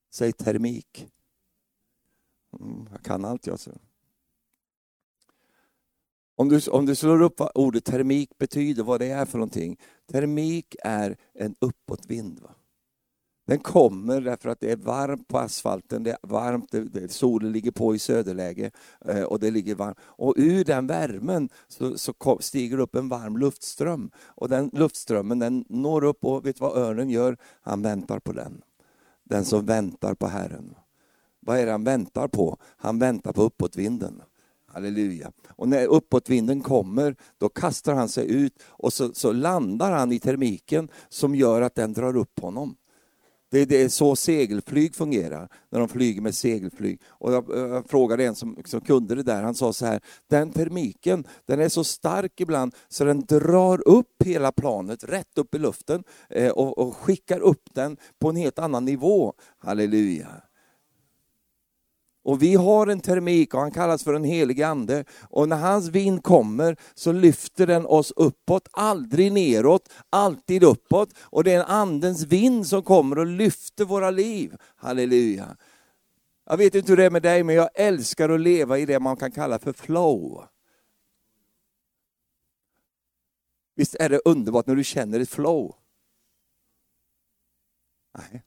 Säg 0.10 0.32
termik. 0.32 1.08
Mm, 2.60 2.88
jag 2.92 3.04
kan 3.04 3.26
allt 3.26 3.48
jag. 3.48 3.60
Så. 3.60 3.72
Om 6.36 6.50
du, 6.50 6.60
om 6.72 6.86
du 6.86 6.96
slår 6.96 7.22
upp 7.22 7.40
vad 7.40 7.52
ordet 7.56 7.86
termik 7.86 8.38
betyder, 8.38 8.84
vad 8.84 9.00
det 9.00 9.08
är 9.08 9.26
för 9.26 9.38
någonting. 9.38 9.80
Termik 10.12 10.76
är 10.84 11.18
en 11.34 11.56
uppåtvind. 11.60 12.40
Va? 12.40 12.56
Den 13.50 13.60
kommer 13.60 14.22
därför 14.22 14.50
att 14.50 14.60
det 14.60 14.72
är 14.72 14.76
varmt 14.76 15.28
på 15.28 15.38
asfalten, 15.38 16.04
det 16.04 16.12
är 16.12 16.18
varmt, 16.22 16.72
det, 16.72 16.84
det, 16.84 17.12
solen 17.12 17.52
ligger 17.52 17.72
på 17.72 17.96
i 17.96 18.00
söderläge 18.00 18.72
eh, 19.06 19.24
och 19.24 19.40
det 19.40 19.52
ligger 19.52 19.76
varmt. 19.76 19.98
Och 20.02 20.34
ur 20.38 20.64
den 20.64 20.88
värmen 20.88 21.50
så, 21.68 21.98
så 21.98 22.14
kom, 22.14 22.38
stiger 22.42 22.80
upp 22.80 22.96
en 22.96 23.10
varm 23.10 23.38
luftström. 23.38 24.12
Och 24.18 24.50
den 24.50 24.70
luftströmmen 24.74 25.40
den 25.40 25.66
når 25.70 26.04
upp 26.04 26.26
och 26.26 26.46
vet 26.46 26.56
du 26.56 26.62
vad 26.62 26.78
örnen 26.78 27.10
gör? 27.10 27.38
Han 27.62 27.82
väntar 27.82 28.20
på 28.20 28.32
den. 28.32 28.62
Den 29.30 29.46
som 29.46 29.66
väntar 29.66 30.14
på 30.14 30.28
Herren. 30.28 30.76
Vad 31.40 31.60
är 31.60 31.66
det 31.66 31.72
han 31.72 31.84
väntar 31.84 32.28
på? 32.28 32.58
Han 32.78 33.00
väntar 33.00 33.34
på 33.34 33.42
uppåtvinden. 33.42 34.22
Halleluja. 34.68 35.32
Och 35.50 35.68
när 35.68 35.86
uppåtvinden 35.86 36.62
kommer, 36.62 37.16
då 37.38 37.50
kastar 37.50 37.94
han 37.94 38.10
sig 38.10 38.32
ut 38.32 38.54
och 38.66 38.94
så, 38.94 39.14
så 39.14 39.32
landar 39.32 39.92
han 39.92 40.12
i 40.12 40.20
termiken 40.20 40.90
som 41.10 41.36
gör 41.36 41.62
att 41.62 41.76
den 41.76 41.94
drar 41.94 42.16
upp 42.16 42.40
honom. 42.40 42.76
Det, 43.52 43.66
det, 43.66 43.82
är 43.82 43.90
så 43.90 44.16
segelflyg 44.16 44.96
fungerar, 44.96 45.50
när 45.70 45.80
de 45.80 45.90
flyger 45.90 46.22
med 46.22 46.36
segelflyg. 46.36 47.02
Och 47.08 47.34
jag, 47.34 47.58
eh, 47.58 47.68
jag 47.68 47.90
frågade 47.90 48.26
en 48.26 48.36
som, 48.36 48.58
som 48.66 48.82
kunde 48.82 49.16
det 49.16 49.24
där, 49.24 49.44
han 49.44 49.56
sa 49.56 49.74
så 49.74 49.86
här, 49.86 50.02
den 50.30 50.52
termiken 50.52 51.24
den 51.46 51.60
är 51.60 51.70
så 51.70 51.84
stark 51.84 52.42
ibland 52.42 52.76
så 52.88 53.04
den 53.04 53.26
drar 53.26 53.88
upp 53.88 54.24
hela 54.24 54.52
planet 54.52 55.04
rätt 55.04 55.38
upp 55.38 55.56
i 55.56 55.58
luften 55.58 56.04
eh, 56.30 56.52
och, 56.52 56.78
och 56.78 56.96
skickar 56.96 57.40
upp 57.40 57.64
den 57.74 57.98
på 58.20 58.30
en 58.30 58.36
helt 58.36 58.60
annan 58.60 58.86
nivå. 58.86 59.34
Halleluja. 59.58 60.49
Och 62.30 62.42
vi 62.42 62.56
har 62.56 62.88
en 62.88 63.00
termik 63.00 63.54
och 63.54 63.60
han 63.60 63.72
kallas 63.72 64.04
för 64.04 64.14
en 64.14 64.24
helig 64.24 64.62
ande. 64.62 65.06
Och 65.30 65.50
när 65.50 65.58
hans 65.58 65.88
vind 65.88 66.24
kommer 66.24 66.78
så 66.94 67.12
lyfter 67.12 67.68
den 67.68 67.86
oss 67.86 68.14
uppåt, 68.16 68.68
aldrig 68.72 69.32
neråt, 69.32 69.90
alltid 70.10 70.64
uppåt. 70.64 71.10
Och 71.20 71.44
det 71.44 71.52
är 71.52 71.60
en 71.60 71.66
andens 71.66 72.24
vind 72.24 72.68
som 72.68 72.84
kommer 72.84 73.20
och 73.20 73.26
lyfter 73.26 73.86
våra 73.86 74.12
liv. 74.12 74.58
Halleluja. 74.76 75.58
Jag 76.46 76.58
vet 76.58 76.76
inte 76.76 76.92
hur 76.92 76.98
det 76.98 77.06
är 77.06 77.10
med 77.10 77.22
dig, 77.22 77.44
men 77.44 77.56
jag 77.56 77.70
älskar 77.74 78.30
att 78.30 78.40
leva 78.40 78.78
i 78.78 78.86
det 78.86 79.00
man 79.00 79.18
kan 79.18 79.32
kalla 79.32 79.60
för 79.60 79.74
flow. 79.74 80.46
Visst 83.76 83.96
är 83.96 84.10
det 84.10 84.22
underbart 84.26 84.68
när 84.68 84.76
du 84.76 84.84
känner 84.84 85.20
ett 85.20 85.30
flow? 85.30 85.76
Nej. 88.18 88.44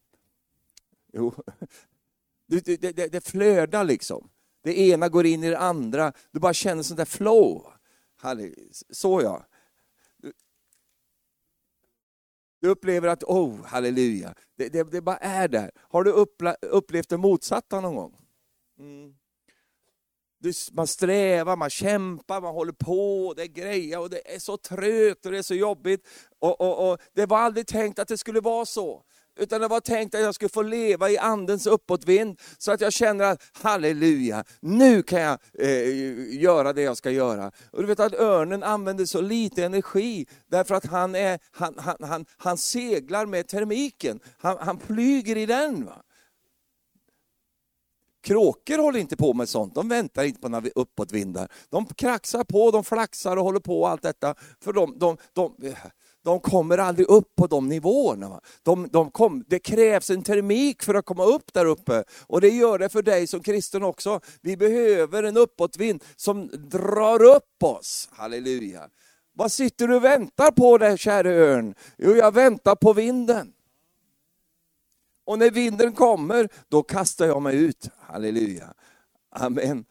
Jo, 1.12 1.34
det, 2.60 2.76
det, 2.76 3.06
det 3.12 3.26
flödar 3.26 3.84
liksom. 3.84 4.30
Det 4.64 4.78
ena 4.78 5.08
går 5.08 5.26
in 5.26 5.44
i 5.44 5.50
det 5.50 5.58
andra. 5.58 6.12
Du 6.30 6.40
bara 6.40 6.54
känner 6.54 6.82
sånt 6.82 6.98
där 6.98 7.04
flow. 7.04 7.66
Så 8.90 9.22
ja. 9.22 9.46
Du 12.60 12.68
upplever 12.68 13.08
att, 13.08 13.24
oh 13.24 13.64
halleluja, 13.64 14.34
det, 14.56 14.68
det, 14.68 14.90
det 14.90 15.00
bara 15.00 15.16
är 15.16 15.48
där. 15.48 15.70
Har 15.76 16.04
du 16.04 16.10
upplevt 16.68 17.08
det 17.08 17.16
motsatta 17.16 17.80
någon 17.80 17.96
gång? 17.96 18.16
Mm. 18.78 19.14
Du, 20.38 20.52
man 20.72 20.86
strävar, 20.86 21.56
man 21.56 21.70
kämpar, 21.70 22.40
man 22.40 22.54
håller 22.54 22.72
på, 22.72 23.34
det 23.36 23.42
är 23.42 23.46
grejer 23.46 24.00
och 24.00 24.10
det 24.10 24.34
är 24.34 24.38
så 24.38 24.56
trögt 24.56 25.26
och 25.26 25.32
det 25.32 25.38
är 25.38 25.42
så 25.42 25.54
jobbigt. 25.54 26.08
Och, 26.38 26.60
och, 26.60 26.90
och 26.90 26.98
Det 27.12 27.26
var 27.26 27.38
aldrig 27.38 27.66
tänkt 27.66 27.98
att 27.98 28.08
det 28.08 28.18
skulle 28.18 28.40
vara 28.40 28.66
så. 28.66 29.04
Utan 29.36 29.60
det 29.60 29.68
var 29.68 29.80
tänkt 29.80 30.14
att 30.14 30.20
jag 30.20 30.34
skulle 30.34 30.48
få 30.48 30.62
leva 30.62 31.10
i 31.10 31.18
andens 31.18 31.66
uppåtvind, 31.66 32.40
så 32.58 32.72
att 32.72 32.80
jag 32.80 32.92
känner 32.92 33.24
att 33.24 33.42
halleluja, 33.52 34.44
nu 34.60 35.02
kan 35.02 35.20
jag 35.20 35.38
eh, 35.58 36.40
göra 36.40 36.72
det 36.72 36.82
jag 36.82 36.96
ska 36.96 37.10
göra. 37.10 37.52
Och 37.70 37.80
du 37.80 37.86
vet 37.86 38.00
att 38.00 38.14
örnen 38.14 38.62
använder 38.62 39.04
så 39.04 39.20
lite 39.20 39.64
energi, 39.64 40.26
därför 40.46 40.74
att 40.74 40.86
han, 40.86 41.14
är, 41.14 41.38
han, 41.50 41.74
han, 41.78 41.96
han, 42.00 42.26
han 42.36 42.58
seglar 42.58 43.26
med 43.26 43.48
termiken, 43.48 44.20
han, 44.38 44.56
han 44.60 44.80
flyger 44.80 45.36
i 45.36 45.46
den. 45.46 45.84
Va? 45.84 46.02
Kråkor 48.22 48.78
håller 48.78 48.98
inte 48.98 49.16
på 49.16 49.34
med 49.34 49.48
sånt, 49.48 49.74
de 49.74 49.88
väntar 49.88 50.24
inte 50.24 50.40
på 50.40 50.48
några 50.48 50.68
uppåtvindar. 50.74 51.48
De 51.68 51.86
kraxar 51.86 52.44
på, 52.44 52.70
de 52.70 52.84
flaxar 52.84 53.36
och 53.36 53.44
håller 53.44 53.60
på 53.60 53.80
och 53.80 53.88
allt 53.88 54.02
detta. 54.02 54.34
För 54.60 54.72
de, 54.72 54.98
de, 54.98 55.16
de, 55.32 55.74
de 56.24 56.40
kommer 56.40 56.78
aldrig 56.78 57.08
upp 57.08 57.36
på 57.36 57.46
de 57.46 57.68
nivåerna. 57.68 58.40
De, 58.62 58.88
de 58.88 59.10
kom, 59.10 59.44
det 59.48 59.58
krävs 59.58 60.10
en 60.10 60.22
termik 60.22 60.82
för 60.82 60.94
att 60.94 61.04
komma 61.04 61.24
upp 61.24 61.52
där 61.52 61.66
uppe. 61.66 62.04
Och 62.26 62.40
det 62.40 62.48
gör 62.48 62.78
det 62.78 62.88
för 62.88 63.02
dig 63.02 63.26
som 63.26 63.40
kristen 63.40 63.82
också. 63.82 64.20
Vi 64.40 64.56
behöver 64.56 65.22
en 65.22 65.36
uppåtvind 65.36 66.04
som 66.16 66.48
drar 66.48 67.22
upp 67.22 67.62
oss. 67.62 68.08
Halleluja. 68.12 68.88
Vad 69.34 69.52
sitter 69.52 69.88
du 69.88 69.96
och 69.96 70.04
väntar 70.04 70.50
på 70.50 70.78
där 70.78 70.96
kära 70.96 71.30
örn? 71.30 71.74
Jo, 71.98 72.14
jag 72.14 72.34
väntar 72.34 72.74
på 72.74 72.92
vinden. 72.92 73.52
Och 75.24 75.38
när 75.38 75.50
vinden 75.50 75.92
kommer, 75.92 76.48
då 76.68 76.82
kastar 76.82 77.26
jag 77.26 77.42
mig 77.42 77.56
ut. 77.56 77.88
Halleluja. 77.98 78.74
Amen. 79.30 79.84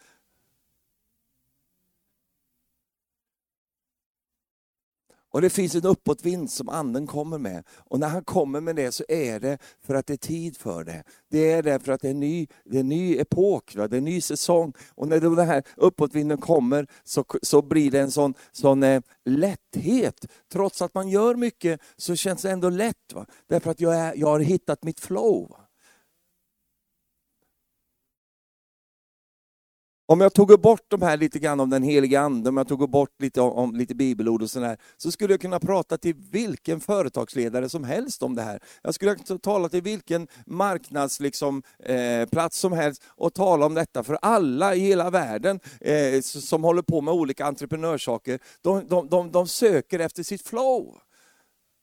Och 5.31 5.41
det 5.41 5.49
finns 5.49 5.75
en 5.75 5.85
uppåtvind 5.85 6.51
som 6.51 6.69
anden 6.69 7.07
kommer 7.07 7.37
med. 7.37 7.63
Och 7.77 7.99
när 7.99 8.07
han 8.07 8.23
kommer 8.23 8.61
med 8.61 8.75
det 8.75 8.91
så 8.91 9.03
är 9.07 9.39
det 9.39 9.57
för 9.85 9.95
att 9.95 10.07
det 10.07 10.13
är 10.13 10.17
tid 10.17 10.57
för 10.57 10.83
det. 10.83 11.03
Det 11.29 11.51
är 11.51 11.63
det 11.63 11.79
för 11.79 11.91
att 11.91 12.01
det 12.01 12.07
är 12.07 12.11
en 12.11 12.19
ny, 12.19 12.47
det 12.65 12.77
är 12.77 12.79
en 12.79 12.89
ny 12.89 13.17
epok, 13.17 13.75
va? 13.75 13.87
det 13.87 13.95
är 13.95 13.97
en 13.97 14.03
ny 14.03 14.21
säsong. 14.21 14.73
Och 14.95 15.07
när 15.07 15.19
den 15.19 15.47
här 15.47 15.63
uppåtvinden 15.77 16.37
kommer 16.37 16.87
så, 17.03 17.25
så 17.41 17.61
blir 17.61 17.91
det 17.91 17.99
en 17.99 18.11
sån, 18.11 18.33
sån 18.51 18.83
eh, 18.83 19.01
lätthet. 19.25 20.25
Trots 20.51 20.81
att 20.81 20.93
man 20.93 21.09
gör 21.09 21.35
mycket 21.35 21.81
så 21.97 22.15
känns 22.15 22.41
det 22.41 22.51
ändå 22.51 22.69
lätt. 22.69 23.13
Va? 23.13 23.25
Därför 23.47 23.71
att 23.71 23.79
jag, 23.79 23.95
är, 23.95 24.13
jag 24.15 24.27
har 24.27 24.39
hittat 24.39 24.83
mitt 24.83 24.99
flow. 24.99 25.49
Va? 25.49 25.60
Om 30.11 30.21
jag 30.21 30.33
tog 30.33 30.61
bort 30.61 30.85
de 30.87 31.01
här 31.01 31.17
lite 31.17 31.39
grann 31.39 31.59
om 31.59 31.69
den 31.69 31.83
heliga 31.83 32.21
ande, 32.21 32.49
om 32.49 32.57
jag 32.57 32.67
tog 32.67 32.89
bort 32.89 33.21
lite 33.21 33.41
om, 33.41 33.51
om 33.51 33.75
lite 33.75 33.95
bibelord 33.95 34.41
och 34.41 34.49
sådär, 34.49 34.77
så 34.97 35.11
skulle 35.11 35.33
jag 35.33 35.41
kunna 35.41 35.59
prata 35.59 35.97
till 35.97 36.15
vilken 36.31 36.79
företagsledare 36.79 37.69
som 37.69 37.83
helst 37.83 38.23
om 38.23 38.35
det 38.35 38.41
här. 38.41 38.59
Jag 38.81 38.95
skulle 38.95 39.15
kunna 39.15 39.39
tala 39.39 39.69
till 39.69 39.81
vilken 39.81 40.27
marknadsplats 40.45 41.19
liksom, 41.19 41.63
eh, 41.83 42.47
som 42.51 42.73
helst 42.73 43.03
och 43.07 43.33
tala 43.33 43.65
om 43.65 43.73
detta 43.73 44.03
för 44.03 44.17
alla 44.21 44.75
i 44.75 44.79
hela 44.79 45.09
världen 45.09 45.59
eh, 45.81 46.21
som 46.21 46.63
håller 46.63 46.81
på 46.81 47.01
med 47.01 47.13
olika 47.13 47.45
entreprenörssaker. 47.45 48.39
De, 48.61 48.87
de, 48.87 49.09
de, 49.09 49.31
de 49.31 49.47
söker 49.47 49.99
efter 49.99 50.23
sitt 50.23 50.47
flow. 50.47 50.97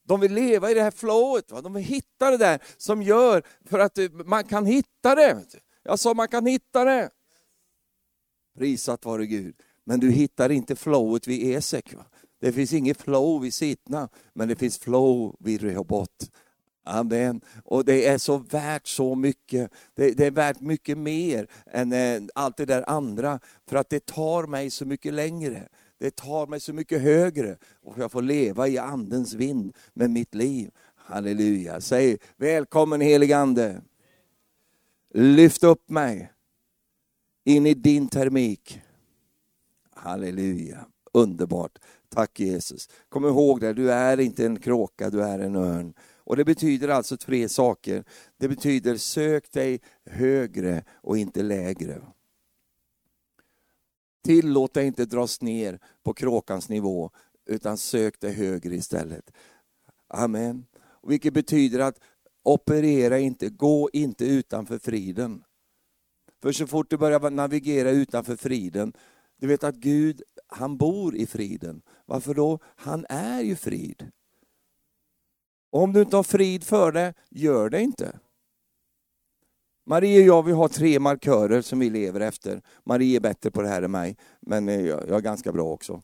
De 0.09 0.21
vill 0.21 0.35
leva 0.35 0.71
i 0.71 0.75
det 0.75 0.83
här 0.83 0.91
flowet, 0.91 1.53
va? 1.53 1.61
de 1.61 1.75
vill 1.75 1.85
hitta 1.85 2.31
det 2.31 2.37
där 2.37 2.59
som 2.77 3.03
gör 3.03 3.43
för 3.71 3.79
att 3.79 3.99
eh, 3.99 4.11
man 4.11 4.45
kan 4.45 4.67
hitta 4.67 5.15
det. 5.15 5.37
Jag 5.83 5.99
sa 5.99 6.15
man 6.15 6.29
kan 6.29 6.47
hitta 6.47 6.85
det. 6.85 7.11
Prisat 8.59 9.05
vare 9.05 9.27
Gud. 9.27 9.55
Men 9.85 10.01
du 10.01 10.11
hittar 10.11 10.51
inte 10.51 10.77
flowet 10.77 11.27
vid 11.27 11.57
Esek. 11.57 11.95
Va? 11.95 12.05
Det 12.41 12.53
finns 12.53 12.73
inget 12.73 13.01
flow 13.03 13.43
vid 13.43 13.55
Sitna, 13.55 14.09
men 14.33 14.49
det 14.49 14.57
finns 14.57 14.79
flow 14.79 15.37
vid 15.39 15.63
Rehobot. 15.63 16.31
Amen. 16.85 17.41
Och 17.65 17.85
det 17.85 18.07
är 18.07 18.19
så 18.19 18.37
värt 18.37 18.87
så 18.87 19.15
mycket. 19.15 19.71
Det, 19.95 20.11
det 20.11 20.27
är 20.27 20.31
värt 20.31 20.61
mycket 20.61 20.99
mer 20.99 21.47
än 21.67 21.93
eh, 21.93 22.23
allt 22.35 22.57
det 22.57 22.65
där 22.65 22.91
andra. 22.91 23.41
För 23.69 23.77
att 23.77 23.91
det 23.91 24.07
tar 24.07 24.47
mig 24.47 24.71
så 24.71 24.87
mycket 24.87 25.15
längre. 25.15 25.69
Det 25.99 26.17
tar 26.17 26.47
mig 26.47 26.61
så 26.61 26.73
mycket 26.73 27.03
högre. 27.03 27.57
Och 27.83 27.99
jag 27.99 28.13
får 28.13 28.23
leva 28.23 28.69
i 28.69 28.79
andens 28.79 29.35
vind 29.35 29.77
med 29.95 30.11
mitt 30.11 30.35
liv. 30.35 30.71
Halleluja. 30.97 31.81
Säg 31.81 32.19
välkommen 32.37 33.01
helige 33.01 33.37
ande. 33.37 33.83
Lyft 35.15 35.65
upp 35.65 35.91
mig 35.91 36.33
in 37.49 37.67
i 37.67 37.75
din 37.75 38.09
termik. 38.09 38.81
Halleluja, 39.91 40.87
underbart. 41.13 41.79
Tack 42.09 42.41
Jesus. 42.41 42.89
Kom 43.09 43.25
ihåg 43.25 43.61
det, 43.61 43.73
du 43.73 43.93
är 43.93 44.21
inte 44.21 44.47
en 44.47 44.61
kråka, 44.61 45.11
du 45.11 45.23
är 45.23 45.39
en 45.39 45.57
örn. 45.57 45.95
Och 46.17 46.37
Det 46.37 46.45
betyder 46.45 46.89
alltså 46.89 47.17
tre 47.17 47.49
saker. 47.49 48.05
Det 48.37 48.49
betyder 48.49 48.97
sök 48.97 49.53
dig 49.53 49.81
högre 50.05 50.85
och 50.95 51.19
inte 51.19 51.43
lägre. 51.43 52.01
Tillåt 54.25 54.75
dig 54.75 54.87
inte 54.87 55.05
dras 55.05 55.41
ner 55.41 55.79
på 56.03 56.15
kråkans 56.15 56.69
nivå, 56.69 57.11
utan 57.47 57.77
sök 57.79 58.21
dig 58.21 58.33
högre 58.33 58.75
istället. 58.75 59.31
Amen. 60.09 60.67
Vilket 61.03 61.35
betyder 61.35 61.81
att 61.81 62.01
operera 62.43 63.19
inte, 63.19 63.49
gå 63.49 63.91
inte 63.93 64.25
utanför 64.25 64.79
friden. 64.79 65.45
För 66.43 66.53
så 66.53 66.67
fort 66.67 66.91
du 66.91 66.97
börjar 66.97 67.31
navigera 67.31 67.91
utanför 67.91 68.37
friden, 68.37 68.93
du 69.37 69.47
vet 69.47 69.65
att 69.65 69.75
Gud, 69.75 70.23
han 70.47 70.77
bor 70.77 71.17
i 71.17 71.27
friden. 71.27 71.83
Varför 72.07 72.35
då? 72.35 72.59
Han 72.65 73.07
är 73.09 73.41
ju 73.41 73.57
frid. 73.57 74.11
Om 75.71 75.93
du 75.93 76.03
inte 76.03 76.17
har 76.17 76.23
frid 76.23 76.65
för 76.65 76.93
det, 76.93 77.15
gör 77.31 77.71
det 77.71 77.81
inte. 77.81 78.19
Marie 79.87 80.21
och 80.21 80.27
jag 80.27 80.43
vi 80.43 80.53
har 80.53 80.69
tre 80.69 80.99
markörer 80.99 81.63
som 81.63 81.79
vi 81.79 81.91
lever 81.91 82.21
efter. 82.21 82.63
Marie 82.85 83.17
är 83.17 83.21
bättre 83.21 83.51
på 83.51 83.63
det 83.63 83.69
här 83.69 83.83
än 83.83 83.91
mig, 83.91 84.17
men 84.41 84.69
jag 84.69 85.09
är 85.09 85.21
ganska 85.21 85.53
bra 85.53 85.73
också. 85.73 86.03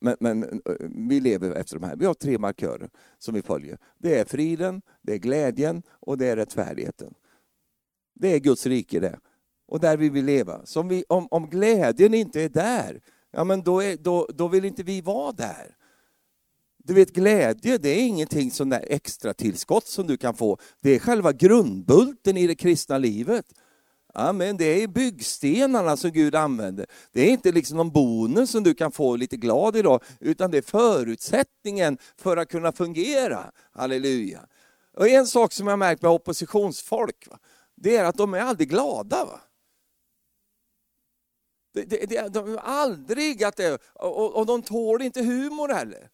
Men, 0.00 0.16
men, 0.20 0.42
eh, 0.42 0.74
vi 1.08 1.20
lever 1.20 1.50
efter 1.50 1.78
de 1.78 1.86
här. 1.86 1.96
Vi 1.96 2.06
har 2.06 2.14
tre 2.14 2.38
markörer 2.38 2.90
som 3.18 3.34
vi 3.34 3.42
följer. 3.42 3.78
Det 3.98 4.18
är 4.18 4.24
friden, 4.24 4.82
det 5.02 5.12
är 5.12 5.18
glädjen 5.18 5.82
och 5.88 6.18
det 6.18 6.26
är 6.26 6.36
rättfärdigheten. 6.36 7.14
Det 8.14 8.28
är 8.28 8.38
Guds 8.38 8.66
rike 8.66 9.00
det. 9.00 9.18
Och 9.68 9.80
där 9.80 9.96
vill 9.96 10.10
vi 10.10 10.22
leva. 10.22 10.66
Så 10.66 10.80
om, 10.80 10.88
vi, 10.88 11.04
om, 11.08 11.28
om 11.30 11.50
glädjen 11.50 12.14
inte 12.14 12.42
är 12.42 12.48
där, 12.48 13.00
ja 13.30 13.44
men 13.44 13.62
då, 13.62 13.82
är, 13.82 13.96
då, 13.96 14.28
då 14.34 14.48
vill 14.48 14.64
inte 14.64 14.82
vi 14.82 15.00
vara 15.00 15.32
där. 15.32 15.76
Du 16.78 16.94
vet 16.94 17.12
glädje, 17.12 17.78
det 17.78 17.88
är 17.88 18.06
ingenting 18.06 18.50
som 18.50 18.68
där 18.68 18.84
extra 18.88 19.34
tillskott 19.34 19.86
som 19.86 20.06
du 20.06 20.16
kan 20.16 20.34
få. 20.34 20.58
Det 20.80 20.90
är 20.90 20.98
själva 20.98 21.32
grundbulten 21.32 22.36
i 22.36 22.46
det 22.46 22.54
kristna 22.54 22.98
livet. 22.98 23.46
Amen. 24.14 24.56
Det 24.56 24.82
är 24.82 24.88
byggstenarna 24.88 25.96
som 25.96 26.10
Gud 26.10 26.34
använder. 26.34 26.86
Det 27.12 27.20
är 27.20 27.30
inte 27.30 27.52
liksom 27.52 27.76
någon 27.76 27.90
bonus 27.90 28.50
som 28.50 28.62
du 28.62 28.74
kan 28.74 28.92
få 28.92 29.16
lite 29.16 29.36
glad 29.36 29.76
idag, 29.76 30.02
utan 30.20 30.50
det 30.50 30.58
är 30.58 30.62
förutsättningen 30.62 31.98
för 32.16 32.36
att 32.36 32.48
kunna 32.48 32.72
fungera. 32.72 33.50
Halleluja. 33.72 34.40
Och 34.96 35.08
en 35.08 35.26
sak 35.26 35.52
som 35.52 35.66
jag 35.66 35.78
märkt 35.78 36.02
med 36.02 36.10
oppositionsfolk, 36.10 37.26
va? 37.30 37.38
Det 37.74 37.96
är 37.96 38.04
att 38.04 38.16
de 38.16 38.34
är 38.34 38.40
aldrig 38.40 38.68
glada. 38.68 39.24
Va? 39.24 39.40
Det, 41.72 41.84
det, 41.84 42.06
det, 42.06 42.28
de 42.28 42.52
är 42.52 42.58
aldrig 42.58 43.44
att 43.44 43.56
det, 43.56 43.82
och, 43.94 44.36
och 44.36 44.46
de 44.46 44.62
tål 44.62 45.02
inte 45.02 45.22
humor 45.22 45.68
heller. 45.68 46.10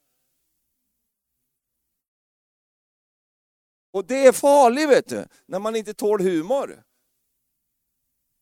Och 3.93 4.07
det 4.07 4.27
är 4.27 4.33
farligt 4.33 4.89
vet 4.89 5.09
du, 5.09 5.27
när 5.47 5.59
man 5.59 5.77
inte 5.77 5.95
tål 5.95 6.21
humor. 6.21 6.83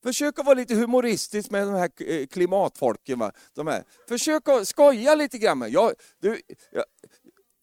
Försök 0.03 0.39
att 0.39 0.47
vara 0.47 0.55
lite 0.55 0.75
humoristisk 0.75 1.51
med 1.51 1.67
de 1.67 1.75
här 1.75 1.91
eh, 2.03 2.27
klimatfolken. 2.27 3.19
Va? 3.19 3.33
De 3.55 3.67
här. 3.67 3.85
Försök 4.09 4.49
att 4.49 4.69
skoja 4.69 5.15
lite 5.15 5.39
grann. 5.39 5.73
Jag, 5.73 5.93
du, 6.19 6.43
jag, 6.73 6.85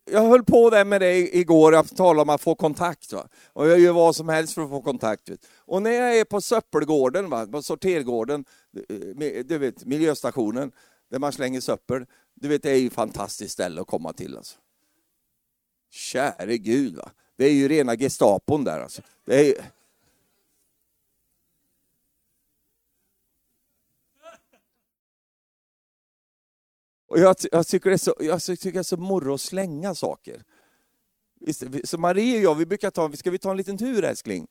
jag 0.05 0.21
höll 0.21 0.43
på 0.43 0.69
där 0.69 0.85
med 0.85 1.01
det 1.01 1.35
igår, 1.37 1.73
jag 1.73 1.95
talade 1.95 2.21
om 2.21 2.29
att 2.29 2.41
få 2.41 2.55
kontakt. 2.55 3.13
Va? 3.13 3.27
Och 3.53 3.67
jag 3.67 3.79
gör 3.79 3.93
vad 3.93 4.15
som 4.15 4.29
helst 4.29 4.53
för 4.53 4.61
att 4.61 4.69
få 4.69 4.81
kontakt. 4.81 5.29
Vet. 5.29 5.39
Och 5.57 5.81
när 5.81 5.91
jag 5.91 6.17
är 6.17 6.25
på 6.25 6.41
Söppelgården, 6.41 7.29
va? 7.29 7.47
på 7.47 7.61
sortergården, 7.61 8.45
eh, 8.89 9.45
du 9.45 9.57
vet, 9.57 9.85
miljöstationen, 9.85 10.71
där 11.11 11.19
man 11.19 11.31
slänger 11.31 11.61
söppel. 11.61 12.05
Du 12.33 12.47
vet, 12.47 12.63
det 12.63 12.71
är 12.71 12.75
ju 12.75 12.87
ett 12.87 12.93
fantastiskt 12.93 13.53
ställe 13.53 13.81
att 13.81 13.87
komma 13.87 14.13
till. 14.13 14.37
Alltså. 14.37 14.57
Käre 15.91 16.57
Gud, 16.57 16.95
va? 16.95 17.11
det 17.37 17.45
är 17.45 17.53
ju 17.53 17.67
rena 17.67 17.95
Gestapon 17.95 18.63
där. 18.63 18.79
Alltså. 18.79 19.01
Det 19.25 19.49
är, 19.49 19.65
Och 27.15 27.21
jag, 27.21 27.35
jag, 27.51 27.67
tycker 27.67 27.89
det 27.89 27.95
är 27.95 27.97
så, 27.97 28.15
jag 28.19 28.41
tycker 28.43 28.71
det 28.71 28.79
är 28.79 28.83
så 28.83 28.97
morro 28.97 29.33
att 29.33 29.41
slänga 29.41 29.95
saker. 29.95 30.43
Så 31.83 31.97
Marie 31.97 32.37
och 32.37 32.43
jag, 32.43 32.55
vi 32.55 32.65
brukar 32.65 32.91
ta, 32.91 33.11
ska 33.11 33.31
vi 33.31 33.37
ta 33.37 33.51
en 33.51 33.57
liten 33.57 33.77
tur 33.77 34.03
älskling? 34.03 34.47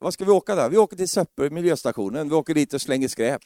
Vad 0.00 0.14
ska 0.14 0.24
vi 0.24 0.30
åka 0.30 0.54
där? 0.54 0.68
Vi 0.68 0.76
åker 0.76 0.96
till 0.96 1.08
Söppel, 1.08 1.50
miljöstationen, 1.50 2.28
vi 2.28 2.34
åker 2.34 2.54
dit 2.54 2.74
och 2.74 2.80
slänger 2.80 3.08
skräp. 3.08 3.42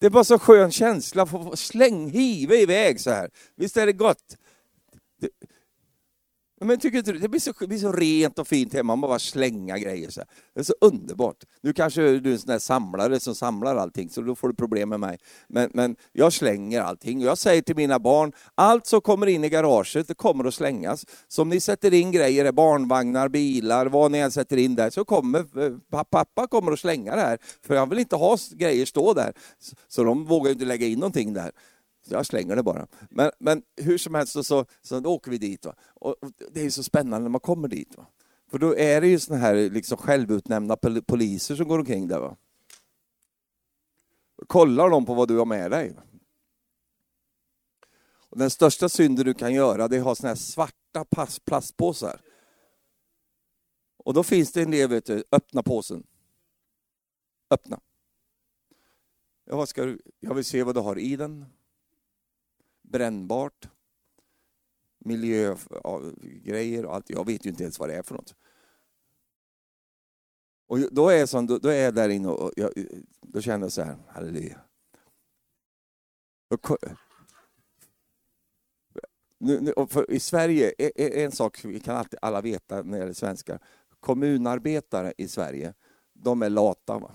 Det 0.00 0.06
är 0.06 0.10
bara 0.10 0.24
så 0.24 0.38
skön 0.38 0.70
känsla, 0.70 1.22
att 1.22 1.30
få 1.30 1.56
släng, 1.56 2.10
hiva 2.10 2.54
iväg 2.54 3.00
så 3.00 3.10
här. 3.10 3.30
Visst 3.56 3.76
är 3.76 3.86
det 3.86 3.92
gott? 3.92 4.36
Men 6.64 6.78
tycker 6.78 6.98
inte 6.98 7.12
det 7.12 7.28
blir 7.28 7.40
så, 7.40 7.52
det 7.60 7.66
blir 7.66 7.78
så 7.78 7.92
rent 7.92 8.38
och 8.38 8.48
fint 8.48 8.72
hemma, 8.72 8.96
man 8.96 9.08
bara 9.08 9.18
slänga 9.18 9.78
grejer. 9.78 10.10
Så 10.10 10.22
Det 10.54 10.60
är 10.60 10.64
så 10.64 10.74
underbart. 10.80 11.36
Nu 11.60 11.72
kanske 11.72 12.02
du 12.02 12.28
är 12.28 12.32
en 12.32 12.38
sån 12.38 12.48
där 12.48 12.58
samlare 12.58 13.20
som 13.20 13.34
samlar 13.34 13.76
allting, 13.76 14.10
så 14.10 14.20
då 14.20 14.34
får 14.34 14.48
du 14.48 14.54
problem 14.54 14.88
med 14.88 15.00
mig. 15.00 15.18
Men, 15.48 15.70
men 15.74 15.96
jag 16.12 16.32
slänger 16.32 16.80
allting. 16.80 17.20
Jag 17.20 17.38
säger 17.38 17.62
till 17.62 17.76
mina 17.76 17.98
barn, 17.98 18.32
allt 18.54 18.86
som 18.86 19.00
kommer 19.00 19.26
in 19.26 19.44
i 19.44 19.48
garaget, 19.48 20.08
det 20.08 20.14
kommer 20.14 20.44
att 20.44 20.54
slängas. 20.54 21.06
Så 21.28 21.42
om 21.42 21.48
ni 21.48 21.60
sätter 21.60 21.94
in 21.94 22.10
grejer, 22.12 22.52
barnvagnar, 22.52 23.28
bilar, 23.28 23.86
vad 23.86 24.10
ni 24.10 24.18
än 24.18 24.30
sätter 24.30 24.56
in 24.56 24.74
där, 24.74 24.90
så 24.90 25.04
kommer 25.04 25.38
eh, 25.38 25.72
pappa 25.90 26.46
kommer 26.46 26.72
att 26.72 26.80
slänga 26.80 27.16
det 27.16 27.20
här. 27.20 27.38
För 27.66 27.76
han 27.76 27.88
vill 27.88 27.98
inte 27.98 28.16
ha 28.16 28.36
grejer 28.50 28.86
stå 28.86 29.14
där. 29.14 29.32
Så 29.88 30.04
de 30.04 30.24
vågar 30.24 30.52
inte 30.52 30.64
lägga 30.64 30.86
in 30.86 30.98
någonting 30.98 31.32
där. 31.32 31.52
Så 32.08 32.14
jag 32.14 32.26
slänger 32.26 32.56
det 32.56 32.62
bara. 32.62 32.86
Men, 33.10 33.30
men 33.38 33.62
hur 33.76 33.98
som 33.98 34.14
helst 34.14 34.32
så, 34.32 34.44
så, 34.44 34.66
så 34.82 35.04
åker 35.04 35.30
vi 35.30 35.38
dit. 35.38 35.64
Va? 35.64 35.74
Och, 35.86 36.16
det 36.50 36.60
är 36.60 36.70
så 36.70 36.82
spännande 36.82 37.22
när 37.22 37.30
man 37.30 37.40
kommer 37.40 37.68
dit. 37.68 37.96
Va? 37.96 38.06
För 38.50 38.58
då 38.58 38.76
är 38.76 39.00
det 39.00 39.08
ju 39.08 39.18
såna 39.18 39.38
här 39.38 39.54
liksom 39.54 39.98
självutnämnda 39.98 40.76
poliser 41.06 41.54
som 41.54 41.68
går 41.68 41.78
omkring 41.78 42.08
där. 42.08 42.20
Va? 42.20 42.36
Kollar 44.46 44.90
de 44.90 45.06
på 45.06 45.14
vad 45.14 45.28
du 45.28 45.38
har 45.38 45.44
med 45.46 45.70
dig. 45.70 45.96
Och 48.34 48.38
den 48.38 48.50
största 48.50 48.88
synden 48.88 49.26
du 49.26 49.34
kan 49.34 49.54
göra 49.54 49.88
det 49.88 49.96
är 49.96 50.00
att 50.00 50.04
ha 50.04 50.14
såna 50.14 50.28
här 50.28 50.36
svarta 50.36 51.04
plastpåsar. 51.44 52.20
Och 53.96 54.14
då 54.14 54.22
finns 54.22 54.52
det 54.52 54.62
en 54.62 54.70
del, 54.70 54.88
vet 54.88 55.06
du, 55.06 55.24
öppna 55.32 55.62
påsen. 55.62 56.06
Öppna. 57.50 57.80
Ja, 59.44 59.56
vad 59.56 59.68
ska 59.68 59.84
du? 59.84 60.00
Jag 60.20 60.34
vill 60.34 60.44
se 60.44 60.62
vad 60.62 60.74
du 60.74 60.80
har 60.80 60.98
i 60.98 61.16
den 61.16 61.46
brännbart, 62.84 63.68
miljögrejer 64.98 66.84
och 66.86 66.94
allt. 66.94 67.10
Jag 67.10 67.26
vet 67.26 67.46
ju 67.46 67.50
inte 67.50 67.62
ens 67.62 67.78
vad 67.78 67.88
det 67.88 67.94
är 67.94 68.02
för 68.02 68.14
något. 68.14 68.34
Och 70.66 70.78
då 70.78 71.08
är 71.08 71.16
jag, 71.16 71.28
sån, 71.28 71.46
då, 71.46 71.68
är 71.68 71.84
jag 71.84 71.94
där 71.94 72.08
inne 72.08 72.28
och 72.28 72.52
jag, 72.56 72.70
då 73.20 73.40
känner 73.40 73.64
jag 73.64 73.72
så 73.72 73.82
här, 73.82 73.96
halleluja. 74.08 74.60
Nu, 79.38 79.60
nu, 79.60 79.74
I 80.08 80.20
Sverige, 80.20 80.74
e, 80.78 80.92
e, 80.96 81.24
en 81.24 81.32
sak 81.32 81.64
vi 81.64 81.80
kan 81.80 81.96
alltid 81.96 82.18
alla 82.22 82.40
veta 82.40 82.82
när 82.82 82.92
det 82.92 82.98
gäller 82.98 83.12
svenskar, 83.12 83.58
kommunarbetare 84.00 85.12
i 85.18 85.28
Sverige, 85.28 85.74
de 86.12 86.42
är 86.42 86.50
lata. 86.50 86.98
Va? 86.98 87.12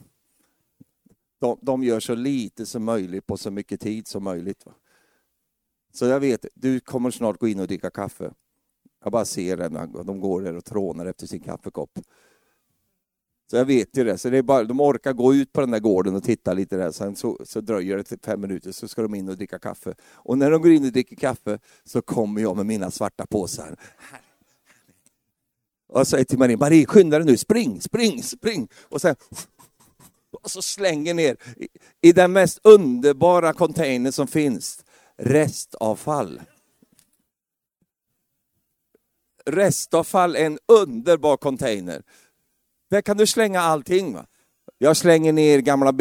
de, 1.39 1.59
de 1.61 1.83
gör 1.83 1.99
så 1.99 2.15
lite 2.15 2.65
som 2.65 2.83
möjligt 2.83 3.27
på 3.27 3.37
så 3.37 3.51
mycket 3.51 3.81
tid 3.81 4.07
som 4.07 4.23
möjligt. 4.23 4.65
Va? 4.65 4.73
Så 5.93 6.05
jag 6.05 6.19
vet, 6.19 6.45
du 6.53 6.79
kommer 6.79 7.11
snart 7.11 7.39
gå 7.39 7.47
in 7.47 7.59
och 7.59 7.67
dricka 7.67 7.89
kaffe. 7.89 8.31
Jag 9.03 9.11
bara 9.11 9.25
ser 9.25 9.57
det, 9.57 10.03
de 10.03 10.19
går 10.19 10.41
där 10.41 10.55
och 10.55 10.65
trånar 10.65 11.05
efter 11.05 11.27
sin 11.27 11.39
kaffekopp. 11.39 11.99
Så 13.51 13.57
jag 13.57 13.65
vet 13.65 13.97
ju 13.97 14.03
det. 14.03 14.17
Så 14.17 14.29
det 14.29 14.37
är 14.37 14.41
bara, 14.41 14.63
de 14.63 14.79
orkar 14.79 15.13
gå 15.13 15.33
ut 15.33 15.53
på 15.53 15.61
den 15.61 15.71
där 15.71 15.79
gården 15.79 16.15
och 16.15 16.23
titta 16.23 16.53
lite 16.53 16.77
där. 16.77 16.91
Sen 16.91 17.15
så, 17.15 17.39
så 17.45 17.61
dröjer 17.61 17.97
det 17.97 18.03
till 18.03 18.19
fem 18.23 18.41
minuter 18.41 18.71
så 18.71 18.87
ska 18.87 19.01
de 19.01 19.15
in 19.15 19.29
och 19.29 19.37
dricka 19.37 19.59
kaffe. 19.59 19.95
Och 20.13 20.37
när 20.37 20.51
de 20.51 20.61
går 20.61 20.71
in 20.71 20.85
och 20.85 20.91
dricker 20.91 21.15
kaffe 21.15 21.59
så 21.83 22.01
kommer 22.01 22.41
jag 22.41 22.57
med 22.57 22.65
mina 22.65 22.91
svarta 22.91 23.25
påsar. 23.25 23.75
Och 25.87 25.99
jag 25.99 26.07
säger 26.07 26.25
till 26.25 26.39
Marie, 26.39 26.57
Marie 26.57 26.85
skynda 26.85 27.19
dig 27.19 27.27
nu, 27.27 27.37
spring, 27.37 27.81
spring, 27.81 28.23
spring. 28.23 28.67
Och 28.89 29.01
sen 29.01 29.15
och 30.31 30.51
så 30.51 30.61
slänger 30.61 31.13
ner 31.13 31.37
i, 31.57 31.67
i 32.01 32.11
den 32.11 32.33
mest 32.33 32.59
underbara 32.63 33.53
containern 33.53 34.11
som 34.11 34.27
finns, 34.27 34.85
restavfall. 35.19 36.41
Restavfall 39.45 40.35
är 40.35 40.45
en 40.45 40.59
underbar 40.67 41.37
container. 41.37 42.03
Där 42.89 43.01
kan 43.01 43.17
du 43.17 43.27
slänga 43.27 43.61
allting. 43.61 44.13
Va? 44.13 44.25
Jag 44.81 44.97
slänger 44.97 45.33
ner 45.33 45.59
gamla 45.59 45.93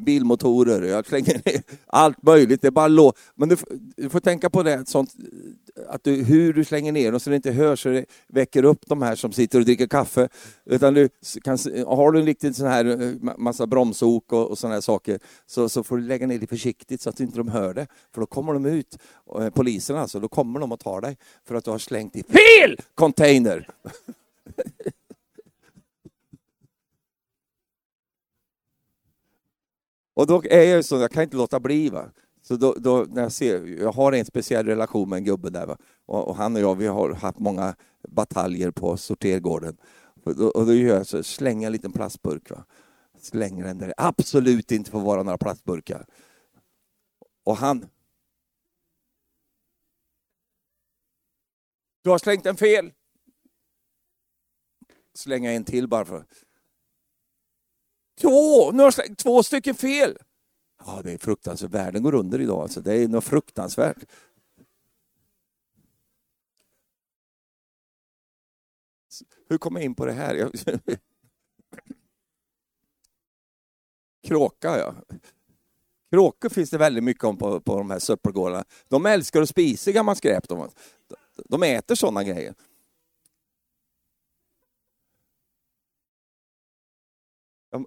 bilmotorer, 0.00 0.82
jag 0.82 1.06
slänger 1.06 1.34
ner 1.44 1.62
allt 1.86 2.22
möjligt. 2.22 2.62
Det 2.62 2.70
bara 2.70 2.88
lå 2.88 3.12
Men 3.34 3.48
du, 3.48 3.56
du, 3.96 4.08
får 4.08 4.20
tänka 4.20 4.50
på 4.50 4.62
det, 4.62 4.88
sånt, 4.88 5.14
att 5.88 6.04
du, 6.04 6.24
hur 6.24 6.52
du 6.52 6.64
slänger 6.64 6.92
ner 6.92 7.10
dem 7.10 7.20
så 7.20 7.30
det 7.30 7.36
inte 7.36 7.50
hörs 7.50 7.82
så 7.82 7.88
det 7.88 8.04
väcker 8.28 8.64
upp 8.64 8.86
de 8.86 9.02
här 9.02 9.14
som 9.14 9.32
sitter 9.32 9.58
och 9.58 9.64
dricker 9.64 9.86
kaffe. 9.86 10.28
Utan 10.64 10.94
du 10.94 11.08
kan, 11.44 11.58
har 11.86 12.12
du 12.12 12.20
en 12.20 12.26
riktigt 12.26 12.56
sån 12.56 12.66
här 12.66 12.84
eh, 12.84 13.36
massa 13.38 13.66
bromsok 13.66 14.32
och, 14.32 14.50
och 14.50 14.58
såna 14.58 14.74
här 14.74 14.80
saker 14.80 15.18
så, 15.46 15.68
så 15.68 15.82
får 15.82 15.96
du 15.96 16.02
lägga 16.02 16.26
ner 16.26 16.38
det 16.38 16.46
försiktigt 16.46 17.00
så 17.00 17.10
att 17.10 17.20
inte 17.20 17.38
de 17.38 17.48
hör 17.48 17.74
det. 17.74 17.86
För 18.14 18.20
då 18.20 18.26
kommer 18.26 18.52
de 18.52 18.66
ut, 18.66 18.98
eh, 19.40 19.50
poliserna 19.50 20.00
alltså, 20.00 20.20
då 20.20 20.28
kommer 20.28 20.60
de 20.60 20.72
och 20.72 20.80
tar 20.80 21.00
dig 21.00 21.16
för 21.44 21.54
att 21.54 21.64
du 21.64 21.70
har 21.70 21.78
slängt 21.78 22.16
i 22.16 22.22
fel 22.22 22.76
container. 22.94 23.68
Och 30.16 30.26
då 30.26 30.42
är 30.50 30.62
jag 30.62 30.84
så, 30.84 30.96
jag 30.96 31.10
kan 31.10 31.22
inte 31.22 31.36
låta 31.36 31.60
bli. 31.60 31.88
Va? 31.88 32.10
Så 32.42 32.56
då, 32.56 32.74
då, 32.78 33.06
när 33.08 33.22
jag, 33.22 33.32
ser, 33.32 33.66
jag 33.66 33.92
har 33.92 34.12
en 34.12 34.24
speciell 34.24 34.66
relation 34.66 35.08
med 35.08 35.16
en 35.16 35.24
gubbe 35.24 35.50
där. 35.50 35.66
Va? 35.66 35.76
Och, 36.06 36.28
och 36.28 36.36
han 36.36 36.56
och 36.56 36.62
jag 36.62 36.74
vi 36.74 36.86
har 36.86 37.14
haft 37.14 37.38
många 37.38 37.76
bataljer 38.08 38.70
på 38.70 38.96
sortergården. 38.96 39.76
Och 40.24 40.36
då, 40.36 40.48
och 40.48 40.66
då 40.66 40.74
gör 40.74 40.96
jag 40.96 41.06
så, 41.06 41.22
slänger 41.22 41.66
en 41.66 41.72
liten 41.72 41.92
plastburk. 41.92 42.50
Va? 42.50 42.64
Slänger 43.18 43.64
den 43.64 43.78
där 43.78 43.94
absolut 43.96 44.72
inte 44.72 44.90
får 44.90 45.00
vara 45.00 45.22
några 45.22 45.38
plastburkar. 45.38 46.06
Och 47.44 47.56
han... 47.56 47.86
Du 52.02 52.10
har 52.10 52.18
slängt 52.18 52.44
den 52.44 52.56
fel! 52.56 52.92
Slänga 55.14 55.52
en 55.52 55.64
till 55.64 55.88
bara 55.88 56.04
för 56.04 56.24
Två! 58.20 58.72
Nu 58.72 58.82
har 58.82 58.90
slängt 58.90 59.18
två 59.18 59.42
stycken 59.42 59.74
fel! 59.74 60.18
Ja, 60.86 61.00
det 61.04 61.12
är 61.12 61.18
fruktansvärt. 61.18 61.70
Världen 61.70 62.02
går 62.02 62.14
under 62.14 62.40
idag. 62.40 62.62
Alltså. 62.62 62.80
Det 62.80 62.94
är 62.94 63.08
något 63.08 63.24
fruktansvärt. 63.24 64.04
Hur 69.48 69.58
kom 69.58 69.76
jag 69.76 69.84
in 69.84 69.94
på 69.94 70.06
det 70.06 70.12
här? 70.12 70.50
Kråka, 74.26 74.78
ja. 74.78 74.94
Kråkor 76.10 76.48
finns 76.48 76.70
det 76.70 76.78
väldigt 76.78 77.04
mycket 77.04 77.24
om 77.24 77.38
på, 77.38 77.60
på 77.60 77.76
de 77.78 77.90
här 77.90 77.98
söppelgårdarna. 77.98 78.64
De 78.88 79.06
älskar 79.06 79.42
att 79.42 79.48
spisa 79.48 79.92
gammalt 79.92 80.18
skräp. 80.18 80.48
De, 80.48 80.70
de 81.48 81.62
äter 81.62 81.94
sådana 81.94 82.24
grejer. 82.24 82.54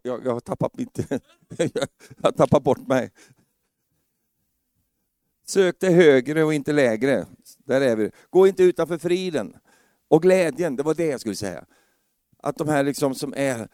Jag, 0.03 0.25
jag, 0.25 0.33
har 0.33 0.39
tappat 0.39 0.77
mitt... 0.77 0.97
jag 1.57 1.87
har 2.21 2.31
tappat 2.31 2.63
bort 2.63 2.87
mig. 2.87 3.11
Sök 5.45 5.75
det 5.79 5.89
högre 5.89 6.43
och 6.43 6.53
inte 6.53 6.73
lägre. 6.73 7.25
Där 7.57 7.81
är 7.81 7.95
vi. 7.95 8.11
Gå 8.29 8.47
inte 8.47 8.63
utanför 8.63 8.97
friden. 8.97 9.57
Och 10.07 10.21
glädjen, 10.21 10.75
det 10.75 10.83
var 10.83 10.93
det 10.93 11.05
jag 11.05 11.19
skulle 11.19 11.35
säga. 11.35 11.65
Att 12.37 12.57
de 12.57 12.67
här 12.67 12.83
liksom 12.83 13.15
som 13.15 13.33
är... 13.37 13.67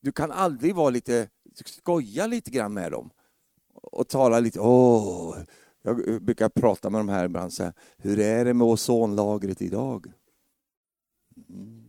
Du 0.00 0.12
kan 0.12 0.32
aldrig 0.32 0.74
vara 0.74 0.90
lite... 0.90 1.28
Skoja 1.64 2.26
lite 2.26 2.50
grann 2.50 2.74
med 2.74 2.92
dem. 2.92 3.10
Och 3.72 4.08
tala 4.08 4.40
lite... 4.40 4.60
Åh, 4.60 5.36
jag 5.82 6.22
brukar 6.22 6.48
prata 6.48 6.90
med 6.90 7.00
de 7.00 7.08
här 7.08 7.24
ibland 7.24 7.52
så 7.52 7.64
här, 7.64 7.72
Hur 7.96 8.20
är 8.20 8.44
det 8.44 8.54
med 8.54 8.66
ozonlagret 8.66 9.62
idag? 9.62 10.12
Mm. 11.48 11.83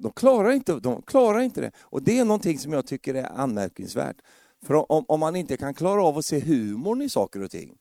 De 0.00 0.12
klarar, 0.12 0.50
inte, 0.50 0.80
de 0.80 1.02
klarar 1.02 1.40
inte 1.40 1.60
det. 1.60 1.72
Och 1.80 2.02
det 2.02 2.18
är 2.18 2.24
någonting 2.24 2.58
som 2.58 2.72
jag 2.72 2.86
tycker 2.86 3.14
är 3.14 3.24
anmärkningsvärt. 3.24 4.16
För 4.62 4.92
om, 4.92 5.04
om 5.08 5.20
man 5.20 5.36
inte 5.36 5.56
kan 5.56 5.74
klara 5.74 6.04
av 6.04 6.18
att 6.18 6.24
se 6.24 6.40
humorn 6.40 7.02
i 7.02 7.08
saker 7.08 7.42
och 7.42 7.50
ting, 7.50 7.78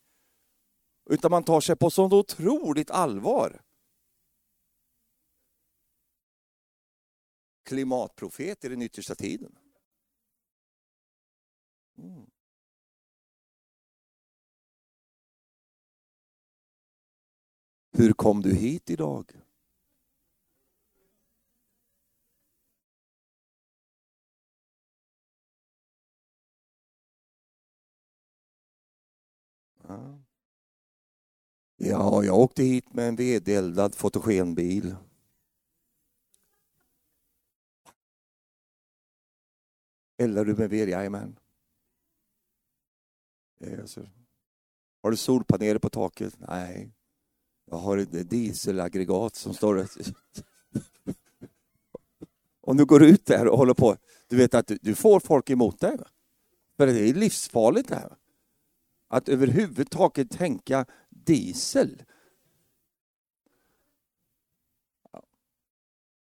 utan 1.09 1.31
man 1.31 1.43
tar 1.43 1.61
sig 1.61 1.75
på 1.75 1.89
sånt 1.89 2.13
otroligt 2.13 2.91
allvar. 2.91 3.61
Klimatprofet 7.65 8.65
i 8.65 8.69
den 8.69 8.81
yttersta 8.81 9.15
tiden. 9.15 9.55
Mm. 11.97 12.25
Hur 17.91 18.13
kom 18.13 18.41
du 18.41 18.55
hit 18.55 18.89
idag? 18.89 19.31
Ja, 31.77 32.23
jag 32.23 32.39
åkte 32.39 32.63
hit 32.63 32.93
med 32.93 33.07
en 33.07 33.15
vedeldad 33.15 33.95
fotogenbil. 33.95 34.95
Eldar 40.17 40.45
du 40.45 40.55
med 40.55 40.69
ved? 40.69 40.89
Jajamän. 40.89 41.39
Eh, 43.59 43.79
har 45.01 45.11
du 45.11 45.17
solpaneler 45.17 45.79
på 45.79 45.89
taket? 45.89 46.35
Nej. 46.39 46.91
Jag 47.65 47.77
har 47.77 47.97
ett 47.97 48.29
dieselaggregat 48.29 49.35
som 49.35 49.53
står... 49.53 49.87
Om 52.61 52.77
du 52.77 52.85
går 52.85 53.03
ut 53.03 53.25
där 53.25 53.47
och 53.47 53.57
håller 53.57 53.73
på, 53.73 53.97
du 54.27 54.37
vet 54.37 54.53
att 54.53 54.71
du, 54.81 54.95
får 54.95 55.19
folk 55.19 55.49
emot 55.49 55.79
dig. 55.79 55.97
För 56.77 56.87
det 56.87 57.09
är 57.09 57.13
livsfarligt 57.13 57.89
det 57.89 57.95
här 57.95 58.15
att 59.09 59.29
överhuvudtaget 59.29 60.31
tänka 60.31 60.85
diesel. 61.09 62.03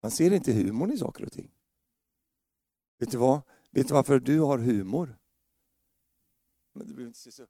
Man 0.02 0.12
ser 0.12 0.34
inte 0.34 0.54
humorn 0.54 0.92
i 0.92 0.98
saker 0.98 1.26
och 1.26 1.32
ting. 1.32 1.52
Vet 2.98 3.12
du 3.12 3.18
vad? 3.18 3.42
Vet 3.72 3.88
du 3.88 3.94
varför 3.94 4.20
du 4.20 4.40
har 4.40 4.58
humor? 4.58 5.18
Men 6.74 6.88
du 6.88 7.08
inte 7.08 7.20
se 7.20 7.32
så. 7.32 7.48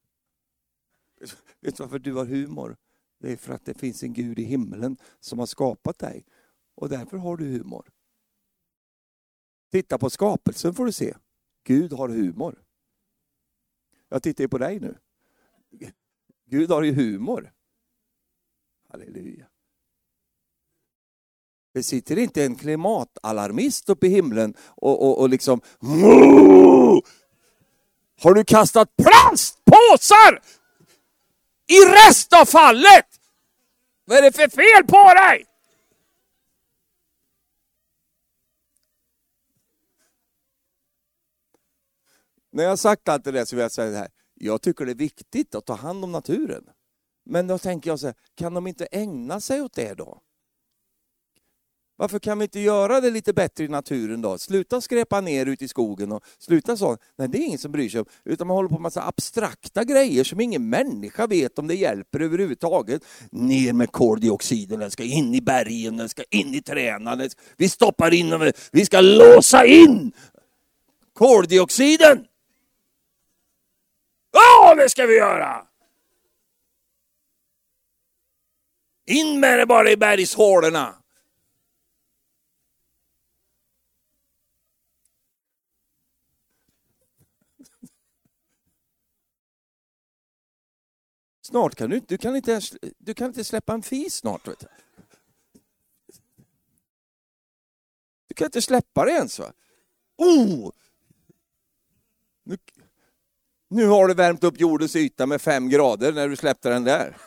Vet 1.59 1.77
du 1.77 1.83
varför 1.83 1.99
du 1.99 2.13
har 2.13 2.25
humor? 2.25 2.77
Det 3.17 3.31
är 3.31 3.37
för 3.37 3.53
att 3.53 3.65
det 3.65 3.73
finns 3.73 4.03
en 4.03 4.13
Gud 4.13 4.39
i 4.39 4.43
himlen 4.43 4.97
som 5.19 5.39
har 5.39 5.45
skapat 5.45 5.99
dig. 5.99 6.25
Och 6.75 6.89
därför 6.89 7.17
har 7.17 7.37
du 7.37 7.45
humor. 7.45 7.91
Titta 9.71 9.97
på 9.97 10.09
skapelsen 10.09 10.73
får 10.73 10.85
du 10.85 10.91
se. 10.91 11.17
Gud 11.63 11.93
har 11.93 12.09
humor. 12.09 12.63
Jag 14.09 14.23
tittar 14.23 14.43
ju 14.43 14.47
på 14.47 14.57
dig 14.57 14.79
nu. 14.79 14.97
Gud 16.45 16.71
har 16.71 16.81
ju 16.81 16.93
humor. 16.93 17.51
Halleluja. 18.89 19.45
Det 21.73 21.83
sitter 21.83 22.17
inte 22.17 22.43
en 22.43 22.55
klimatalarmist 22.55 23.89
uppe 23.89 24.07
i 24.07 24.09
himlen 24.09 24.53
och, 24.67 25.01
och, 25.01 25.19
och 25.19 25.29
liksom 25.29 25.61
Har 28.21 28.33
du 28.33 28.43
kastat 28.43 28.95
plastpåsar 28.95 30.41
i 31.67 31.79
restavfallet? 31.85 33.07
Vad 34.05 34.17
är 34.17 34.21
det 34.21 34.31
för 34.31 34.47
fel 34.49 34.87
på 34.87 35.13
dig? 35.13 35.45
När 42.51 42.63
jag 42.63 42.79
sagt 42.79 43.09
allt 43.09 43.23
det 43.23 43.31
där 43.31 43.45
så 43.45 43.55
vill 43.55 43.63
jag 43.63 43.71
säga 43.71 43.91
det 43.91 43.97
här. 43.97 44.09
Jag 44.43 44.61
tycker 44.61 44.85
det 44.85 44.91
är 44.91 44.95
viktigt 44.95 45.55
att 45.55 45.65
ta 45.65 45.73
hand 45.73 46.03
om 46.03 46.11
naturen. 46.11 46.63
Men 47.25 47.47
då 47.47 47.57
tänker 47.57 47.89
jag 47.89 47.99
så 47.99 48.05
här, 48.05 48.15
kan 48.35 48.53
de 48.53 48.67
inte 48.67 48.85
ägna 48.85 49.39
sig 49.39 49.61
åt 49.61 49.73
det 49.73 49.93
då? 49.93 50.21
Varför 51.95 52.19
kan 52.19 52.39
vi 52.39 52.43
inte 52.43 52.59
göra 52.59 53.01
det 53.01 53.09
lite 53.09 53.33
bättre 53.33 53.63
i 53.63 53.67
naturen 53.67 54.21
då? 54.21 54.37
Sluta 54.37 54.81
skräpa 54.81 55.21
ner 55.21 55.45
ute 55.45 55.65
i 55.65 55.67
skogen 55.67 56.11
och 56.11 56.23
sluta 56.39 56.77
så. 56.77 56.97
Nej, 57.15 57.27
det 57.27 57.37
är 57.37 57.45
ingen 57.45 57.59
som 57.59 57.71
bryr 57.71 57.89
sig 57.89 57.99
om. 57.99 58.05
Utan 58.25 58.47
man 58.47 58.57
håller 58.57 58.69
på 58.69 58.75
med 58.75 58.81
massa 58.81 59.07
abstrakta 59.07 59.83
grejer 59.83 60.23
som 60.23 60.39
ingen 60.39 60.69
människa 60.69 61.27
vet 61.27 61.59
om 61.59 61.67
det 61.67 61.75
hjälper 61.75 62.19
överhuvudtaget. 62.19 63.05
Ner 63.31 63.73
med 63.73 63.91
koldioxiden, 63.91 64.79
den 64.79 64.91
ska 64.91 65.03
in 65.03 65.35
i 65.35 65.41
bergen, 65.41 65.97
den 65.97 66.09
ska 66.09 66.23
in 66.29 66.55
i 66.55 66.61
träden. 66.61 67.29
Vi 67.57 67.69
stoppar 67.69 68.13
in 68.13 68.29
den, 68.29 68.53
vi 68.71 68.85
ska 68.85 69.01
låsa 69.01 69.65
in 69.65 70.11
koldioxiden! 71.13 72.25
Ja, 74.31 74.75
det 74.75 74.89
ska 74.89 75.05
vi 75.05 75.15
göra! 75.15 75.67
In 79.05 79.39
med 79.39 79.59
det 79.59 79.65
bara 79.65 79.91
i 79.91 79.97
bergshålorna! 79.97 81.01
Snart 91.51 91.75
kan 91.75 91.89
du, 91.89 91.99
du, 91.99 92.17
kan 92.17 92.35
inte, 92.35 92.61
du 92.97 93.13
kan 93.13 93.27
inte 93.27 93.43
släppa 93.43 93.73
en 93.73 93.83
fis 93.83 94.15
snart. 94.15 94.47
Vet 94.47 94.59
du. 94.59 94.67
du 98.27 98.33
kan 98.35 98.45
inte 98.45 98.61
släppa 98.61 99.05
det 99.05 99.11
ens. 99.11 99.39
Va? 99.39 99.53
Oh! 100.17 100.71
Nu, 103.73 103.87
har 103.87 104.07
du 104.07 104.13
värmt 104.13 104.43
upp 104.43 104.59
jordens 104.59 104.95
yta 104.95 105.25
med 105.25 105.41
fem 105.41 105.69
grader 105.69 106.13
när 106.13 106.29
du 106.29 106.35
släppte 106.35 106.69
den 106.69 106.83
där. 106.83 107.17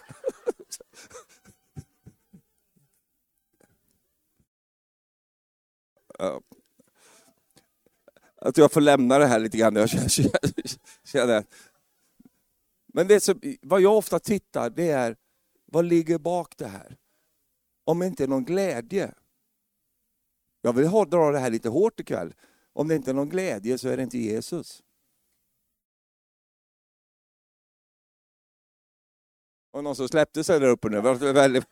Att 8.36 8.56
jag 8.56 8.72
får 8.72 8.80
lämna 8.80 9.18
det 9.18 9.26
här 9.26 9.38
lite 9.38 9.58
grann. 9.58 9.76
Jag 9.76 9.90
känner, 11.04 11.44
men 12.86 13.08
det 13.08 13.20
som, 13.20 13.40
vad 13.62 13.80
jag 13.80 13.96
ofta 13.96 14.18
tittar, 14.18 14.70
det 14.70 14.90
är 14.90 15.16
vad 15.64 15.84
ligger 15.84 16.18
bak 16.18 16.54
det 16.56 16.68
här? 16.68 16.96
Om 17.84 17.98
det 17.98 18.06
inte 18.06 18.24
är 18.24 18.28
någon 18.28 18.44
glädje. 18.44 19.14
Jag 20.62 20.72
vill 20.72 20.86
ha, 20.86 21.04
dra 21.04 21.30
det 21.30 21.38
här 21.38 21.50
lite 21.50 21.68
hårt 21.68 22.00
ikväll. 22.00 22.34
Om 22.72 22.88
det 22.88 22.94
inte 22.94 23.10
är 23.10 23.14
någon 23.14 23.28
glädje 23.28 23.78
så 23.78 23.88
är 23.88 23.96
det 23.96 24.02
inte 24.02 24.18
Jesus. 24.18 24.83
Och 29.74 29.84
någon 29.84 29.96
som 29.96 30.08
släppte 30.08 30.44
sig 30.44 30.60
där 30.60 30.68
uppe 30.68 30.88
nu. 30.88 31.00
Väldigt... 31.32 31.64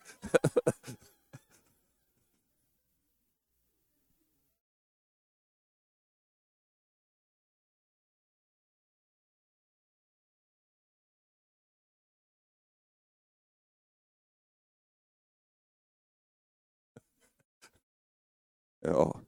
Ja. 18.80 19.20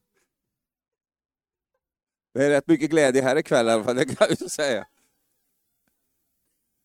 Det 2.32 2.44
är 2.44 2.50
rätt 2.50 2.66
mycket 2.66 2.90
glädje 2.90 3.22
här 3.22 3.36
ikväll 3.36 3.68
i 3.68 3.70
alla 3.70 3.84
fall, 3.84 3.96
det 3.96 4.16
kan 4.16 4.26
jag 4.38 4.50
säga. 4.50 4.86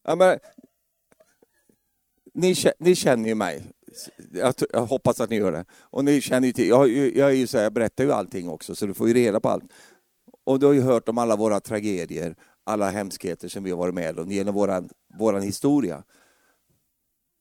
Ja, 0.04 0.16
men, 0.16 0.40
ni, 2.34 2.56
ni 2.80 2.96
känner 2.96 3.30
ju 3.30 3.36
mig. 3.36 3.72
Jag, 4.32 4.54
jag, 4.74 4.86
hoppas 4.86 5.22
att 5.22 5.30
ni 5.30 5.36
gör 5.36 5.52
det. 5.52 5.66
Och 5.80 6.06
ni 6.06 6.22
känner 6.22 6.48
ju 6.48 6.54
till, 6.54 6.68
jag, 6.68 6.90
jag, 6.90 7.30
är 7.30 7.36
ju 7.36 7.48
så 7.48 7.58
här, 7.58 7.64
jag 7.64 7.74
berättar 7.74 8.04
ju 8.04 8.12
allting 8.12 8.50
också, 8.50 8.76
så 8.76 8.86
du 8.86 8.94
får 8.94 9.08
ju 9.08 9.14
reda 9.14 9.40
på 9.40 9.50
allt. 9.50 9.64
Och 10.44 10.60
du 10.60 10.66
har 10.66 10.74
ju 10.74 10.82
hört 10.82 11.10
om 11.10 11.18
alla 11.18 11.36
våra 11.36 11.60
tragedier, 11.60 12.36
alla 12.64 12.90
hemskheter 12.90 13.48
som 13.48 13.64
vi 13.64 13.72
har 13.72 13.78
varit 13.78 13.96
med 13.96 14.20
om 14.20 14.32
genom 14.32 14.56
våran, 14.56 14.90
våran 15.20 15.42
historia. 15.42 16.04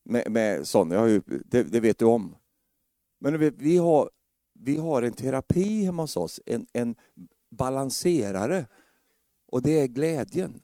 Med, 0.05 0.31
med 0.31 0.67
sån, 0.67 0.91
jag 0.91 1.09
ju, 1.09 1.21
det, 1.25 1.63
det, 1.63 1.79
vet 1.79 1.99
du 1.99 2.05
om. 2.05 2.35
Men 3.19 3.39
vi, 3.39 3.49
vi 3.49 3.77
har 3.77 4.09
vi 4.61 4.77
har 4.77 5.01
en 5.01 5.13
terapi 5.13 5.83
hemma 5.83 6.03
hos 6.03 6.17
oss, 6.17 6.39
en, 6.45 6.67
en 6.73 6.95
balanserare. 7.51 8.67
Och 9.47 9.61
det 9.61 9.79
är 9.79 9.87
glädjen. 9.87 10.61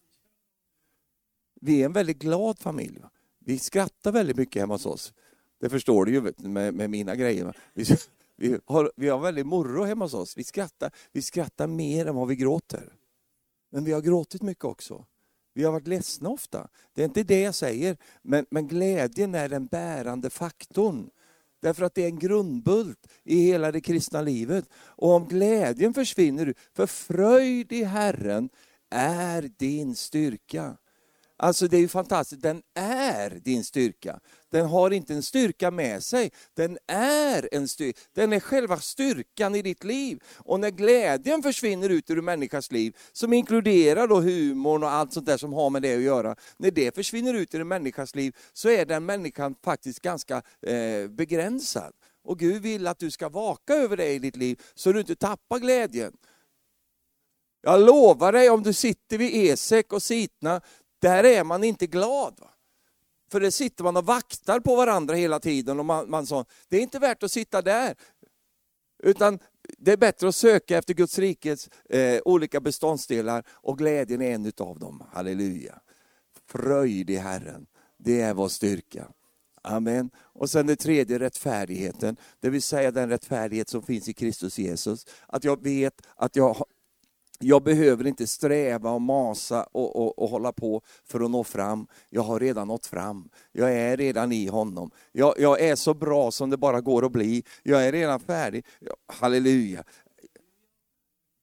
Vi 1.62 1.82
är 1.82 1.86
en 1.86 1.94
väldigt 1.94 2.20
glad 2.20 2.60
familj. 2.60 3.02
Vi 3.46 3.60
skrattar 3.60 4.12
väldigt 4.12 4.38
mycket 4.38 4.60
hemma 4.60 4.74
hos 4.74 4.86
oss. 4.86 5.14
Det 5.60 5.70
förstår 5.70 6.06
du 6.06 6.12
ju 6.12 6.34
med, 6.38 6.74
med 6.74 6.90
mina 6.90 7.16
grejer. 7.16 7.58
Vi, 7.74 7.86
vi, 8.36 8.60
har, 8.66 8.92
vi 8.96 9.10
har 9.10 9.20
väldigt 9.20 9.46
morro 9.46 9.84
hemma 9.84 10.06
hos 10.06 10.14
oss. 10.14 10.38
Vi 10.38 10.44
skrattar, 10.44 10.92
vi 11.12 11.22
skrattar 11.22 11.68
mer 11.68 12.06
än 12.06 12.16
vad 12.16 12.28
vi 12.28 12.36
gråter. 12.36 12.94
Men 13.72 13.84
vi 13.84 13.92
har 13.92 14.02
gråtit 14.02 14.42
mycket 14.42 14.66
också. 14.66 15.06
Vi 15.54 15.64
har 15.64 15.72
varit 15.72 15.88
ledsna 15.88 16.30
ofta. 16.30 16.68
Det 16.94 17.02
är 17.02 17.06
inte 17.06 17.24
det 17.24 17.42
jag 17.42 17.56
säger. 17.56 17.98
Men, 18.22 18.46
men 18.50 18.68
glädjen 18.68 19.36
är 19.36 19.50
den 19.50 19.66
bärande 19.66 20.30
faktorn. 20.30 21.10
Därför 21.62 21.86
att 21.86 21.96
det 21.96 22.04
är 22.04 22.08
en 22.08 22.20
grundbult 22.20 23.08
i 23.24 23.42
hela 23.42 23.72
det 23.72 23.82
kristna 23.82 24.22
livet. 24.22 24.66
Och 24.74 25.10
om 25.10 25.28
glädjen 25.28 25.94
försvinner, 25.94 26.54
för 26.74 26.88
fröjd 26.88 27.72
i 27.72 27.84
Herren 27.84 28.50
är 28.90 29.42
din 29.42 29.96
styrka. 29.96 30.78
Alltså 31.38 31.68
det 31.68 31.78
är 31.78 31.82
ju 31.82 31.88
fantastiskt, 31.88 32.42
den 32.42 32.62
är 32.76 33.30
din 33.30 33.64
styrka. 33.64 34.20
Den 34.52 34.66
har 34.66 34.92
inte 34.92 35.14
en 35.14 35.24
styrka 35.24 35.72
med 35.72 36.04
sig, 36.04 36.32
den 36.54 36.78
är 36.88 37.50
en 37.52 37.68
styrka. 37.68 38.00
Den 38.14 38.34
är 38.34 38.40
själva 38.40 38.80
styrkan 38.80 39.56
i 39.56 39.62
ditt 39.62 39.84
liv. 39.84 40.20
Och 40.38 40.60
när 40.60 40.70
glädjen 40.70 41.44
försvinner 41.44 41.90
ut 41.90 42.10
ur 42.10 42.18
en 42.18 42.26
människas 42.26 42.72
liv, 42.72 42.98
som 43.12 43.34
inkluderar 43.34 44.08
då 44.08 44.22
humorn 44.22 44.84
och 44.84 44.92
allt 44.92 45.14
sånt 45.14 45.26
där 45.26 45.38
som 45.38 45.54
har 45.54 45.70
med 45.70 45.82
det 45.82 45.96
att 45.96 46.02
göra. 46.02 46.36
När 46.58 46.72
det 46.72 46.96
försvinner 46.96 47.34
ut 47.34 47.56
ur 47.56 47.62
en 47.62 47.68
människas 47.68 48.16
liv 48.16 48.36
så 48.54 48.70
är 48.70 48.86
den 48.86 49.06
människan 49.06 49.56
faktiskt 49.64 50.02
ganska 50.02 50.42
eh, 50.62 51.08
begränsad. 51.10 51.94
Och 52.24 52.40
Gud 52.40 52.62
vill 52.62 52.88
att 52.88 53.00
du 53.00 53.12
ska 53.12 53.30
vaka 53.30 53.74
över 53.74 53.98
det 53.98 54.14
i 54.14 54.20
ditt 54.20 54.36
liv 54.36 54.62
så 54.76 54.92
du 54.92 55.00
inte 55.00 55.16
tappar 55.16 55.60
glädjen. 55.60 56.14
Jag 57.62 57.82
lovar 57.82 58.32
dig, 58.32 58.50
om 58.50 58.64
du 58.64 58.74
sitter 58.74 59.18
vid 59.18 59.52
Esek 59.52 59.94
och 59.94 60.04
Sitna, 60.04 60.62
där 61.06 61.24
är 61.24 61.44
man 61.44 61.64
inte 61.64 61.88
glad. 61.88 62.40
Va? 62.40 62.50
För 63.32 63.40
det 63.40 63.52
sitter 63.52 63.84
man 63.84 63.98
och 63.98 64.06
vaktar 64.06 64.60
på 64.60 64.76
varandra 64.76 65.16
hela 65.16 65.40
tiden. 65.40 65.80
Och 65.80 65.86
man, 65.86 66.10
man 66.10 66.26
så, 66.26 66.46
det 66.70 66.78
är 66.78 66.82
inte 66.82 67.00
värt 67.00 67.24
att 67.24 67.32
sitta 67.32 67.62
där. 67.62 67.96
Utan 69.04 69.40
det 69.78 69.92
är 69.92 69.98
bättre 69.98 70.28
att 70.28 70.36
söka 70.36 70.78
efter 70.78 70.94
Guds 70.94 71.20
rikets 71.20 71.70
eh, 71.90 72.22
olika 72.26 72.60
beståndsdelar 72.60 73.44
och 73.50 73.78
glädjen 73.78 74.22
är 74.22 74.36
en 74.36 74.46
utav 74.46 74.80
dem. 74.80 75.04
Halleluja. 75.14 75.80
Fröjd 76.48 77.10
i 77.10 77.16
Herren, 77.16 77.66
det 77.98 78.22
är 78.22 78.34
vår 78.34 78.48
styrka. 78.48 79.08
Amen. 79.62 80.10
Och 80.18 80.50
sen 80.50 80.68
det 80.68 80.76
tredje, 80.76 81.20
rättfärdigheten. 81.20 82.18
Det 82.40 82.50
vill 82.50 82.62
säga 82.62 82.92
den 82.92 83.10
rättfärdighet 83.10 83.70
som 83.70 83.84
finns 83.84 84.10
i 84.10 84.14
Kristus 84.14 84.60
Jesus. 84.60 85.06
Att 85.28 85.44
jag 85.44 85.64
vet 85.64 86.02
att 86.16 86.36
jag 86.36 86.66
jag 87.40 87.64
behöver 87.64 88.08
inte 88.08 88.28
sträva 88.28 88.92
och 88.92 89.02
masa 89.02 89.64
och, 89.64 89.96
och, 89.96 90.20
och, 90.20 90.30
hålla 90.30 90.52
på 90.52 90.82
för 91.06 91.20
att 91.20 91.32
nå 91.32 91.44
fram. 91.44 91.88
Jag 92.10 92.22
har 92.22 92.40
redan 92.40 92.68
nått 92.68 92.86
fram. 92.86 93.30
Jag 93.52 93.74
är 93.74 93.98
redan 93.98 94.32
i 94.32 94.48
honom. 94.48 94.92
Jag, 95.12 95.34
jag 95.38 95.62
är 95.62 95.76
så 95.76 95.94
bra 95.94 96.32
som 96.32 96.50
det 96.50 96.58
bara 96.58 96.82
går 96.82 97.06
att 97.06 97.12
bli. 97.12 97.44
Jag 97.64 97.86
är 97.86 97.92
redan 97.92 98.20
färdig. 98.20 98.66
Halleluja. 99.08 99.84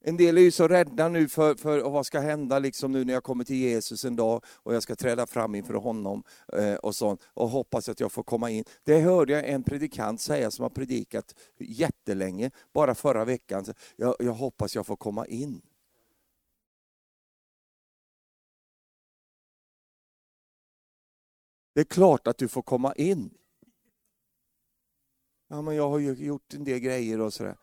En 0.05 0.17
del 0.17 0.39
är 0.39 0.43
ju 0.43 0.51
så 0.51 0.69
rädda 0.69 1.09
nu 1.09 1.29
för, 1.29 1.55
för 1.55 1.81
vad 1.81 2.07
ska 2.07 2.21
hända 2.21 2.59
liksom 2.59 2.93
nu 2.93 3.05
när 3.05 3.13
jag 3.13 3.23
kommer 3.23 3.45
till 3.45 3.57
Jesus 3.57 4.05
en 4.05 4.17
dag 4.17 4.45
och 4.47 4.75
jag 4.75 4.83
ska 4.83 4.97
träda 4.97 5.27
fram 5.27 5.55
inför 5.55 5.75
honom 5.75 6.23
eh, 6.53 6.75
och 6.75 6.95
sånt 6.95 7.21
och 7.35 7.49
hoppas 7.49 7.89
att 7.89 8.01
jag 8.01 8.13
får 8.13 8.23
komma 8.23 8.51
in. 8.51 8.65
Det 8.85 9.01
hörde 9.01 9.33
jag 9.33 9.49
en 9.49 9.63
predikant 9.63 10.21
säga 10.21 10.51
som 10.51 10.63
har 10.63 10.71
predikat 10.71 11.35
jättelänge, 11.59 12.51
bara 12.73 12.95
förra 12.95 13.25
veckan. 13.25 13.65
Jag, 13.97 14.17
jag 14.19 14.33
hoppas 14.33 14.75
jag 14.75 14.87
får 14.87 14.97
komma 14.97 15.27
in. 15.27 15.61
Det 21.73 21.81
är 21.81 21.85
klart 21.85 22.27
att 22.27 22.39
du 22.39 22.49
får 22.49 22.63
komma 22.63 22.95
in. 22.95 23.39
Ja, 25.49 25.63
men 25.63 25.75
jag 25.75 25.91
har 25.91 25.99
ju 25.99 26.13
gjort 26.13 26.55
en 26.55 26.65
del 26.65 26.79
grejer 26.79 27.21
och 27.21 27.35
sådär. 27.35 27.59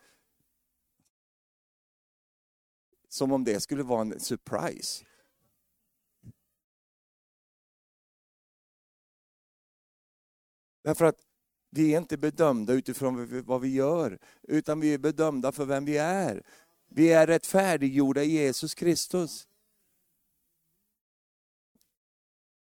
Som 3.08 3.32
om 3.32 3.44
det 3.44 3.60
skulle 3.60 3.84
vara 3.84 4.02
en 4.02 4.20
surprise. 4.20 5.06
Därför 10.82 11.06
att 11.06 11.26
vi 11.70 11.94
är 11.94 11.98
inte 11.98 12.18
bedömda 12.18 12.74
utifrån 12.74 13.44
vad 13.46 13.62
vi 13.62 13.74
gör, 13.74 14.20
utan 14.44 14.80
vi 14.80 14.94
är 14.94 14.98
bedömda 14.98 15.52
för 15.52 15.66
vem 15.66 15.86
vi 15.86 15.98
är. 15.98 16.44
Vi 16.88 17.12
är 17.12 17.28
rättfärdiggjorda 17.28 18.24
i 18.24 18.32
Jesus 18.32 18.76
Kristus. 18.76 19.49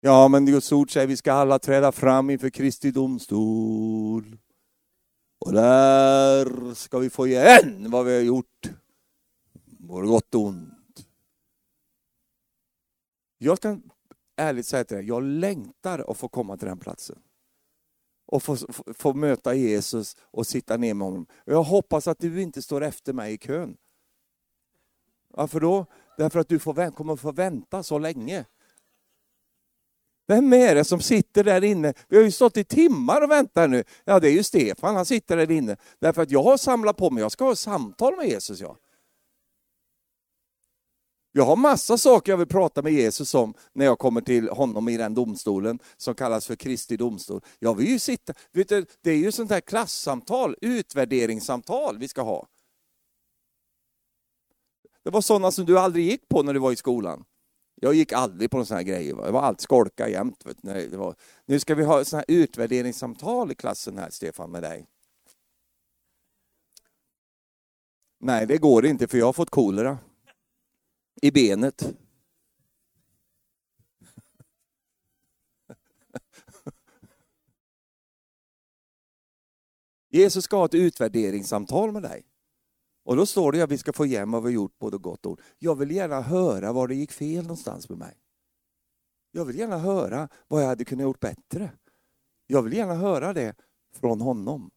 Ja, 0.02 0.28
men 0.28 0.46
Guds 0.46 0.72
ord 0.72 0.92
säger 0.92 1.06
vi 1.06 1.16
ska 1.16 1.32
alla 1.32 1.58
träda 1.58 1.92
fram 1.92 2.30
inför 2.30 2.50
Kristi 2.50 2.90
domstol. 2.90 4.38
Och 5.38 5.52
där 5.52 6.74
ska 6.74 6.98
vi 6.98 7.10
få 7.10 7.26
igen 7.26 7.90
vad 7.90 8.06
vi 8.06 8.14
har 8.14 8.22
gjort. 8.22 8.70
Både 9.64 10.06
gott 10.06 10.34
och 10.34 10.40
ont. 10.40 11.06
Jag 13.38 13.60
kan 13.60 13.90
ärligt 14.36 14.66
säga 14.66 14.84
till 14.84 14.96
dig, 14.96 15.06
jag 15.06 15.22
längtar 15.22 16.10
att 16.10 16.16
få 16.16 16.28
komma 16.28 16.56
till 16.56 16.68
den 16.68 16.78
platsen. 16.78 17.18
Och 18.26 18.42
få, 18.42 18.56
få, 18.56 18.94
få 18.94 19.14
möta 19.14 19.54
Jesus 19.54 20.16
och 20.20 20.46
sitta 20.46 20.76
ner 20.76 20.94
med 20.94 21.06
honom. 21.06 21.26
Jag 21.44 21.62
hoppas 21.62 22.08
att 22.08 22.18
du 22.18 22.42
inte 22.42 22.62
står 22.62 22.80
efter 22.80 23.12
mig 23.12 23.34
i 23.34 23.38
kön. 23.38 23.76
Varför 25.28 25.60
då? 25.60 25.86
Därför 26.16 26.40
att 26.40 26.48
du 26.48 26.58
får, 26.58 26.90
kommer 26.90 27.16
få 27.16 27.32
vänta 27.32 27.82
så 27.82 27.98
länge. 27.98 28.44
Vem 30.30 30.52
är 30.52 30.74
det 30.74 30.84
som 30.84 31.00
sitter 31.00 31.44
där 31.44 31.64
inne? 31.64 31.94
Vi 32.08 32.16
har 32.16 32.24
ju 32.24 32.30
stått 32.30 32.56
i 32.56 32.64
timmar 32.64 33.20
och 33.20 33.30
väntat 33.30 33.70
nu. 33.70 33.84
Ja, 34.04 34.20
det 34.20 34.28
är 34.28 34.32
ju 34.32 34.42
Stefan, 34.42 34.96
han 34.96 35.06
sitter 35.06 35.36
där 35.36 35.50
inne. 35.50 35.76
Därför 35.98 36.22
att 36.22 36.30
jag 36.30 36.42
har 36.42 36.56
samlat 36.56 36.96
på 36.96 37.10
mig, 37.10 37.20
jag 37.22 37.32
ska 37.32 37.44
ha 37.44 37.56
samtal 37.56 38.16
med 38.16 38.28
Jesus. 38.28 38.60
Ja. 38.60 38.76
Jag 41.32 41.44
har 41.44 41.56
massa 41.56 41.98
saker 41.98 42.32
jag 42.32 42.36
vill 42.36 42.46
prata 42.46 42.82
med 42.82 42.92
Jesus 42.92 43.34
om 43.34 43.54
när 43.72 43.84
jag 43.84 43.98
kommer 43.98 44.20
till 44.20 44.48
honom 44.48 44.88
i 44.88 44.96
den 44.96 45.14
domstolen 45.14 45.78
som 45.96 46.14
kallas 46.14 46.46
för 46.46 46.56
Kristi 46.56 46.96
domstol. 46.96 47.40
Jag 47.58 47.74
vill 47.74 47.88
ju 47.88 47.98
sitta, 47.98 48.32
vet 48.52 48.68
du, 48.68 48.86
det 49.00 49.10
är 49.10 49.16
ju 49.16 49.32
sånt 49.32 49.50
här 49.50 49.60
klassamtal, 49.60 50.56
utvärderingssamtal 50.60 51.98
vi 51.98 52.08
ska 52.08 52.22
ha. 52.22 52.46
Det 55.04 55.10
var 55.10 55.20
sådana 55.20 55.50
som 55.50 55.64
du 55.64 55.78
aldrig 55.78 56.04
gick 56.04 56.28
på 56.28 56.42
när 56.42 56.54
du 56.54 56.60
var 56.60 56.72
i 56.72 56.76
skolan. 56.76 57.24
Jag 57.82 57.94
gick 57.94 58.12
aldrig 58.12 58.50
på 58.50 58.64
sådana 58.64 58.78
här 58.78 58.86
grejer. 58.86 59.14
Det 59.14 59.30
var 59.30 59.42
allt 59.42 59.60
skolka 59.60 60.08
jämt. 60.08 60.44
Det 60.62 60.96
var, 60.96 61.14
nu 61.46 61.60
ska 61.60 61.74
vi 61.74 61.84
ha 61.84 62.04
sådana 62.04 62.24
här 62.28 62.36
utvärderingssamtal 62.36 63.52
i 63.52 63.54
klassen 63.54 63.98
här, 63.98 64.10
Stefan, 64.10 64.50
med 64.50 64.62
dig. 64.62 64.86
Nej, 68.18 68.46
det 68.46 68.58
går 68.58 68.86
inte 68.86 69.08
för 69.08 69.18
jag 69.18 69.26
har 69.26 69.32
fått 69.32 69.50
kolera 69.50 69.98
i 71.22 71.30
benet. 71.30 71.82
Jesus 80.08 80.44
ska 80.44 80.56
ha 80.56 80.64
ett 80.64 80.74
utvärderingssamtal 80.74 81.92
med 81.92 82.02
dig. 82.02 82.29
Och 83.10 83.16
då 83.16 83.26
står 83.26 83.52
det 83.52 83.62
att 83.62 83.70
vi 83.70 83.78
ska 83.78 83.92
få 83.92 84.06
igen 84.06 84.30
vad 84.30 84.42
vi 84.42 84.50
gjort 84.50 84.78
både 84.78 84.98
gott 84.98 85.26
och 85.26 85.32
ont. 85.32 85.40
Jag 85.58 85.74
vill 85.74 85.90
gärna 85.90 86.20
höra 86.20 86.72
var 86.72 86.88
det 86.88 86.94
gick 86.94 87.12
fel 87.12 87.42
någonstans 87.42 87.88
med 87.88 87.98
mig. 87.98 88.16
Jag 89.30 89.44
vill 89.44 89.58
gärna 89.58 89.78
höra 89.78 90.28
vad 90.48 90.62
jag 90.62 90.66
hade 90.66 90.84
kunnat 90.84 91.02
gjort 91.02 91.20
bättre. 91.20 91.72
Jag 92.46 92.62
vill 92.62 92.72
gärna 92.72 92.94
höra 92.94 93.32
det 93.32 93.54
från 93.94 94.20
honom. 94.20 94.70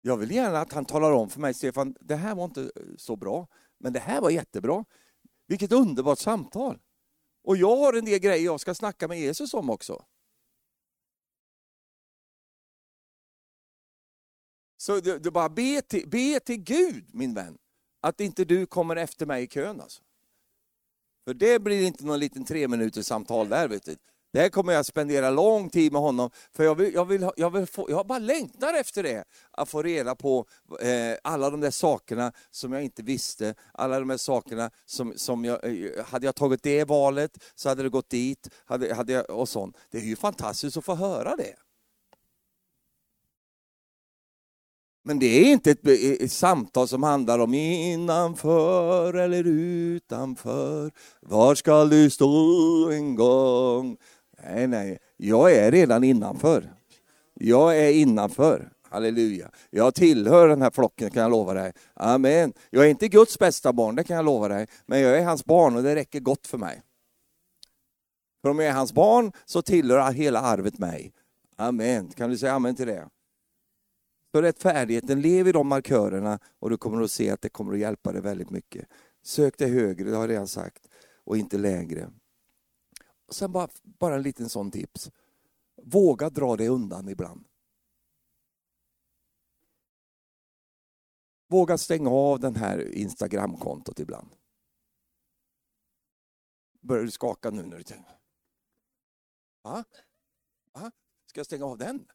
Jag 0.00 0.16
vill 0.16 0.30
gärna 0.30 0.60
att 0.60 0.72
han 0.72 0.84
talar 0.84 1.12
om 1.12 1.28
för 1.28 1.40
mig, 1.40 1.54
Stefan, 1.54 1.96
det 2.00 2.16
här 2.16 2.34
var 2.34 2.44
inte 2.44 2.62
eh, 2.62 2.68
så 2.96 3.16
bra, 3.16 3.48
men 3.78 3.92
det 3.92 4.00
här 4.00 4.20
var 4.20 4.30
jättebra. 4.30 4.84
Vilket 5.46 5.72
underbart 5.72 6.18
samtal. 6.18 6.78
Och 7.44 7.56
jag 7.56 7.76
har 7.76 7.92
en 7.92 8.04
del 8.04 8.18
grejer 8.18 8.44
jag 8.44 8.60
ska 8.60 8.74
snacka 8.74 9.08
med 9.08 9.20
Jesus 9.20 9.54
om 9.54 9.70
också. 9.70 10.04
Så 14.86 15.00
du, 15.00 15.18
du 15.18 15.30
bara 15.30 15.48
be 15.48 15.82
till, 15.82 16.08
be 16.08 16.40
till 16.40 16.62
Gud, 16.62 17.04
min 17.12 17.34
vän, 17.34 17.58
att 18.00 18.20
inte 18.20 18.44
du 18.44 18.66
kommer 18.66 18.96
efter 18.96 19.26
mig 19.26 19.42
i 19.42 19.46
kön. 19.46 19.80
Alltså. 19.80 20.02
För 21.24 21.34
det 21.34 21.58
blir 21.62 21.86
inte 21.86 22.04
någon 22.04 22.18
liten 22.18 22.44
tre 22.44 22.68
minuters 22.68 23.06
samtal 23.06 23.48
där. 23.48 23.68
Vet 23.68 23.84
du. 23.84 23.96
Där 24.32 24.48
kommer 24.48 24.72
jag 24.72 24.86
spendera 24.86 25.30
lång 25.30 25.70
tid 25.70 25.92
med 25.92 26.00
honom, 26.00 26.30
för 26.52 26.64
jag, 26.64 26.74
vill, 26.74 26.94
jag, 26.94 27.04
vill, 27.04 27.30
jag, 27.36 27.50
vill 27.50 27.66
få, 27.66 27.90
jag 27.90 28.06
bara 28.06 28.18
längtar 28.18 28.74
efter 28.74 29.02
det. 29.02 29.24
Att 29.50 29.68
få 29.68 29.82
reda 29.82 30.14
på 30.14 30.46
eh, 30.80 31.16
alla 31.22 31.50
de 31.50 31.60
där 31.60 31.70
sakerna 31.70 32.32
som 32.50 32.72
jag 32.72 32.82
inte 32.82 33.02
visste, 33.02 33.54
alla 33.72 33.98
de 33.98 34.08
där 34.08 34.16
sakerna 34.16 34.70
som, 34.84 35.12
som 35.16 35.44
jag, 35.44 35.64
eh, 35.64 36.04
hade 36.04 36.26
jag 36.26 36.34
tagit 36.34 36.62
det 36.62 36.84
valet 36.84 37.38
så 37.54 37.68
hade 37.68 37.82
det 37.82 37.88
gått 37.88 38.10
dit, 38.10 38.48
hade, 38.64 38.94
hade 38.94 39.12
jag, 39.12 39.30
och 39.30 39.48
sånt. 39.48 39.76
Det 39.90 39.98
är 39.98 40.02
ju 40.02 40.16
fantastiskt 40.16 40.76
att 40.76 40.84
få 40.84 40.94
höra 40.94 41.36
det. 41.36 41.65
Men 45.08 45.18
det 45.18 45.26
är 45.26 45.52
inte 45.52 45.70
ett, 45.70 45.86
ett, 46.20 46.32
samtal 46.32 46.88
som 46.88 47.02
handlar 47.02 47.38
om 47.38 47.54
innanför 47.54 49.14
eller 49.14 49.44
utanför. 49.44 50.92
Var 51.20 51.54
ska 51.54 51.84
du 51.84 52.10
stå 52.10 52.90
en 52.90 53.14
gång? 53.14 53.96
Nej, 54.44 54.66
nej, 54.66 54.98
jag 55.16 55.52
är 55.52 55.70
redan 55.70 56.04
innanför. 56.04 56.72
Jag 57.34 57.78
är 57.78 57.90
innanför. 57.90 58.72
Halleluja. 58.90 59.50
Jag 59.70 59.94
tillhör 59.94 60.48
den 60.48 60.62
här 60.62 60.70
flocken 60.70 61.10
kan 61.10 61.22
jag 61.22 61.30
lova 61.30 61.54
dig. 61.54 61.72
Amen. 61.94 62.52
Jag 62.70 62.84
är 62.84 62.88
inte 62.88 63.08
Guds 63.08 63.38
bästa 63.38 63.72
barn, 63.72 63.96
det 63.96 64.04
kan 64.04 64.16
jag 64.16 64.24
lova 64.24 64.48
dig. 64.48 64.66
Men 64.86 65.00
jag 65.00 65.18
är 65.18 65.24
hans 65.24 65.44
barn 65.44 65.76
och 65.76 65.82
det 65.82 65.94
räcker 65.94 66.20
gott 66.20 66.46
för 66.46 66.58
mig. 66.58 66.82
För 68.42 68.50
om 68.50 68.58
jag 68.58 68.68
är 68.68 68.74
hans 68.74 68.92
barn 68.92 69.32
så 69.44 69.62
tillhör 69.62 70.12
hela 70.12 70.40
arvet 70.40 70.78
mig. 70.78 71.12
Amen. 71.56 72.08
Kan 72.08 72.30
du 72.30 72.38
säga 72.38 72.52
amen 72.52 72.76
till 72.76 72.86
det? 72.86 73.08
Så 74.36 74.42
rättfärdigheten, 74.42 75.20
lev 75.20 75.48
i 75.48 75.52
de 75.52 75.68
markörerna 75.68 76.38
och 76.58 76.70
du 76.70 76.76
kommer 76.76 77.02
att 77.02 77.10
se 77.10 77.30
att 77.30 77.40
det 77.40 77.48
kommer 77.48 77.72
att 77.72 77.78
hjälpa 77.78 78.12
dig 78.12 78.22
väldigt 78.22 78.50
mycket. 78.50 78.88
Sök 79.22 79.58
dig 79.58 79.70
högre, 79.70 80.10
det 80.10 80.16
har 80.16 80.22
jag 80.22 80.30
redan 80.30 80.48
sagt, 80.48 80.88
och 81.24 81.36
inte 81.36 81.58
lägre. 81.58 82.12
Och 83.26 83.34
sen 83.34 83.52
bara, 83.52 83.68
bara 83.82 84.14
en 84.14 84.22
liten 84.22 84.48
sån 84.48 84.70
tips. 84.70 85.10
Våga 85.82 86.30
dra 86.30 86.56
dig 86.56 86.68
undan 86.68 87.08
ibland. 87.08 87.46
Våga 91.48 91.78
stänga 91.78 92.10
av 92.10 92.40
den 92.40 92.56
här 92.56 92.92
Instagramkontot 92.94 94.00
ibland. 94.00 94.36
Börjar 96.80 97.04
du 97.04 97.10
skaka 97.10 97.50
nu 97.50 97.62
när 97.62 97.76
du 97.76 97.84
tänker? 97.84 98.18
Va? 99.62 99.84
Va? 100.72 100.90
Ska 101.26 101.38
jag 101.40 101.46
stänga 101.46 101.64
av 101.64 101.78
den? 101.78 102.06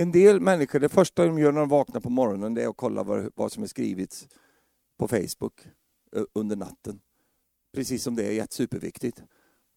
En 0.00 0.12
del 0.12 0.40
människor, 0.40 0.80
det 0.80 0.88
första 0.88 1.26
de 1.26 1.38
gör 1.38 1.52
när 1.52 1.60
de 1.60 1.68
vaknar 1.68 2.00
på 2.00 2.10
morgonen 2.10 2.54
det 2.54 2.62
är 2.62 2.68
att 2.68 2.76
kolla 2.76 3.02
vad, 3.02 3.32
vad 3.34 3.52
som 3.52 3.62
är 3.62 3.66
skrivits 3.66 4.28
på 4.98 5.08
Facebook 5.08 5.60
eh, 6.16 6.22
under 6.32 6.56
natten. 6.56 7.00
Precis 7.74 8.02
som 8.02 8.14
det 8.14 8.38
är 8.38 8.46
superviktigt. 8.50 9.22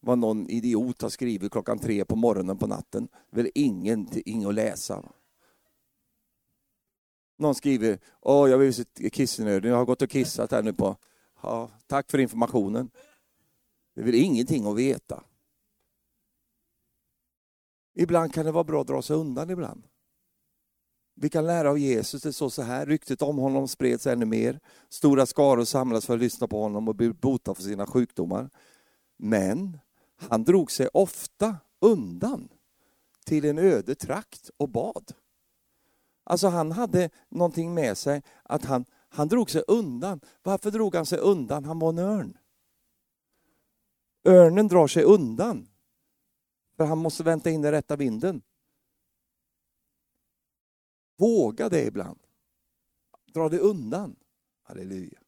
Vad 0.00 0.18
någon 0.18 0.48
idiot 0.48 1.02
har 1.02 1.08
skrivit 1.08 1.52
klockan 1.52 1.78
tre 1.78 2.04
på 2.04 2.16
morgonen 2.16 2.58
på 2.58 2.66
natten. 2.66 3.08
Det 3.30 3.40
är 3.40 3.42
väl 3.42 3.52
ingenting 3.54 4.44
att 4.44 4.54
läsa. 4.54 5.04
Någon 7.38 7.54
skriver, 7.54 7.98
åh 8.20 8.50
jag 8.50 8.58
vill 8.58 8.74
så 8.74 8.84
kissnödig, 9.12 9.68
jag 9.68 9.76
har 9.76 9.84
gått 9.84 10.02
och 10.02 10.10
kissat 10.10 10.50
här 10.50 10.62
nu 10.62 10.72
på... 10.72 10.96
Ja, 11.42 11.70
tack 11.86 12.10
för 12.10 12.18
informationen. 12.18 12.90
Det 13.94 14.00
är 14.00 14.04
väl 14.04 14.14
ingenting 14.14 14.66
att 14.66 14.76
veta. 14.76 15.24
Ibland 17.94 18.34
kan 18.34 18.44
det 18.44 18.52
vara 18.52 18.64
bra 18.64 18.80
att 18.80 18.86
dra 18.86 19.02
sig 19.02 19.16
undan 19.16 19.50
ibland. 19.50 19.88
Vi 21.14 21.28
kan 21.28 21.46
lära 21.46 21.70
av 21.70 21.78
Jesus, 21.78 22.22
det 22.22 22.32
står 22.32 22.48
så 22.48 22.62
här, 22.62 22.86
ryktet 22.86 23.22
om 23.22 23.38
honom 23.38 23.68
spreds 23.68 24.06
ännu 24.06 24.24
mer. 24.24 24.60
Stora 24.88 25.26
skaror 25.26 25.64
samlades 25.64 26.06
för 26.06 26.14
att 26.14 26.20
lyssna 26.20 26.48
på 26.48 26.62
honom 26.62 26.88
och 26.88 26.94
bli 26.94 27.12
bota 27.12 27.54
för 27.54 27.62
sina 27.62 27.86
sjukdomar. 27.86 28.50
Men 29.16 29.78
han 30.16 30.44
drog 30.44 30.70
sig 30.70 30.88
ofta 30.92 31.56
undan 31.80 32.48
till 33.24 33.44
en 33.44 33.58
öde 33.58 33.94
trakt 33.94 34.50
och 34.56 34.68
bad. 34.68 35.12
Alltså 36.24 36.48
han 36.48 36.72
hade 36.72 37.10
någonting 37.28 37.74
med 37.74 37.98
sig 37.98 38.22
att 38.42 38.64
han, 38.64 38.84
han 39.08 39.28
drog 39.28 39.50
sig 39.50 39.62
undan. 39.68 40.20
Varför 40.42 40.70
drog 40.70 40.94
han 40.94 41.06
sig 41.06 41.18
undan? 41.18 41.64
Han 41.64 41.78
var 41.78 41.88
en 41.88 41.98
örn. 41.98 42.38
Örnen 44.24 44.68
drar 44.68 44.86
sig 44.86 45.02
undan. 45.02 45.68
För 46.76 46.84
han 46.84 46.98
måste 46.98 47.22
vänta 47.22 47.50
in 47.50 47.62
den 47.62 47.72
rätta 47.72 47.96
vinden. 47.96 48.42
Våga 51.22 51.68
det 51.68 51.86
ibland. 51.86 52.20
Dra 53.34 53.48
det 53.48 53.58
undan. 53.58 54.16
Halleluja. 54.62 55.22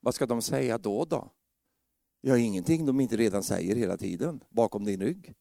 Vad 0.00 0.14
ska 0.14 0.26
de 0.26 0.42
säga 0.42 0.78
då? 0.78 1.04
då? 1.04 1.30
Ja, 2.20 2.38
ingenting 2.38 2.86
de 2.86 3.00
inte 3.00 3.16
redan 3.16 3.42
säger 3.42 3.76
hela 3.76 3.96
tiden 3.96 4.44
bakom 4.50 4.84
din 4.84 5.00
rygg. 5.00 5.34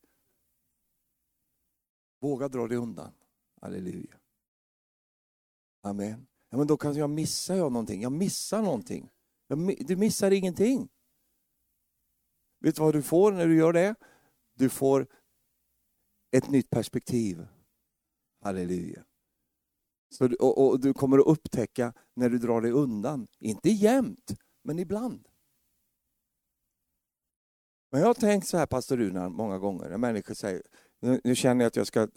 Våga 2.20 2.48
dra 2.48 2.68
dig 2.68 2.78
undan. 2.78 3.14
Halleluja. 3.62 4.20
Amen. 5.82 6.28
Ja, 6.50 6.58
men 6.58 6.68
då 6.68 6.78
kan 6.78 6.94
jag 6.96 7.10
missa 7.10 7.56
jag 7.56 7.72
någonting. 7.72 8.02
Jag 8.02 8.12
missar 8.12 8.62
någonting. 8.62 9.10
du 9.80 9.96
missar 9.96 10.32
ingenting. 10.32 10.90
Vet 12.60 12.76
du 12.76 12.82
vad 12.82 12.94
du 12.94 13.02
får 13.02 13.32
när 13.32 13.48
du 13.48 13.58
gör 13.58 13.74
det? 13.74 13.96
Du 14.54 14.70
får 14.70 15.08
ett 16.32 16.50
nytt 16.50 16.70
perspektiv. 16.70 17.48
Halleluja. 18.42 19.04
Så, 20.10 20.36
och, 20.40 20.68
och, 20.68 20.80
du 20.80 20.94
kommer 20.94 21.18
att 21.20 21.28
upptäcka 21.28 21.94
när 22.14 22.30
du 22.30 22.38
drar 22.38 22.62
dig 22.62 22.72
undan, 22.72 23.28
inte 23.40 23.70
jämt, 23.70 24.32
men 24.64 24.80
ibland. 24.80 25.28
Men 27.92 28.02
jag 28.02 28.08
har 28.08 28.14
tänkt 28.14 28.48
så 28.48 28.58
här, 28.58 28.66
pastor 28.66 28.98
Runar, 28.98 29.30
många 29.30 29.58
gånger, 29.58 29.90
när 29.90 29.98
människor 29.98 30.34
säger, 30.34 30.62
nu, 31.00 31.22
nu 31.24 31.36
känner 31.36 31.64
jag 31.64 31.68
att 31.68 31.76
jag 31.76 31.88
ska 31.88 32.08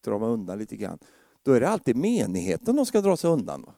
dra 0.00 0.18
mig 0.18 0.28
undan 0.28 0.58
lite 0.58 0.76
grann. 0.76 0.98
Då 1.42 1.52
är 1.52 1.60
det 1.60 1.68
alltid 1.68 1.96
menigheten 1.96 2.76
de 2.76 2.86
ska 2.86 3.00
dra 3.00 3.16
sig 3.16 3.30
undan. 3.30 3.70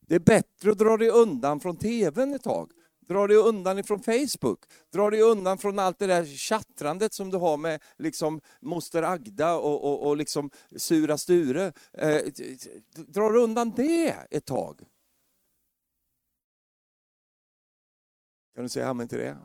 Det 0.00 0.14
är 0.14 0.20
bättre 0.20 0.70
att 0.70 0.78
dra 0.78 0.96
dig 0.96 1.08
undan 1.08 1.60
från 1.60 1.76
tvn 1.76 2.34
ett 2.34 2.42
tag. 2.42 2.72
Dra 3.06 3.26
dig 3.26 3.36
undan 3.36 3.78
ifrån 3.78 4.02
Facebook. 4.02 4.64
Dra 4.90 5.10
dig 5.10 5.22
undan 5.22 5.58
från 5.58 5.78
allt 5.78 5.98
det 5.98 6.06
där 6.06 6.24
chattrandet 6.24 7.12
som 7.12 7.30
du 7.30 7.36
har 7.36 7.56
med 7.56 7.82
liksom 7.96 8.40
moster 8.60 9.02
Agda 9.02 9.56
och, 9.56 9.84
och, 9.84 10.08
och 10.08 10.16
liksom 10.16 10.50
sura 10.76 11.18
Sture. 11.18 11.72
Eh, 11.92 12.22
dra 12.94 13.28
dig 13.28 13.42
undan 13.42 13.70
det 13.70 14.16
ett 14.30 14.44
tag. 14.46 14.80
Kan 18.54 18.62
du 18.62 18.68
säga 18.68 18.88
amen 18.88 19.08
till 19.08 19.18
det? 19.18 19.38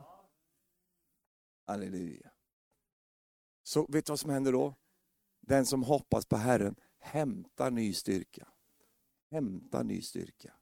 Halleluja. 1.68 2.32
Så 3.64 3.86
vet 3.90 4.06
du 4.06 4.12
vad 4.12 4.20
som 4.20 4.30
händer 4.30 4.52
då? 4.52 4.76
Den 5.42 5.66
som 5.66 5.84
hoppas 5.84 6.26
på 6.26 6.38
Herren 6.38 6.76
hämtar 7.00 7.72
ny 7.72 7.94
styrka. 7.94 8.48
Hämtar 9.32 9.84
ny 9.84 10.02
styrka. 10.02 10.54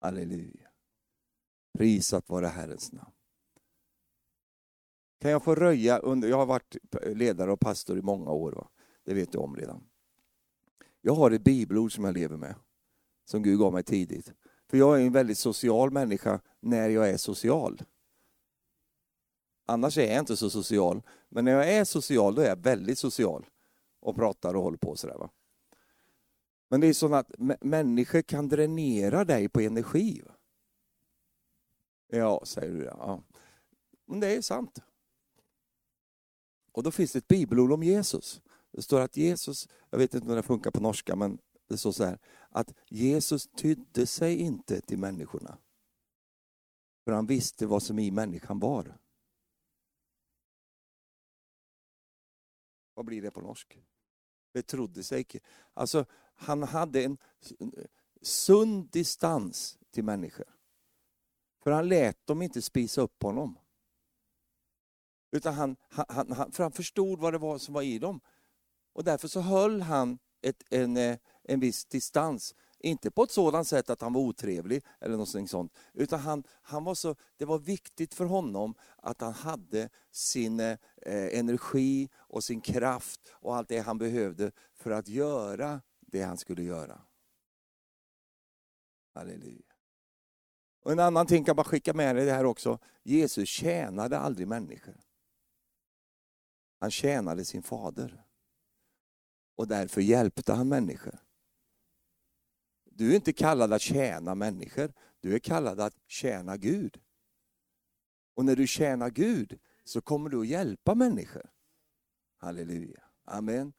Halleluja. 0.00 0.65
Prisat 1.76 2.28
vare 2.28 2.46
Herrens 2.46 2.92
namn. 2.92 3.12
Kan 5.20 5.30
jag 5.30 5.44
få 5.44 5.54
röja 5.54 5.98
under, 5.98 6.28
jag 6.28 6.36
har 6.36 6.46
varit 6.46 6.76
ledare 7.02 7.52
och 7.52 7.60
pastor 7.60 7.98
i 7.98 8.02
många 8.02 8.30
år, 8.30 8.52
va? 8.52 8.68
det 9.04 9.14
vet 9.14 9.32
du 9.32 9.38
om 9.38 9.56
redan. 9.56 9.84
Jag 11.00 11.14
har 11.14 11.30
ett 11.30 11.44
bibelord 11.44 11.94
som 11.94 12.04
jag 12.04 12.14
lever 12.14 12.36
med, 12.36 12.54
som 13.24 13.42
Gud 13.42 13.58
gav 13.58 13.72
mig 13.72 13.82
tidigt. 13.82 14.32
För 14.68 14.78
jag 14.78 15.00
är 15.00 15.06
en 15.06 15.12
väldigt 15.12 15.38
social 15.38 15.90
människa 15.90 16.40
när 16.60 16.88
jag 16.88 17.10
är 17.10 17.16
social. 17.16 17.82
Annars 19.66 19.98
är 19.98 20.12
jag 20.12 20.18
inte 20.18 20.36
så 20.36 20.50
social, 20.50 21.02
men 21.28 21.44
när 21.44 21.52
jag 21.52 21.72
är 21.72 21.84
social 21.84 22.34
då 22.34 22.42
är 22.42 22.48
jag 22.48 22.62
väldigt 22.62 22.98
social 22.98 23.46
och 24.00 24.16
pratar 24.16 24.54
och 24.54 24.62
håller 24.62 24.78
på 24.78 24.96
sådär. 24.96 25.18
Va? 25.18 25.30
Men 26.68 26.80
det 26.80 26.86
är 26.86 26.92
så 26.92 27.14
att 27.14 27.30
människor 27.60 28.22
kan 28.22 28.48
dränera 28.48 29.24
dig 29.24 29.48
på 29.48 29.60
energi. 29.60 30.22
Va? 30.26 30.35
Ja, 32.08 32.42
säger 32.44 32.72
du. 32.72 32.84
Ja. 32.84 33.22
Men 34.06 34.20
det 34.20 34.36
är 34.36 34.42
sant. 34.42 34.78
Och 36.72 36.82
då 36.82 36.90
finns 36.90 37.12
det 37.12 37.18
ett 37.18 37.28
bibelord 37.28 37.72
om 37.72 37.82
Jesus. 37.82 38.42
Det 38.70 38.82
står 38.82 39.00
att 39.00 39.16
Jesus, 39.16 39.68
jag 39.90 39.98
vet 39.98 40.14
inte 40.14 40.28
om 40.28 40.36
det 40.36 40.42
funkar 40.42 40.70
på 40.70 40.80
norska, 40.80 41.16
men 41.16 41.38
det 41.68 41.78
står 41.78 41.92
så 41.92 42.04
här, 42.04 42.18
att 42.50 42.74
Jesus 42.88 43.48
tydde 43.48 44.06
sig 44.06 44.36
inte 44.36 44.80
till 44.80 44.98
människorna. 44.98 45.58
För 47.04 47.12
han 47.12 47.26
visste 47.26 47.66
vad 47.66 47.82
som 47.82 47.98
i 47.98 48.10
människan 48.10 48.58
var. 48.58 48.98
Vad 52.94 53.06
blir 53.06 53.22
det 53.22 53.30
på 53.30 53.40
norsk? 53.40 53.80
Betrodde 54.52 55.02
sig 55.02 55.20
icke. 55.20 55.40
Alltså, 55.74 56.04
han 56.34 56.62
hade 56.62 57.04
en 57.04 57.18
sund 58.22 58.90
distans 58.90 59.78
till 59.90 60.04
människor. 60.04 60.55
För 61.66 61.70
han 61.70 61.88
lät 61.88 62.26
dem 62.26 62.42
inte 62.42 62.62
spisa 62.62 63.00
upp 63.00 63.22
honom. 63.22 63.58
Utan 65.32 65.54
han, 65.54 65.76
han, 65.88 66.32
han, 66.32 66.52
för 66.52 66.62
han 66.62 66.72
förstod 66.72 67.18
vad 67.18 67.34
det 67.34 67.38
var 67.38 67.58
som 67.58 67.74
var 67.74 67.82
i 67.82 67.98
dem. 67.98 68.20
Och 68.92 69.04
därför 69.04 69.28
så 69.28 69.40
höll 69.40 69.80
han 69.80 70.18
ett, 70.42 70.62
en, 70.70 70.96
eh, 70.96 71.18
en 71.42 71.60
viss 71.60 71.84
distans. 71.84 72.54
Inte 72.78 73.10
på 73.10 73.22
ett 73.22 73.30
sådant 73.30 73.68
sätt 73.68 73.90
att 73.90 74.00
han 74.00 74.12
var 74.12 74.20
otrevlig 74.20 74.84
eller 75.00 75.16
något 75.16 75.48
sånt. 75.48 75.72
Utan 75.92 76.20
han, 76.20 76.44
han 76.62 76.84
var 76.84 76.94
så, 76.94 77.16
det 77.36 77.44
var 77.44 77.58
viktigt 77.58 78.14
för 78.14 78.24
honom 78.24 78.74
att 78.96 79.20
han 79.20 79.32
hade 79.32 79.88
sin 80.10 80.60
eh, 80.60 80.78
eh, 81.02 81.38
energi 81.38 82.08
och 82.16 82.44
sin 82.44 82.60
kraft 82.60 83.20
och 83.32 83.56
allt 83.56 83.68
det 83.68 83.78
han 83.78 83.98
behövde 83.98 84.52
för 84.74 84.90
att 84.90 85.08
göra 85.08 85.80
det 86.00 86.22
han 86.22 86.36
skulle 86.36 86.62
göra. 86.62 87.00
Halleluja. 89.14 89.75
Och 90.86 90.92
en 90.92 90.98
annan 90.98 91.26
ting 91.26 91.44
kan 91.44 91.56
man 91.56 91.64
skicka 91.64 91.94
med 91.94 92.16
dig 92.16 92.24
det 92.24 92.32
här 92.32 92.44
också. 92.44 92.78
Jesus 93.02 93.48
tjänade 93.48 94.18
aldrig 94.18 94.48
människor. 94.48 95.00
Han 96.80 96.90
tjänade 96.90 97.44
sin 97.44 97.62
fader. 97.62 98.24
Och 99.56 99.68
därför 99.68 100.00
hjälpte 100.00 100.52
han 100.52 100.68
människor. 100.68 101.18
Du 102.84 103.10
är 103.10 103.14
inte 103.14 103.32
kallad 103.32 103.72
att 103.72 103.82
tjäna 103.82 104.34
människor, 104.34 104.92
du 105.20 105.34
är 105.34 105.38
kallad 105.38 105.80
att 105.80 105.94
tjäna 106.06 106.56
Gud. 106.56 107.00
Och 108.34 108.44
när 108.44 108.56
du 108.56 108.66
tjänar 108.66 109.10
Gud 109.10 109.60
så 109.84 110.00
kommer 110.00 110.30
du 110.30 110.40
att 110.40 110.46
hjälpa 110.46 110.94
människor. 110.94 111.50
Halleluja. 112.36 113.04
Amen. 113.24 113.72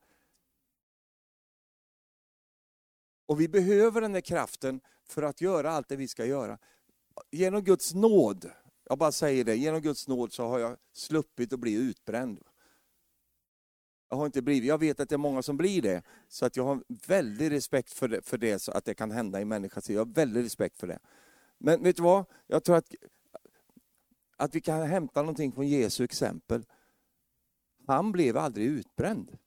Och 3.26 3.42
vi 3.42 3.48
behöver 3.48 4.02
den 4.02 4.14
där 4.14 4.22
kraften 4.22 4.82
för 5.04 5.24
att 5.24 5.42
göra 5.42 5.72
allt 5.72 5.90
det 5.90 5.96
vi 5.96 6.08
ska 6.08 6.26
göra. 6.26 6.60
Genom 7.32 7.64
Guds 7.64 7.94
nåd, 7.94 8.52
jag 8.84 8.98
bara 8.98 9.12
säger 9.12 9.44
det, 9.44 9.56
genom 9.56 9.82
Guds 9.82 10.08
nåd 10.08 10.34
så 10.34 10.48
har 10.48 10.60
jag 10.60 10.78
sluppit 10.94 11.54
att 11.54 11.60
bli 11.60 11.74
utbränd. 11.74 12.40
Jag 14.10 14.18
har 14.18 14.26
inte 14.26 14.42
blivit, 14.42 14.68
jag 14.68 14.78
vet 14.78 15.00
att 15.00 15.10
det 15.10 15.16
är 15.16 15.18
många 15.18 15.42
som 15.42 15.58
blir 15.58 15.82
det, 15.82 16.04
så 16.28 16.46
att 16.46 16.56
jag 16.56 16.64
har 16.64 16.84
väldigt 17.08 17.52
respekt 17.52 17.94
för 17.94 18.08
det, 18.08 18.22
för 18.22 18.38
det 18.38 18.60
så 18.60 18.72
att 18.72 18.86
det 18.86 18.94
kan 18.94 19.12
hända 19.12 19.42
i 19.42 19.46
människans 19.46 19.90
liv. 19.90 19.98
Jag 19.98 20.06
har 20.06 20.14
väldigt 20.14 20.46
respekt 20.46 20.78
för 20.78 20.88
det. 20.88 21.00
Men 21.58 21.84
vet 21.84 21.96
du 21.96 22.04
vad? 22.04 22.26
Jag 22.48 22.64
tror 22.64 22.76
att, 22.76 22.96
att 24.38 24.56
vi 24.56 24.62
kan 24.62 24.82
hämta 24.82 25.22
någonting 25.22 25.52
från 25.52 25.68
Jesu 25.68 26.04
exempel. 26.04 26.66
Han 27.88 28.12
blev 28.12 28.38
aldrig 28.38 28.68
utbränd. 28.68 29.38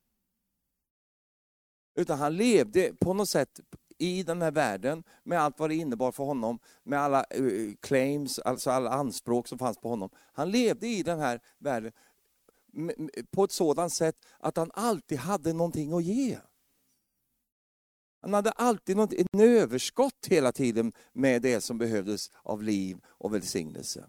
Utan 1.95 2.19
han 2.19 2.37
levde 2.37 2.95
på 3.01 3.15
något 3.15 3.29
sätt 3.29 3.61
i 4.01 4.23
den 4.23 4.43
här 4.43 4.51
världen 4.51 5.03
med 5.23 5.41
allt 5.41 5.59
vad 5.59 5.71
det 5.71 5.75
innebar 5.75 6.13
för 6.13 6.25
honom, 6.25 6.59
med 6.83 7.01
alla 7.01 7.25
uh, 7.39 7.75
claims, 7.81 8.39
alltså 8.39 8.71
alla 8.71 8.91
anspråk 8.91 9.49
som 9.49 9.59
fanns 9.59 9.79
på 9.79 9.89
honom. 9.89 10.11
Han 10.33 10.51
levde 10.51 10.87
i 10.87 11.03
den 11.03 11.21
här 11.21 11.41
världen 11.59 11.93
på 13.31 13.45
ett 13.45 13.53
sådant 13.53 13.93
sätt 13.93 14.17
att 14.39 14.57
han 14.57 14.71
alltid 14.75 15.19
hade 15.19 15.53
någonting 15.53 15.93
att 15.93 16.05
ge. 16.05 16.39
Han 18.21 18.35
hade 18.35 18.51
alltid 18.51 18.97
något, 18.97 19.13
en 19.13 19.41
överskott 19.41 20.27
hela 20.27 20.53
tiden 20.53 20.93
med 21.13 21.43
det 21.43 21.61
som 21.61 21.79
behövdes 21.79 22.31
av 22.43 22.63
liv 22.63 23.01
och 23.07 23.35
välsignelse. 23.35 24.05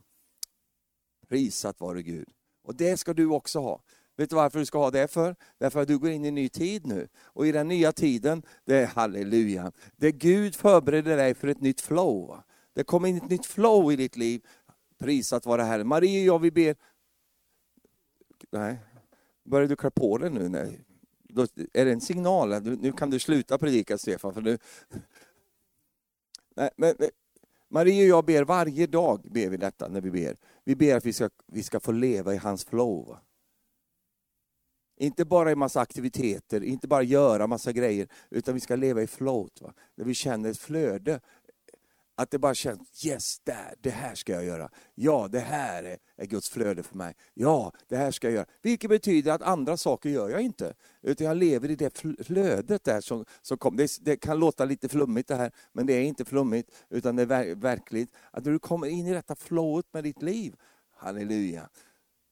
Prisat 1.28 1.80
vare 1.80 2.04
Gud. 2.04 2.30
Och 2.64 2.76
det 2.76 2.98
ska 2.98 3.14
du 3.14 3.26
också 3.26 3.60
ha. 3.60 3.82
Vet 4.22 4.30
du 4.30 4.36
varför 4.36 4.60
du 4.60 4.66
ska 4.66 4.78
ha 4.78 4.92
det 4.92 5.08
för? 5.08 5.36
Därför 5.58 5.82
att 5.82 5.88
du 5.88 5.98
går 5.98 6.10
in 6.10 6.26
i 6.26 6.28
en 6.28 6.36
ny 6.36 6.50
tid 6.50 6.88
nu. 6.88 7.08
Och 7.24 7.48
i 7.48 7.52
den 7.52 7.68
nya 7.68 7.92
tiden, 7.92 8.44
det 8.66 8.76
är 8.76 8.86
halleluja, 8.86 9.72
det 9.96 10.12
Gud 10.12 10.56
förbereder 10.56 11.18
dig 11.18 11.34
för 11.34 11.48
ett 11.48 11.62
nytt 11.62 11.82
flow. 11.82 12.38
Det 12.74 12.84
kommer 12.84 13.08
in 13.08 13.18
ett 13.18 13.30
nytt 13.30 13.46
flow 13.46 13.92
i 13.92 13.96
ditt 13.96 14.18
liv. 14.18 14.46
Prisat 15.00 15.46
vare 15.46 15.62
Herren. 15.62 15.88
Marie 15.88 16.20
och 16.20 16.36
jag, 16.36 16.40
vi 16.40 16.52
ber 16.52 16.76
Nej. 18.52 18.78
Börjar 19.44 19.68
du 19.68 19.76
klä 19.76 19.92
på 19.92 20.18
dig 20.18 20.30
nu? 20.30 20.50
Nej. 20.50 20.82
Då 21.24 21.42
är 21.74 21.86
det 21.86 21.92
en 21.92 22.02
signal? 22.02 22.62
Nu 22.62 22.92
kan 22.92 23.10
du 23.10 23.20
sluta 23.20 23.58
predika, 23.58 23.98
Stefan. 23.98 24.34
För 24.34 24.42
nu... 24.42 24.58
Nej, 26.56 26.70
men, 26.76 26.96
Marie 27.70 28.04
och 28.04 28.18
jag 28.18 28.26
ber 28.26 28.44
varje 28.44 28.88
dag 28.88 29.22
ber 29.24 29.50
vi 29.50 29.58
detta 29.58 29.88
när 29.88 30.02
vi 30.02 30.12
ber. 30.12 30.38
Vi 30.64 30.76
ber 30.76 30.96
att 30.96 31.06
vi 31.06 31.14
ska, 31.14 31.30
vi 31.48 31.64
ska 31.64 31.80
få 31.80 31.92
leva 31.92 32.34
i 32.34 32.38
hans 32.38 32.66
flow. 32.66 33.18
Inte 35.02 35.26
bara 35.26 35.52
i 35.52 35.56
massa 35.56 35.82
aktiviteter, 35.82 36.64
inte 36.64 36.88
bara 36.88 37.04
göra 37.04 37.48
massa 37.48 37.72
grejer, 37.72 38.08
utan 38.30 38.54
vi 38.54 38.60
ska 38.60 38.76
leva 38.76 39.02
i 39.02 39.08
float. 39.08 39.62
Va? 39.62 39.74
Där 39.96 40.06
vi 40.06 40.14
känner 40.14 40.50
ett 40.50 40.58
flöde 40.58 41.20
att 42.16 42.32
det 42.32 42.40
bara 42.40 42.54
känns, 42.54 43.06
yes, 43.06 43.40
där, 43.40 43.76
det 43.82 43.90
här 43.90 44.16
ska 44.16 44.34
jag 44.34 44.46
göra. 44.46 44.70
Ja, 44.96 45.28
det 45.32 45.40
här 45.40 45.84
är, 45.84 45.98
är 46.16 46.26
Guds 46.26 46.50
flöde 46.50 46.84
för 46.84 46.98
mig. 46.98 47.14
Ja, 47.34 47.72
det 47.88 47.98
här 47.98 48.12
ska 48.12 48.28
jag 48.28 48.34
göra. 48.34 48.46
Vilket 48.62 48.90
betyder 48.90 49.32
att 49.32 49.42
andra 49.42 49.78
saker 49.78 50.10
gör 50.10 50.30
jag 50.30 50.42
inte. 50.42 50.74
Utan 51.02 51.28
jag 51.28 51.38
lever 51.38 51.72
i 51.72 51.76
det 51.76 52.04
flödet 52.26 52.84
där 52.84 53.02
som, 53.02 53.26
som 53.42 53.58
kom. 53.58 53.76
Det, 53.76 53.98
det, 54.02 54.18
kan 54.18 54.40
låta 54.40 54.66
lite 54.66 54.90
flummigt 54.90 55.28
det 55.28 55.36
här, 55.36 55.52
men 55.74 55.86
det 55.86 55.94
är 55.94 56.04
inte 56.04 56.26
flummigt, 56.26 56.72
utan 56.90 57.16
det 57.16 57.22
är 57.22 57.26
ver 57.26 57.56
verkligt. 57.56 58.16
Att 58.32 58.46
när 58.46 58.52
du 58.52 58.60
kommer 58.60 58.88
in 58.88 59.08
i 59.08 59.14
detta 59.14 59.36
flowet 59.36 59.86
med 59.94 60.04
ditt 60.04 60.22
liv, 60.22 60.56
halleluja, 60.96 61.70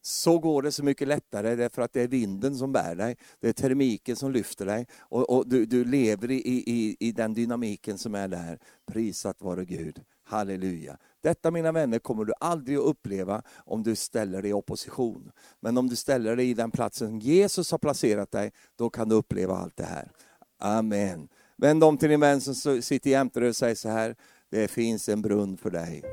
så 0.10 0.40
går 0.40 0.62
det 0.62 0.72
så 0.72 0.84
mycket 0.84 1.08
lättare 1.08 1.56
därför 1.56 1.82
att 1.82 1.94
det 1.94 2.02
är 2.02 2.08
vinden 2.08 2.56
som 2.56 2.72
bär 2.72 2.96
dig, 2.96 3.18
det 3.40 3.50
är 3.50 3.54
termiken 3.54 4.16
som 4.16 4.32
lyfter 4.32 4.66
dig 4.66 4.88
och, 5.00 5.30
och 5.30 5.50
du, 5.50 5.66
du, 5.66 5.86
lever 5.86 6.32
i, 6.32 6.38
i, 6.48 6.98
i 7.00 7.12
den 7.12 7.34
dynamiken 7.34 7.98
som 7.98 8.16
är 8.16 8.28
där. 8.28 8.60
Prisat 8.92 9.42
vare 9.42 9.66
Gud. 9.66 10.02
Halleluja. 10.24 10.98
Detta 11.22 11.52
mina 11.52 11.72
vänner 11.72 12.00
kommer 12.00 12.26
du 12.26 12.34
aldrig 12.40 12.78
att 12.78 12.84
uppleva 12.84 13.42
om 13.58 13.84
du 13.84 13.96
ställer 13.96 14.42
dig 14.42 14.52
i 14.52 14.54
opposition. 14.54 15.32
Men 15.60 15.78
om 15.78 15.88
du 15.88 15.96
ställer 15.96 16.36
dig 16.36 16.50
i 16.50 16.54
den 16.54 16.72
platsen 16.72 17.20
Jesus 17.20 17.72
har 17.72 17.78
placerat 17.78 18.32
dig, 18.32 18.52
då 18.76 18.90
kan 18.90 19.10
du 19.10 19.16
uppleva 19.16 19.58
allt 19.58 19.78
det 19.78 19.84
här. 19.84 20.12
Amen. 20.60 21.30
Vänd 21.58 21.84
om 21.84 21.98
till 21.98 22.10
din 22.10 22.20
vän 22.20 22.42
som 22.42 22.82
sitter 22.82 23.10
jämte 23.10 23.40
dig 23.40 23.50
och 23.50 23.56
säger 23.56 23.76
så 23.76 23.90
här, 23.90 24.16
det 24.50 24.68
finns 24.68 25.10
en 25.10 25.22
brunn 25.22 25.58
för 25.58 25.70
dig. 25.70 26.04